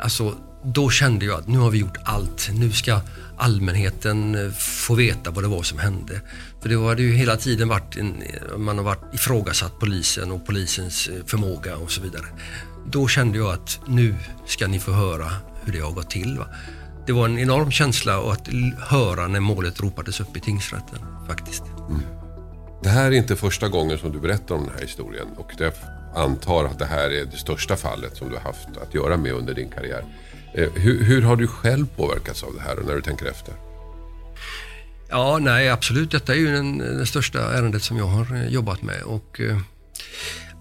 Alltså, 0.00 0.34
då 0.64 0.90
kände 0.90 1.24
jag 1.24 1.38
att 1.40 1.48
nu 1.48 1.58
har 1.58 1.70
vi 1.70 1.78
gjort 1.78 1.96
allt. 2.04 2.50
Nu 2.52 2.72
ska 2.72 3.00
allmänheten 3.36 4.34
eh, 4.34 4.52
få 4.52 4.94
veta 4.94 5.30
vad 5.30 5.44
det 5.44 5.48
var 5.48 5.62
som 5.62 5.78
hände. 5.78 6.20
För 6.60 6.68
det 6.68 6.88
hade 6.88 7.02
ju 7.02 7.14
hela 7.14 7.36
tiden 7.36 7.68
varit 7.68 7.96
en, 7.96 8.22
man 8.56 8.78
har 8.78 8.84
varit 8.84 9.14
ifrågasatt 9.14 9.78
polisen 9.78 10.32
och 10.32 10.46
polisens 10.46 11.08
eh, 11.08 11.24
förmåga 11.26 11.76
och 11.76 11.90
så 11.90 12.02
vidare. 12.02 12.26
Då 12.86 13.08
kände 13.08 13.38
jag 13.38 13.52
att 13.52 13.80
nu 13.86 14.14
ska 14.46 14.66
ni 14.66 14.78
få 14.78 14.92
höra 14.92 15.32
hur 15.64 15.72
det 15.72 15.80
har 15.80 15.92
gått 15.92 16.10
till. 16.10 16.38
Va? 16.38 16.46
Det 17.06 17.12
var 17.12 17.24
en 17.24 17.38
enorm 17.38 17.70
känsla 17.70 18.32
att 18.32 18.48
höra 18.78 19.28
när 19.28 19.40
målet 19.40 19.80
ropades 19.80 20.20
upp 20.20 20.36
i 20.36 20.40
tingsrätten 20.40 20.98
faktiskt. 21.28 21.62
Mm. 21.90 22.21
Det 22.82 22.88
här 22.88 23.06
är 23.06 23.10
inte 23.12 23.36
första 23.36 23.68
gången 23.68 23.98
som 23.98 24.12
du 24.12 24.20
berättar 24.20 24.54
om 24.54 24.64
den 24.64 24.74
här 24.74 24.82
historien 24.82 25.26
och 25.36 25.52
jag 25.58 25.72
antar 26.14 26.64
att 26.64 26.78
det 26.78 26.84
här 26.84 27.10
är 27.10 27.24
det 27.24 27.36
största 27.36 27.76
fallet 27.76 28.16
som 28.16 28.28
du 28.28 28.34
har 28.34 28.42
haft 28.42 28.68
att 28.82 28.94
göra 28.94 29.16
med 29.16 29.32
under 29.32 29.54
din 29.54 29.68
karriär. 29.68 30.04
Eh, 30.54 30.68
hur, 30.74 31.04
hur 31.04 31.22
har 31.22 31.36
du 31.36 31.46
själv 31.46 31.86
påverkats 31.96 32.42
av 32.42 32.54
det 32.54 32.60
här 32.60 32.76
när 32.86 32.94
du 32.94 33.02
tänker 33.02 33.26
efter? 33.26 33.54
Ja, 35.08 35.38
nej 35.38 35.68
absolut. 35.68 36.10
Detta 36.10 36.32
är 36.32 36.36
ju 36.36 36.52
den, 36.52 36.78
det 36.78 37.06
största 37.06 37.52
ärendet 37.58 37.82
som 37.82 37.96
jag 37.96 38.06
har 38.06 38.34
eh, 38.34 38.48
jobbat 38.48 38.82
med 38.82 39.02
och 39.02 39.40
eh, 39.40 39.58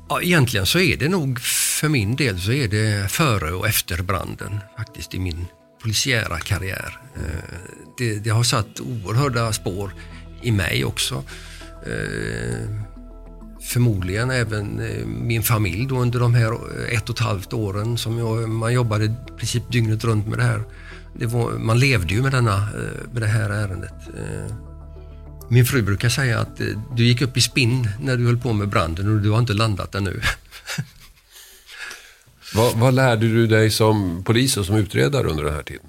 ja, 0.10 0.22
egentligen 0.22 0.66
så 0.66 0.80
är 0.80 0.98
det 0.98 1.10
nog 1.10 1.40
för 1.80 1.90
min 1.90 2.16
del 2.16 2.40
så 2.40 2.52
är 2.52 2.68
det 2.68 3.12
före 3.12 3.52
och 3.52 3.68
efter 3.68 4.02
branden 4.02 4.60
faktiskt 4.78 5.14
i 5.14 5.20
min 5.20 5.46
polisiära 5.82 6.40
karriär. 6.40 7.00
Det, 7.98 8.16
det 8.16 8.30
har 8.30 8.44
satt 8.44 8.80
oerhörda 8.80 9.54
spår 9.54 9.94
i 10.42 10.52
mig 10.52 10.86
också. 10.86 11.24
Eh, 11.86 12.70
förmodligen 13.62 14.32
även 14.32 14.80
eh, 14.80 15.06
min 15.06 15.44
familj 15.44 15.86
då 15.90 16.00
under 16.00 16.20
de 16.20 16.34
här 16.34 16.54
ett 16.90 17.10
och 17.10 17.16
ett 17.16 17.26
halvt 17.26 17.54
åren 17.54 17.98
som 17.98 18.18
jag, 18.18 18.50
man 18.50 18.74
jobbade 18.74 19.06
i 19.06 19.12
princip 19.38 19.72
dygnet 19.72 20.04
runt 20.04 20.28
med 20.28 20.40
det 20.40 20.44
här. 20.44 20.64
Det 21.14 21.26
var, 21.26 21.52
man 21.52 21.80
levde 21.80 22.14
ju 22.14 22.22
med, 22.22 22.32
denna, 22.32 22.56
eh, 22.56 23.12
med 23.14 23.22
det 23.22 23.28
här 23.28 23.50
ärendet. 23.50 23.94
Eh, 24.18 24.56
min 25.50 25.66
fru 25.66 25.82
brukar 25.82 26.10
säga 26.10 26.40
att 26.40 26.62
du 26.96 27.06
gick 27.06 27.22
upp 27.22 27.38
i 27.38 27.42
spinn 27.42 27.88
när 28.02 28.18
du 28.18 28.26
höll 28.26 28.38
på 28.38 28.54
med 28.54 28.70
branden 28.70 29.16
och 29.16 29.22
du 29.22 29.30
har 29.30 29.40
inte 29.40 29.54
landat 29.54 29.96
ännu. 29.96 30.22
Vad, 32.56 32.76
vad 32.76 32.94
lärde 32.94 33.28
du 33.28 33.48
dig 33.48 33.72
som 33.72 34.24
polis 34.24 34.58
och 34.58 34.66
som 34.66 34.76
utredare 34.76 35.28
under 35.28 35.44
den 35.44 35.54
här 35.54 35.64
tiden? 35.64 35.86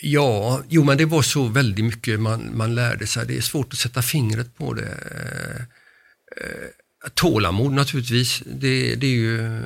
Ja, 0.00 0.62
jo 0.68 0.84
men 0.84 0.98
det 0.98 1.04
var 1.04 1.22
så 1.22 1.48
väldigt 1.48 1.84
mycket 1.84 2.20
man, 2.20 2.56
man 2.56 2.74
lärde 2.74 3.06
sig. 3.06 3.26
Det 3.26 3.36
är 3.36 3.40
svårt 3.40 3.72
att 3.72 3.78
sätta 3.78 4.02
fingret 4.02 4.56
på 4.56 4.72
det. 4.72 4.88
Eh, 5.10 5.62
eh, 6.44 6.68
tålamod 7.14 7.72
naturligtvis, 7.72 8.42
det, 8.46 8.94
det 8.94 9.06
är 9.06 9.10
ju 9.10 9.46
eh, 9.46 9.60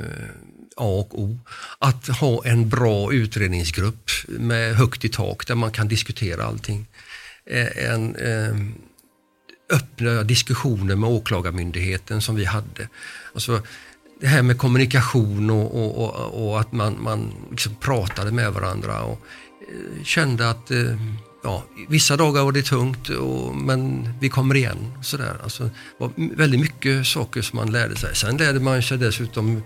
A 0.77 0.85
och 0.85 1.21
O. 1.21 1.41
Att 1.79 2.07
ha 2.09 2.45
en 2.45 2.69
bra 2.69 3.13
utredningsgrupp 3.13 4.11
med 4.29 4.77
högt 4.77 5.05
i 5.05 5.09
tak 5.09 5.47
där 5.47 5.55
man 5.55 5.71
kan 5.71 5.89
diskutera 5.89 6.45
allting. 6.45 6.87
En, 7.77 8.17
öppna 9.71 10.23
diskussioner 10.23 10.97
med 10.97 11.11
åklagarmyndigheten 11.11 12.23
som 12.23 12.35
vi 12.35 12.45
hade. 12.45 12.89
Alltså, 13.35 13.63
det 14.23 14.29
här 14.29 14.43
med 14.43 14.59
kommunikation 14.59 15.51
och, 15.51 15.75
och, 15.75 15.97
och, 15.97 16.47
och 16.49 16.61
att 16.61 16.73
man, 16.73 17.03
man 17.03 17.33
liksom 17.51 17.75
pratade 17.75 18.33
med 18.33 18.53
varandra 18.53 19.03
och 19.03 19.19
eh, 19.61 20.05
kände 20.05 20.51
att 20.51 20.71
eh, 20.71 20.97
ja, 21.43 21.65
vissa 21.89 22.17
dagar 22.17 22.45
var 22.45 22.53
det 22.53 22.63
tungt 22.63 23.09
och, 23.09 23.57
men 23.57 24.09
vi 24.21 24.29
kommer 24.29 24.55
igen. 24.55 24.93
Sådär. 25.03 25.37
Alltså, 25.43 25.65
det 25.65 25.71
var 25.99 26.11
väldigt 26.17 26.61
mycket 26.61 27.07
saker 27.07 27.43
som 27.43 27.57
man 27.57 27.73
lärde 27.73 27.97
sig. 27.97 28.17
Sen 28.17 28.37
lärde 28.37 28.61
man 28.61 28.83
sig 28.83 28.99
dessutom 28.99 29.63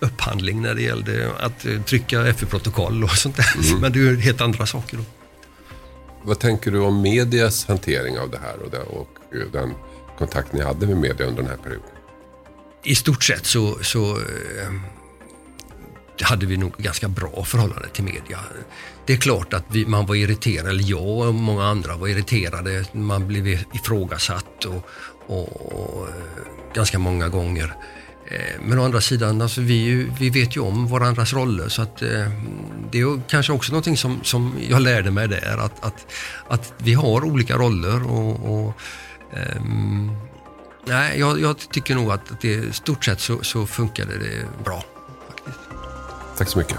upphandling 0.00 0.62
när 0.62 0.74
det 0.74 0.82
gällde 0.82 1.30
att 1.40 1.66
eh, 1.66 1.82
trycka 1.82 2.34
FU-protokoll 2.34 3.04
och 3.04 3.10
sånt 3.10 3.36
där. 3.36 3.68
Mm. 3.68 3.80
Men 3.80 3.92
det 3.92 3.98
är 4.08 4.16
helt 4.16 4.40
andra 4.40 4.66
saker 4.66 4.96
då. 4.96 5.02
Vad 6.22 6.38
tänker 6.38 6.70
du 6.70 6.78
om 6.78 7.02
medias 7.02 7.66
hantering 7.66 8.18
av 8.18 8.30
det 8.30 8.38
här 8.38 8.62
och, 8.64 8.70
det, 8.70 8.80
och 8.80 9.08
den 9.52 9.74
kontakt 10.18 10.52
ni 10.52 10.62
hade 10.62 10.86
med 10.86 10.96
media 10.96 11.26
under 11.26 11.42
den 11.42 11.50
här 11.50 11.58
perioden? 11.58 11.97
I 12.88 12.94
stort 12.94 13.24
sett 13.24 13.46
så, 13.46 13.78
så 13.82 14.16
eh, 14.16 14.72
hade 16.22 16.46
vi 16.46 16.56
nog 16.56 16.76
ganska 16.76 17.08
bra 17.08 17.44
förhållande 17.44 17.88
till 17.88 18.04
media. 18.04 18.38
Det 19.06 19.12
är 19.12 19.16
klart 19.16 19.54
att 19.54 19.64
vi, 19.68 19.86
man 19.86 20.06
var 20.06 20.14
irriterad, 20.14 20.68
eller 20.68 20.90
jag 20.90 21.28
och 21.28 21.34
många 21.34 21.64
andra 21.64 21.96
var 21.96 22.08
irriterade. 22.08 22.84
Man 22.92 23.28
blev 23.28 23.46
ifrågasatt 23.48 24.64
och, 24.64 24.88
och, 25.26 25.72
och 25.72 26.08
ganska 26.74 26.98
många 26.98 27.28
gånger. 27.28 27.74
Eh, 28.26 28.60
men 28.62 28.78
å 28.78 28.84
andra 28.84 29.00
sidan, 29.00 29.42
alltså 29.42 29.60
vi, 29.60 30.08
vi 30.18 30.30
vet 30.30 30.56
ju 30.56 30.60
om 30.60 30.86
varandras 30.88 31.32
roller 31.32 31.68
så 31.68 31.82
att 31.82 32.02
ehm, 32.02 32.30
det 32.90 33.00
är 33.00 33.20
kanske 33.28 33.52
också 33.52 33.72
någonting 33.72 33.96
som, 33.96 34.20
som 34.22 34.54
jag 34.68 34.80
lärde 34.82 35.10
mig 35.10 35.28
där. 35.28 35.58
Att, 35.58 35.84
att, 35.84 36.06
att 36.48 36.72
vi 36.78 36.94
har 36.94 37.24
olika 37.24 37.56
roller 37.56 38.10
och, 38.10 38.54
och 38.54 38.74
eh, 39.32 39.62
Nej, 40.88 41.18
jag, 41.18 41.40
jag, 41.40 41.58
tycker 41.58 41.94
nog 41.94 42.10
att 42.10 42.40
det 42.40 42.48
i 42.48 42.72
stort 42.72 43.04
sett 43.04 43.20
så, 43.20 43.42
så 43.42 43.66
funkade 43.66 44.18
det 44.18 44.64
bra. 44.64 44.84
Faktiskt. 45.28 45.58
Tack 46.38 46.48
så 46.48 46.58
mycket. 46.58 46.76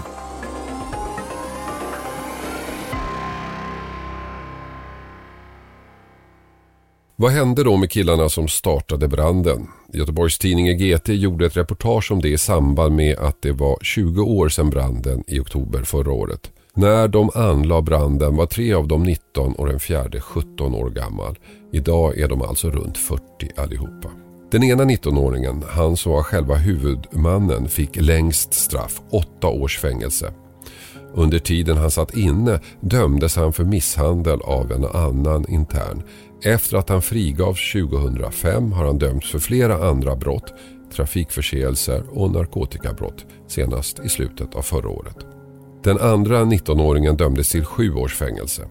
Vad 7.16 7.30
hände 7.30 7.64
då 7.64 7.76
med 7.76 7.90
killarna 7.90 8.28
som 8.28 8.48
startade 8.48 9.08
branden? 9.08 9.68
Göteborgs 9.92 10.38
tidningen 10.38 10.78
GT 10.78 11.08
gjorde 11.08 11.46
ett 11.46 11.56
reportage 11.56 12.12
om 12.12 12.20
det 12.20 12.28
i 12.28 12.38
samband 12.38 12.96
med 12.96 13.18
att 13.18 13.42
det 13.42 13.52
var 13.52 13.78
20 13.82 14.22
år 14.22 14.48
sedan 14.48 14.70
branden 14.70 15.24
i 15.26 15.40
oktober 15.40 15.82
förra 15.82 16.12
året. 16.12 16.50
När 16.74 17.08
de 17.08 17.30
anlade 17.34 17.82
branden 17.82 18.36
var 18.36 18.46
tre 18.46 18.74
av 18.74 18.88
dem 18.88 19.02
19 19.02 19.52
och 19.52 19.66
den 19.66 19.80
fjärde 19.80 20.20
17 20.20 20.74
år 20.74 20.90
gammal. 20.90 21.38
Idag 21.72 22.18
är 22.18 22.28
de 22.28 22.42
alltså 22.42 22.70
runt 22.70 22.98
40 22.98 23.22
allihopa. 23.56 24.10
Den 24.50 24.62
ena 24.62 24.84
19-åringen, 24.84 25.64
han 25.68 25.96
som 25.96 26.12
var 26.12 26.22
själva 26.22 26.54
huvudmannen, 26.54 27.68
fick 27.68 27.96
längst 27.96 28.54
straff, 28.54 29.00
åtta 29.10 29.46
års 29.46 29.78
fängelse. 29.78 30.32
Under 31.14 31.38
tiden 31.38 31.76
han 31.76 31.90
satt 31.90 32.16
inne 32.16 32.60
dömdes 32.80 33.36
han 33.36 33.52
för 33.52 33.64
misshandel 33.64 34.40
av 34.40 34.72
en 34.72 34.84
annan 34.84 35.48
intern. 35.48 36.02
Efter 36.44 36.76
att 36.76 36.88
han 36.88 37.02
frigavs 37.02 37.72
2005 37.72 38.72
har 38.72 38.86
han 38.86 38.98
dömts 38.98 39.30
för 39.30 39.38
flera 39.38 39.88
andra 39.88 40.16
brott, 40.16 40.54
trafikförseelser 40.92 42.02
och 42.10 42.30
narkotikabrott, 42.30 43.26
senast 43.48 43.98
i 44.04 44.08
slutet 44.08 44.54
av 44.54 44.62
förra 44.62 44.88
året. 44.88 45.39
Den 45.84 45.98
andra 45.98 46.44
19-åringen 46.44 47.16
dömdes 47.16 47.50
till 47.50 47.64
sju 47.64 47.94
års 47.94 48.14
fängelse. 48.14 48.68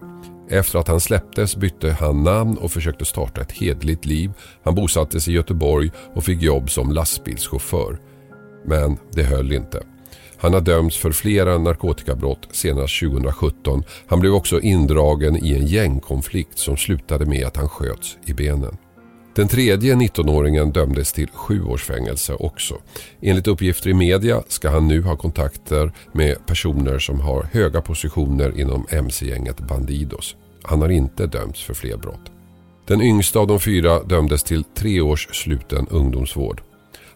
Efter 0.50 0.78
att 0.78 0.88
han 0.88 1.00
släpptes 1.00 1.56
bytte 1.56 1.90
han 1.90 2.22
namn 2.22 2.56
och 2.56 2.72
försökte 2.72 3.04
starta 3.04 3.40
ett 3.40 3.52
hedligt 3.52 4.06
liv. 4.06 4.32
Han 4.62 4.74
bosattes 4.74 5.28
i 5.28 5.32
Göteborg 5.32 5.90
och 6.14 6.24
fick 6.24 6.42
jobb 6.42 6.70
som 6.70 6.92
lastbilschaufför. 6.92 7.98
Men 8.64 8.98
det 9.12 9.22
höll 9.22 9.52
inte. 9.52 9.82
Han 10.36 10.54
har 10.54 10.60
dömts 10.60 10.96
för 10.96 11.12
flera 11.12 11.58
narkotikabrott 11.58 12.48
senast 12.52 13.00
2017. 13.00 13.84
Han 14.06 14.20
blev 14.20 14.34
också 14.34 14.60
indragen 14.60 15.44
i 15.44 15.52
en 15.54 15.66
gängkonflikt 15.66 16.58
som 16.58 16.76
slutade 16.76 17.26
med 17.26 17.46
att 17.46 17.56
han 17.56 17.68
sköts 17.68 18.18
i 18.24 18.32
benen. 18.32 18.76
Den 19.34 19.48
tredje 19.48 19.94
19-åringen 19.94 20.72
dömdes 20.72 21.12
till 21.12 21.28
sju 21.30 21.64
års 21.64 21.84
fängelse 21.84 22.34
också. 22.34 22.78
Enligt 23.20 23.46
uppgifter 23.46 23.90
i 23.90 23.94
media 23.94 24.42
ska 24.48 24.70
han 24.70 24.88
nu 24.88 25.02
ha 25.02 25.16
kontakter 25.16 25.92
med 26.12 26.46
personer 26.46 26.98
som 26.98 27.20
har 27.20 27.42
höga 27.42 27.80
positioner 27.80 28.60
inom 28.60 28.86
mc-gänget 28.90 29.60
Bandidos. 29.60 30.36
Han 30.62 30.82
har 30.82 30.88
inte 30.88 31.26
dömts 31.26 31.62
för 31.62 31.74
fler 31.74 31.96
brott. 31.96 32.30
Den 32.86 33.02
yngsta 33.02 33.38
av 33.38 33.46
de 33.46 33.60
fyra 33.60 34.02
dömdes 34.02 34.42
till 34.42 34.64
tre 34.64 35.00
års 35.00 35.28
sluten 35.32 35.86
ungdomsvård. 35.90 36.62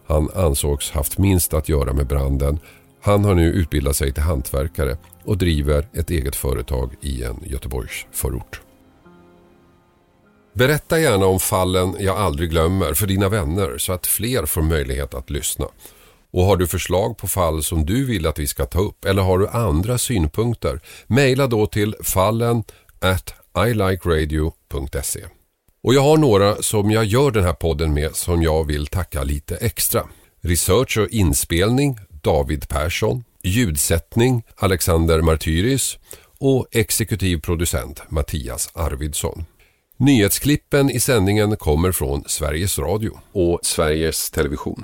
Han 0.07 0.29
ansågs 0.35 0.91
haft 0.91 1.17
minst 1.17 1.53
att 1.53 1.69
göra 1.69 1.93
med 1.93 2.07
branden. 2.07 2.59
Han 3.01 3.25
har 3.25 3.35
nu 3.35 3.53
utbildat 3.53 3.95
sig 3.95 4.13
till 4.13 4.23
hantverkare 4.23 4.97
och 5.23 5.37
driver 5.37 5.87
ett 5.93 6.09
eget 6.09 6.35
företag 6.35 6.91
i 7.01 7.23
en 7.23 7.43
Göteborgs 7.45 8.05
förort. 8.11 8.61
Berätta 10.55 10.99
gärna 10.99 11.25
om 11.25 11.39
fallen 11.39 11.95
jag 11.99 12.17
aldrig 12.17 12.49
glömmer 12.49 12.93
för 12.93 13.07
dina 13.07 13.29
vänner 13.29 13.77
så 13.77 13.93
att 13.93 14.07
fler 14.07 14.45
får 14.45 14.61
möjlighet 14.61 15.13
att 15.13 15.29
lyssna. 15.29 15.65
Och 16.31 16.43
har 16.43 16.57
du 16.57 16.67
förslag 16.67 17.17
på 17.17 17.27
fall 17.27 17.63
som 17.63 17.85
du 17.85 18.05
vill 18.05 18.27
att 18.27 18.39
vi 18.39 18.47
ska 18.47 18.65
ta 18.65 18.79
upp 18.79 19.05
eller 19.05 19.21
har 19.21 19.39
du 19.39 19.47
andra 19.47 19.97
synpunkter, 19.97 20.79
mejla 21.07 21.47
då 21.47 21.67
till 21.67 21.95
fallen 22.03 22.63
at 22.99 23.33
ilikeradio.se. 23.67 25.25
Och 25.83 25.93
jag 25.93 26.01
har 26.01 26.17
några 26.17 26.55
som 26.55 26.91
jag 26.91 27.05
gör 27.05 27.31
den 27.31 27.43
här 27.43 27.53
podden 27.53 27.93
med 27.93 28.15
som 28.15 28.43
jag 28.43 28.67
vill 28.67 28.87
tacka 28.87 29.23
lite 29.23 29.55
extra. 29.55 30.03
Research 30.41 30.97
och 30.97 31.07
inspelning 31.07 31.97
David 32.09 32.67
Persson, 32.67 33.23
ljudsättning 33.43 34.43
Alexander 34.55 35.21
Martyris 35.21 35.97
och 36.39 36.67
exekutiv 36.71 37.37
producent 37.41 38.01
Mattias 38.09 38.69
Arvidsson. 38.73 39.45
Nyhetsklippen 39.97 40.89
i 40.89 40.99
sändningen 40.99 41.57
kommer 41.57 41.91
från 41.91 42.23
Sveriges 42.25 42.79
Radio 42.79 43.11
och 43.31 43.59
Sveriges 43.63 44.31
Television. 44.31 44.83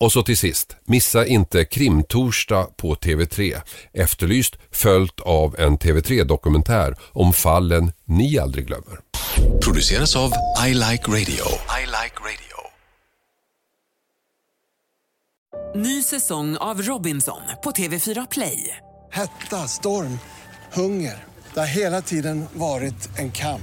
Och 0.00 0.12
så 0.12 0.22
till 0.22 0.36
sist, 0.36 0.76
missa 0.84 1.26
inte 1.26 1.64
Krimtorsdag 1.64 2.76
på 2.76 2.94
TV3. 2.94 3.60
Efterlyst 3.92 4.56
följt 4.70 5.20
av 5.20 5.56
en 5.58 5.78
TV3-dokumentär 5.78 6.94
om 7.12 7.32
fallen 7.32 7.92
ni 8.04 8.38
aldrig 8.38 8.66
glömmer. 8.66 9.00
Produceras 9.64 10.16
av 10.16 10.32
I 10.66 10.74
Like 10.74 11.10
Radio. 11.10 11.44
I 11.80 11.86
like 11.86 12.16
radio. 12.20 12.56
Ny 15.74 16.02
säsong 16.02 16.56
av 16.56 16.82
Robinson 16.82 17.40
på 17.64 17.70
TV4 17.70 18.26
Play. 18.30 18.76
Hetta, 19.12 19.68
storm, 19.68 20.18
hunger. 20.72 21.24
Det 21.54 21.60
har 21.60 21.66
hela 21.66 22.02
tiden 22.02 22.44
varit 22.54 23.18
en 23.18 23.32
kamp. 23.32 23.62